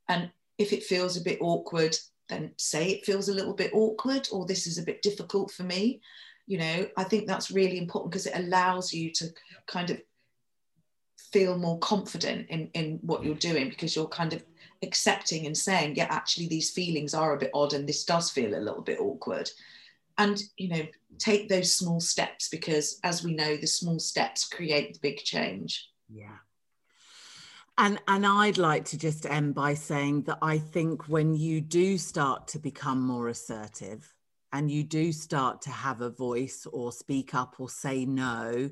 And 0.08 0.30
if 0.56 0.72
it 0.72 0.84
feels 0.84 1.16
a 1.16 1.22
bit 1.22 1.38
awkward, 1.40 1.96
then 2.28 2.52
say 2.56 2.90
it 2.90 3.04
feels 3.04 3.28
a 3.28 3.34
little 3.34 3.54
bit 3.54 3.72
awkward 3.74 4.28
or 4.32 4.46
this 4.46 4.66
is 4.66 4.78
a 4.78 4.84
bit 4.84 5.02
difficult 5.02 5.50
for 5.50 5.64
me. 5.64 6.00
You 6.46 6.58
know, 6.58 6.86
I 6.96 7.04
think 7.04 7.26
that's 7.26 7.50
really 7.50 7.78
important 7.78 8.12
because 8.12 8.26
it 8.26 8.36
allows 8.36 8.92
you 8.92 9.10
to 9.12 9.28
kind 9.66 9.90
of 9.90 10.00
feel 11.34 11.58
more 11.58 11.80
confident 11.80 12.48
in, 12.48 12.70
in 12.74 13.00
what 13.02 13.20
mm. 13.20 13.26
you're 13.26 13.34
doing 13.34 13.68
because 13.68 13.96
you're 13.96 14.06
kind 14.06 14.32
of 14.32 14.44
accepting 14.84 15.46
and 15.46 15.58
saying, 15.58 15.96
yeah, 15.96 16.06
actually, 16.08 16.46
these 16.46 16.70
feelings 16.70 17.12
are 17.12 17.34
a 17.34 17.38
bit 17.38 17.50
odd 17.52 17.72
and 17.72 17.88
this 17.88 18.04
does 18.04 18.30
feel 18.30 18.54
a 18.54 18.62
little 18.66 18.82
bit 18.82 19.00
awkward. 19.00 19.50
And, 20.16 20.40
you 20.56 20.68
know, 20.68 20.86
take 21.18 21.48
those 21.48 21.74
small 21.74 21.98
steps 21.98 22.48
because, 22.48 23.00
as 23.02 23.24
we 23.24 23.34
know, 23.34 23.56
the 23.56 23.66
small 23.66 23.98
steps 23.98 24.46
create 24.46 24.94
the 24.94 25.00
big 25.00 25.18
change. 25.18 25.90
Yeah. 26.08 26.38
And, 27.78 27.98
and 28.06 28.24
I'd 28.24 28.56
like 28.58 28.84
to 28.86 28.98
just 28.98 29.26
end 29.26 29.56
by 29.56 29.74
saying 29.74 30.22
that 30.22 30.38
I 30.40 30.58
think 30.58 31.08
when 31.08 31.34
you 31.34 31.60
do 31.60 31.98
start 31.98 32.46
to 32.48 32.60
become 32.60 33.04
more 33.04 33.26
assertive 33.26 34.14
and 34.52 34.70
you 34.70 34.84
do 34.84 35.10
start 35.10 35.62
to 35.62 35.70
have 35.70 36.00
a 36.00 36.10
voice 36.10 36.64
or 36.72 36.92
speak 36.92 37.34
up 37.34 37.56
or 37.58 37.68
say 37.68 38.04
no, 38.04 38.70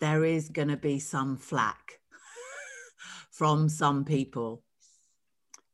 there 0.00 0.24
is 0.24 0.48
going 0.48 0.68
to 0.68 0.76
be 0.76 0.98
some 0.98 1.36
flack 1.36 2.00
from 3.30 3.68
some 3.68 4.04
people 4.04 4.62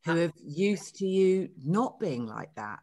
who 0.04 0.26
are 0.26 0.32
used 0.44 0.96
to 0.96 1.06
you 1.06 1.48
not 1.64 1.98
being 1.98 2.26
like 2.26 2.54
that. 2.54 2.80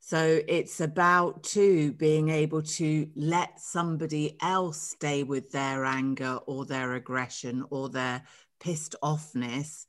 So 0.00 0.40
it's 0.46 0.80
about 0.80 1.42
too 1.42 1.92
being 1.92 2.28
able 2.28 2.62
to 2.62 3.08
let 3.16 3.60
somebody 3.60 4.36
else 4.40 4.80
stay 4.80 5.24
with 5.24 5.50
their 5.50 5.84
anger 5.84 6.38
or 6.46 6.64
their 6.64 6.94
aggression 6.94 7.64
or 7.70 7.88
their 7.88 8.22
pissed 8.60 8.94
offness, 9.02 9.86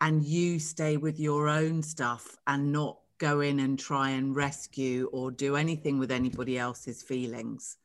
and 0.00 0.22
you 0.22 0.60
stay 0.60 0.96
with 0.96 1.18
your 1.18 1.48
own 1.48 1.82
stuff 1.82 2.36
and 2.46 2.72
not 2.72 2.98
go 3.18 3.40
in 3.40 3.60
and 3.60 3.78
try 3.78 4.10
and 4.10 4.34
rescue 4.34 5.08
or 5.12 5.30
do 5.30 5.56
anything 5.56 5.98
with 5.98 6.10
anybody 6.10 6.56
else's 6.56 7.02
feelings. 7.02 7.76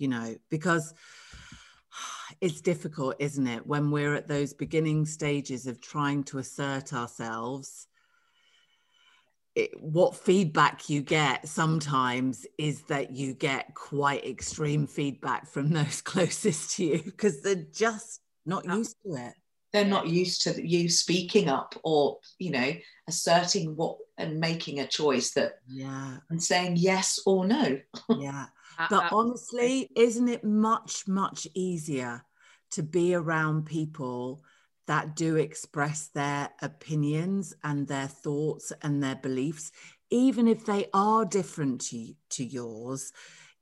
You 0.00 0.08
know, 0.08 0.34
because 0.48 0.94
it's 2.40 2.60
difficult, 2.60 3.16
isn't 3.18 3.46
it, 3.46 3.66
when 3.66 3.90
we're 3.90 4.14
at 4.14 4.28
those 4.28 4.52
beginning 4.52 5.06
stages 5.06 5.66
of 5.66 5.80
trying 5.80 6.24
to 6.24 6.38
assert 6.38 6.92
ourselves. 6.92 7.86
It, 9.56 9.70
what 9.80 10.14
feedback 10.14 10.88
you 10.88 11.02
get 11.02 11.48
sometimes 11.48 12.46
is 12.56 12.82
that 12.82 13.10
you 13.10 13.34
get 13.34 13.74
quite 13.74 14.24
extreme 14.24 14.86
feedback 14.86 15.48
from 15.48 15.70
those 15.72 16.00
closest 16.00 16.76
to 16.76 16.84
you 16.84 17.02
because 17.04 17.42
they're 17.42 17.66
just 17.74 18.20
not 18.46 18.64
used 18.64 18.96
to 19.04 19.14
it. 19.14 19.34
They're 19.72 19.84
not 19.84 20.08
used 20.08 20.42
to 20.42 20.68
you 20.68 20.88
speaking 20.88 21.48
up 21.48 21.76
or 21.84 22.18
you 22.38 22.50
know 22.50 22.72
asserting 23.06 23.76
what 23.76 23.98
and 24.18 24.40
making 24.40 24.80
a 24.80 24.86
choice 24.86 25.32
that 25.34 25.54
yeah. 25.68 26.16
and 26.28 26.42
saying 26.42 26.76
yes 26.76 27.20
or 27.26 27.44
no. 27.44 27.78
Yeah 28.18 28.46
but 28.88 29.12
honestly 29.12 29.88
isn't 29.96 30.28
it 30.28 30.44
much 30.44 31.06
much 31.06 31.46
easier 31.54 32.24
to 32.70 32.82
be 32.82 33.14
around 33.14 33.66
people 33.66 34.42
that 34.86 35.14
do 35.14 35.36
express 35.36 36.08
their 36.08 36.50
opinions 36.62 37.54
and 37.62 37.86
their 37.86 38.08
thoughts 38.08 38.72
and 38.82 39.02
their 39.02 39.16
beliefs 39.16 39.72
even 40.12 40.48
if 40.48 40.66
they 40.66 40.86
are 40.92 41.24
different 41.24 41.80
to, 41.80 42.14
to 42.28 42.44
yours 42.44 43.12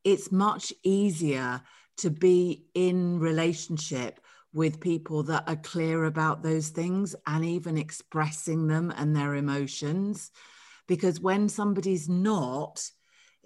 it's 0.04 0.30
much 0.30 0.72
easier 0.82 1.60
to 1.98 2.10
be 2.10 2.66
in 2.74 3.18
relationship 3.18 4.20
with 4.52 4.80
people 4.80 5.22
that 5.24 5.44
are 5.46 5.56
clear 5.56 6.04
about 6.04 6.42
those 6.42 6.70
things 6.70 7.14
and 7.26 7.44
even 7.44 7.76
expressing 7.76 8.66
them 8.66 8.92
and 8.96 9.14
their 9.14 9.34
emotions. 9.34 10.30
Because 10.86 11.20
when 11.20 11.48
somebody's 11.48 12.08
not, 12.08 12.82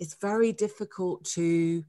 it's 0.03 0.17
very 0.21 0.53
difficult 0.53 1.25
to 1.25 1.85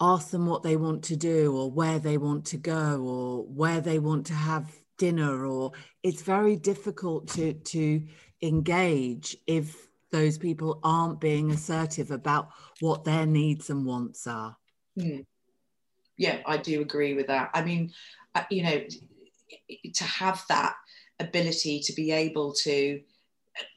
ask 0.00 0.30
them 0.30 0.46
what 0.46 0.62
they 0.62 0.76
want 0.76 1.02
to 1.04 1.14
do 1.14 1.54
or 1.54 1.70
where 1.70 1.98
they 1.98 2.16
want 2.16 2.46
to 2.46 2.56
go 2.56 3.02
or 3.02 3.44
where 3.44 3.82
they 3.82 3.98
want 3.98 4.24
to 4.24 4.32
have 4.32 4.72
dinner 4.96 5.44
or 5.44 5.72
it's 6.02 6.22
very 6.22 6.56
difficult 6.56 7.28
to 7.28 7.52
to 7.52 8.02
engage 8.40 9.36
if 9.46 9.88
those 10.10 10.38
people 10.38 10.80
aren't 10.82 11.20
being 11.20 11.50
assertive 11.50 12.10
about 12.10 12.48
what 12.80 13.04
their 13.04 13.26
needs 13.26 13.68
and 13.68 13.84
wants 13.84 14.26
are 14.26 14.56
mm 14.98 15.24
yeah, 16.20 16.40
I 16.44 16.58
do 16.58 16.82
agree 16.82 17.14
with 17.14 17.28
that. 17.28 17.48
I 17.54 17.64
mean, 17.64 17.92
uh, 18.34 18.42
you 18.50 18.62
know, 18.62 18.82
to 19.94 20.04
have 20.04 20.44
that 20.50 20.74
ability 21.18 21.80
to 21.80 21.94
be 21.94 22.12
able 22.12 22.52
to 22.64 23.00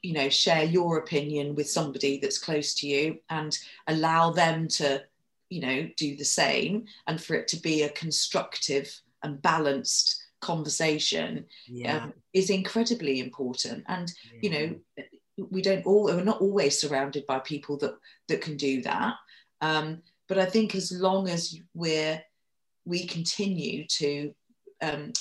you 0.01 0.13
know 0.13 0.29
share 0.29 0.63
your 0.63 0.97
opinion 0.97 1.55
with 1.55 1.69
somebody 1.69 2.19
that's 2.19 2.37
close 2.37 2.73
to 2.75 2.87
you 2.87 3.19
and 3.29 3.57
allow 3.87 4.31
them 4.31 4.67
to 4.67 5.01
you 5.49 5.61
know 5.61 5.89
do 5.97 6.15
the 6.15 6.25
same 6.25 6.85
and 7.07 7.21
for 7.21 7.35
it 7.35 7.47
to 7.47 7.57
be 7.57 7.83
a 7.83 7.89
constructive 7.89 9.01
and 9.23 9.41
balanced 9.41 10.23
conversation 10.41 11.45
yeah. 11.67 12.03
um, 12.03 12.13
is 12.33 12.49
incredibly 12.49 13.19
important 13.19 13.83
and 13.87 14.11
yeah. 14.33 14.39
you 14.41 14.49
know 14.49 15.05
we 15.49 15.61
don't 15.61 15.85
all 15.85 16.05
we're 16.05 16.23
not 16.23 16.41
always 16.41 16.79
surrounded 16.79 17.25
by 17.25 17.39
people 17.39 17.77
that 17.77 17.95
that 18.27 18.41
can 18.41 18.57
do 18.57 18.81
that 18.81 19.15
um, 19.61 20.01
but 20.27 20.37
i 20.37 20.45
think 20.45 20.75
as 20.75 20.91
long 20.91 21.29
as 21.29 21.57
we're 21.73 22.21
we 22.85 23.05
continue 23.05 23.85
to 23.87 24.33
um, 24.81 25.13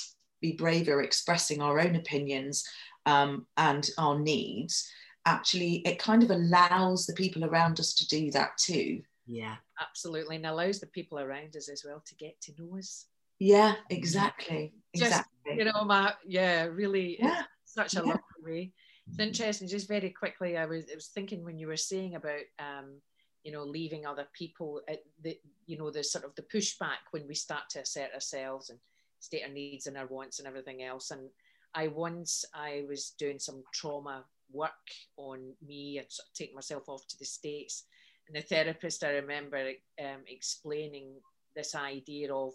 be 0.43 0.51
braver 0.51 1.01
expressing 1.01 1.61
our 1.61 1.79
own 1.79 1.95
opinions 1.95 2.63
um, 3.07 3.47
and 3.57 3.89
our 3.97 4.19
needs, 4.19 4.87
actually, 5.25 5.77
it 5.85 5.97
kind 5.97 6.21
of 6.21 6.29
allows 6.29 7.07
the 7.07 7.13
people 7.13 7.43
around 7.45 7.79
us 7.79 7.93
to 7.95 8.07
do 8.07 8.29
that 8.31 8.57
too. 8.57 9.01
Yeah, 9.25 9.55
absolutely. 9.81 10.35
And 10.35 10.45
allows 10.45 10.79
the 10.79 10.87
people 10.87 11.17
around 11.17 11.55
us 11.55 11.69
as 11.69 11.83
well 11.83 12.03
to 12.05 12.15
get 12.15 12.39
to 12.41 12.51
know 12.59 12.77
us. 12.77 13.07
Yeah, 13.39 13.75
exactly. 13.89 14.73
Just, 14.95 15.07
exactly. 15.07 15.57
You 15.57 15.65
know, 15.65 15.85
my, 15.85 16.13
yeah, 16.27 16.65
really, 16.65 17.17
yeah. 17.19 17.43
such 17.65 17.95
a 17.95 17.99
yeah. 17.99 18.01
lovely 18.01 18.21
way. 18.43 18.71
It's 19.07 19.19
interesting. 19.19 19.67
Just 19.67 19.87
very 19.87 20.09
quickly, 20.09 20.57
I 20.57 20.65
was, 20.65 20.85
I 20.91 20.95
was 20.95 21.07
thinking 21.07 21.43
when 21.43 21.57
you 21.57 21.67
were 21.67 21.77
saying 21.77 22.15
about 22.15 22.41
um, 22.59 23.01
you 23.43 23.51
know 23.51 23.63
leaving 23.63 24.05
other 24.05 24.25
people 24.33 24.81
at 24.87 24.99
the 25.21 25.37
you 25.65 25.77
know 25.77 25.91
the 25.91 26.03
sort 26.03 26.23
of 26.23 26.33
the 26.35 26.43
pushback 26.43 27.11
when 27.11 27.27
we 27.27 27.35
start 27.35 27.63
to 27.69 27.81
assert 27.81 28.13
ourselves 28.13 28.69
and 28.69 28.79
state 29.23 29.43
our 29.43 29.53
needs 29.53 29.87
and 29.87 29.97
our 29.97 30.07
wants 30.07 30.39
and 30.39 30.47
everything 30.47 30.83
else 30.83 31.11
and 31.11 31.29
i 31.73 31.87
once 31.87 32.45
i 32.53 32.83
was 32.89 33.13
doing 33.17 33.39
some 33.39 33.63
trauma 33.73 34.23
work 34.51 34.71
on 35.17 35.53
me 35.65 35.97
and 35.97 36.07
sort 36.09 36.27
of 36.27 36.33
take 36.33 36.53
myself 36.53 36.83
off 36.87 37.07
to 37.07 37.17
the 37.17 37.25
states 37.25 37.85
and 38.27 38.35
the 38.35 38.41
therapist 38.41 39.03
i 39.03 39.09
remember 39.09 39.71
um, 40.01 40.21
explaining 40.27 41.13
this 41.55 41.73
idea 41.73 42.33
of 42.33 42.53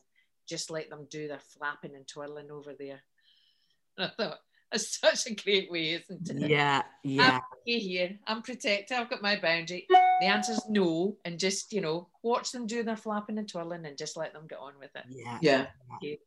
just 0.48 0.70
let 0.70 0.90
them 0.90 1.06
do 1.10 1.26
their 1.26 1.40
flapping 1.40 1.94
and 1.94 2.06
twirling 2.06 2.50
over 2.50 2.74
there 2.78 3.02
and 3.96 4.10
i 4.18 4.22
thought 4.22 4.38
that's 4.70 5.00
such 5.00 5.26
a 5.26 5.34
great 5.34 5.70
way, 5.70 5.94
isn't 5.94 6.28
it? 6.28 6.50
Yeah, 6.50 6.82
yeah. 7.02 7.38
I'm 7.38 7.40
here. 7.64 8.18
I'm 8.26 8.42
protected. 8.42 8.96
I've 8.96 9.08
got 9.08 9.22
my 9.22 9.40
boundary. 9.40 9.86
The 9.88 10.26
answer 10.26 10.52
is 10.52 10.62
no, 10.68 11.16
and 11.24 11.38
just 11.38 11.72
you 11.72 11.80
know, 11.80 12.08
watch 12.22 12.52
them 12.52 12.66
do 12.66 12.82
their 12.82 12.96
flapping 12.96 13.38
and 13.38 13.48
twirling, 13.48 13.86
and 13.86 13.96
just 13.96 14.16
let 14.16 14.32
them 14.32 14.46
get 14.46 14.58
on 14.58 14.74
with 14.78 14.90
it. 14.94 15.04
Yeah, 15.08 15.38
yeah. 15.40 15.66
Okay. 15.96 16.18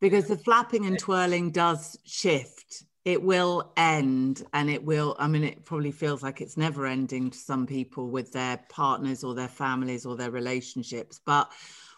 Because 0.00 0.26
the 0.28 0.36
flapping 0.36 0.86
and 0.86 0.98
twirling 0.98 1.50
does 1.50 1.98
shift. 2.04 2.84
It 3.04 3.22
will 3.22 3.72
end, 3.76 4.42
and 4.52 4.68
it 4.68 4.84
will. 4.84 5.16
I 5.18 5.26
mean, 5.26 5.42
it 5.42 5.64
probably 5.64 5.90
feels 5.90 6.22
like 6.22 6.40
it's 6.40 6.58
never 6.58 6.86
ending 6.86 7.30
to 7.30 7.38
some 7.38 7.66
people 7.66 8.10
with 8.10 8.30
their 8.32 8.58
partners 8.68 9.24
or 9.24 9.34
their 9.34 9.48
families 9.48 10.04
or 10.04 10.16
their 10.16 10.30
relationships, 10.30 11.18
but 11.24 11.50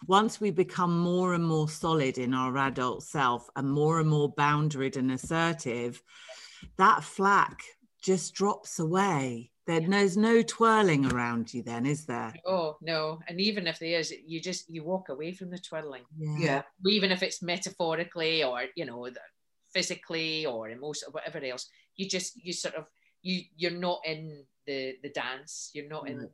once 0.07 0.41
we 0.41 0.51
become 0.51 0.97
more 0.97 1.33
and 1.33 1.45
more 1.45 1.69
solid 1.69 2.17
in 2.17 2.33
our 2.33 2.57
adult 2.57 3.03
self 3.03 3.49
and 3.55 3.69
more 3.69 3.99
and 3.99 4.09
more 4.09 4.33
boundaried 4.33 4.97
and 4.97 5.11
assertive, 5.11 6.01
that 6.77 7.03
flack 7.03 7.63
just 8.03 8.33
drops 8.35 8.79
away. 8.79 9.49
there's 9.65 10.17
no 10.17 10.41
twirling 10.41 11.05
around 11.11 11.53
you 11.53 11.63
then, 11.63 11.85
is 11.85 12.05
there? 12.05 12.33
Oh 12.45 12.77
no. 12.81 13.19
And 13.27 13.39
even 13.39 13.65
if 13.65 13.79
there 13.79 13.99
is, 13.99 14.13
you 14.27 14.41
just 14.41 14.69
you 14.69 14.83
walk 14.83 15.09
away 15.09 15.31
from 15.33 15.49
the 15.49 15.57
twirling. 15.57 16.03
Yeah. 16.17 16.37
yeah. 16.39 16.61
Even 16.85 17.11
if 17.11 17.23
it's 17.23 17.41
metaphorically 17.41 18.43
or 18.43 18.65
you 18.75 18.85
know 18.85 19.07
physically 19.73 20.45
or 20.45 20.69
emotionally 20.69 21.09
or 21.09 21.13
whatever 21.13 21.43
else, 21.45 21.67
you 21.95 22.07
just 22.07 22.35
you 22.43 22.53
sort 22.53 22.75
of 22.75 22.85
you 23.21 23.41
you're 23.55 23.71
not 23.71 24.01
in 24.05 24.43
the 24.67 24.95
the 25.01 25.09
dance. 25.09 25.71
You're 25.73 25.89
not 25.89 26.09
in 26.09 26.17
the, 26.19 26.29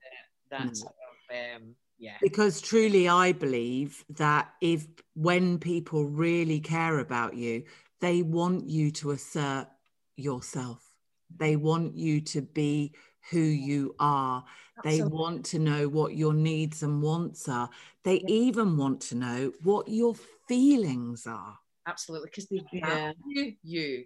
that 0.50 0.62
mm. 0.62 0.76
sort 0.76 0.94
of 0.94 1.58
um 1.58 1.76
yeah 2.00 2.18
because 2.22 2.62
truly 2.62 3.08
i 3.08 3.32
believe 3.32 4.04
that 4.10 4.54
if 4.62 4.88
when 5.16 5.60
people 5.60 6.06
really 6.06 6.60
care 6.60 7.00
about 7.00 7.36
you 7.36 7.64
they 8.00 8.22
want 8.22 8.68
you 8.68 8.90
to 8.90 9.12
assert 9.12 9.68
yourself 10.16 10.89
they 11.38 11.56
want 11.56 11.96
you 11.96 12.22
to 12.22 12.42
be 12.42 12.94
who 13.32 13.40
you 13.40 13.96
are 14.00 14.44
Absolutely. 14.78 15.02
they 15.02 15.16
want 15.16 15.46
to 15.46 15.60
know 15.60 15.88
what 15.88 16.16
your 16.16 16.34
needs 16.34 16.84
and 16.84 17.02
wants 17.02 17.48
are 17.48 17.70
they 18.04 18.16
yeah. 18.22 18.28
even 18.28 18.78
want 18.78 19.02
to 19.02 19.16
know 19.16 19.52
what 19.64 19.88
your 19.88 20.16
feelings 20.48 21.28
are 21.28 21.58
absolutely 21.88 22.30
because 22.30 22.48
they 22.48 22.80
value 22.80 23.14
yeah. 23.28 23.52
you 23.64 24.06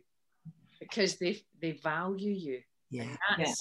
because 0.80 1.18
they 1.18 1.40
they 1.62 1.72
value 1.72 2.32
you 2.32 2.60
yeah 2.90 3.16
yeah 3.38 3.54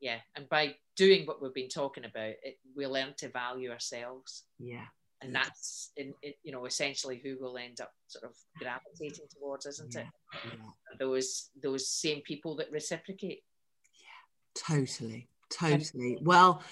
yeah 0.00 0.18
and 0.36 0.48
by 0.48 0.74
doing 0.96 1.26
what 1.26 1.40
we've 1.40 1.54
been 1.54 1.68
talking 1.68 2.04
about, 2.04 2.34
it, 2.42 2.58
we 2.74 2.86
learn 2.86 3.14
to 3.18 3.28
value 3.28 3.70
ourselves. 3.70 4.44
Yeah. 4.58 4.86
And 5.22 5.34
that's, 5.34 5.92
in, 5.96 6.12
in, 6.22 6.32
you 6.42 6.52
know, 6.52 6.66
essentially 6.66 7.20
who 7.22 7.38
will 7.40 7.56
end 7.56 7.80
up 7.80 7.92
sort 8.06 8.24
of 8.24 8.36
gravitating 8.58 9.26
towards, 9.38 9.66
isn't 9.66 9.94
yeah. 9.94 10.02
it? 10.02 10.06
Yeah. 10.44 10.96
Those 10.98 11.50
those 11.62 11.88
same 11.88 12.20
people 12.20 12.56
that 12.56 12.70
reciprocate. 12.70 13.42
Yeah, 13.94 14.76
totally, 14.76 15.28
totally. 15.50 16.18
Well, 16.20 16.62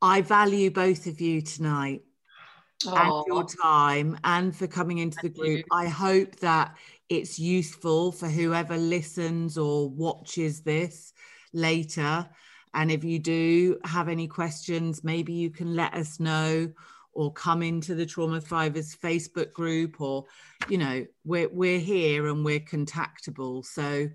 I 0.00 0.20
value 0.20 0.70
both 0.70 1.06
of 1.06 1.20
you 1.20 1.42
tonight. 1.42 2.02
Oh. 2.86 2.94
and 2.94 3.26
your 3.26 3.44
time 3.44 4.16
and 4.22 4.54
for 4.54 4.68
coming 4.68 4.98
into 4.98 5.18
the 5.20 5.30
group. 5.30 5.64
I 5.72 5.88
hope 5.88 6.36
that 6.36 6.76
it's 7.08 7.36
useful 7.36 8.12
for 8.12 8.28
whoever 8.28 8.76
listens 8.76 9.58
or 9.58 9.90
watches 9.90 10.60
this 10.60 11.12
later 11.52 12.28
and 12.74 12.90
if 12.90 13.04
you 13.04 13.18
do 13.18 13.78
have 13.84 14.08
any 14.08 14.26
questions, 14.26 15.02
maybe 15.02 15.32
you 15.32 15.50
can 15.50 15.74
let 15.74 15.94
us 15.94 16.20
know 16.20 16.70
or 17.18 17.32
come 17.32 17.64
into 17.64 17.96
the 17.96 18.06
Trauma 18.06 18.40
Thrivers 18.40 18.96
Facebook 18.96 19.52
group 19.52 20.00
or, 20.00 20.24
you 20.68 20.78
know, 20.78 21.04
we're, 21.24 21.48
we're 21.48 21.80
here 21.80 22.28
and 22.28 22.44
we're 22.44 22.60
contactable. 22.60 23.64
So 23.64 24.08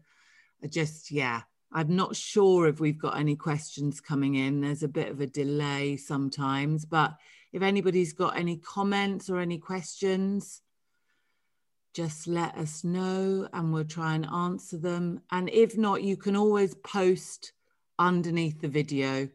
just, 0.70 1.12
yeah, 1.12 1.42
I'm 1.74 1.98
not 1.98 2.16
sure 2.16 2.66
if 2.66 2.80
we've 2.80 2.98
got 2.98 3.18
any 3.18 3.36
questions 3.36 4.00
coming 4.00 4.36
in. 4.36 4.62
There's 4.62 4.84
a 4.84 4.88
bit 4.88 5.10
of 5.10 5.20
a 5.20 5.28
delay 5.28 5.98
sometimes, 5.98 6.86
but 6.86 7.18
if 7.52 7.62
anybody's 7.62 8.14
got 8.14 8.38
any 8.38 8.56
comments 8.56 9.30
or 9.30 9.40
any 9.40 9.58
questions, 9.58 10.62
just 11.94 12.26
let 12.26 12.56
us 12.56 12.86
know 12.86 13.50
and 13.52 13.74
we'll 13.74 13.84
try 13.84 14.16
and 14.16 14.26
answer 14.28 14.78
them. 14.78 15.20
And 15.30 15.50
if 15.50 15.78
not, 15.78 16.04
you 16.04 16.16
can 16.16 16.38
always 16.38 16.74
post 16.74 17.52
underneath 18.00 18.62
the 18.62 18.70
video 18.70 19.28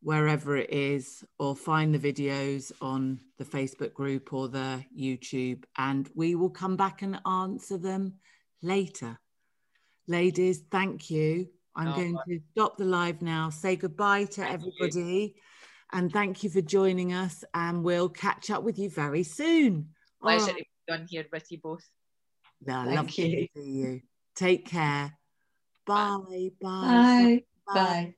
wherever 0.00 0.56
it 0.56 0.70
is, 0.70 1.24
or 1.38 1.56
find 1.56 1.94
the 1.94 1.98
videos 2.12 2.70
on 2.80 3.20
the 3.36 3.44
Facebook 3.44 3.92
group 3.94 4.32
or 4.32 4.48
the 4.48 4.84
YouTube, 4.96 5.64
and 5.76 6.08
we 6.14 6.34
will 6.34 6.50
come 6.50 6.76
back 6.76 7.02
and 7.02 7.20
answer 7.26 7.76
them 7.78 8.14
later. 8.62 9.18
Ladies, 10.06 10.60
thank 10.70 11.10
you. 11.10 11.48
I'm 11.76 11.88
Oh, 11.88 11.96
going 11.96 12.12
my- 12.12 12.22
to 12.28 12.40
stop 12.52 12.76
the 12.76 12.84
live 12.84 13.22
now, 13.22 13.50
say 13.50 13.76
goodbye 13.76 14.24
to 14.24 14.40
Thank 14.42 14.62
you. 14.62 14.72
everybody, 14.80 15.36
and 15.92 16.12
thank 16.12 16.42
you 16.42 16.50
for 16.50 16.60
joining 16.60 17.12
us. 17.12 17.44
And 17.54 17.82
we'll 17.84 18.08
catch 18.08 18.50
up 18.50 18.62
with 18.62 18.78
you 18.78 18.90
very 18.90 19.22
soon. 19.22 19.94
All 20.22 20.30
Pleasure 20.30 20.52
right. 20.52 20.56
to 20.58 20.64
be 20.86 20.92
on 20.92 21.06
here 21.08 21.26
with 21.32 21.50
you 21.52 21.58
both. 21.58 21.88
No, 22.60 22.84
Thank 22.84 22.96
lovely 22.96 23.26
you. 23.26 23.46
to 23.46 23.62
see 23.62 23.70
you. 23.70 24.00
Take 24.34 24.66
care. 24.66 25.16
Bye. 25.86 26.50
Bye. 26.60 27.42
Bye. 27.66 27.74
Bye. 27.74 28.14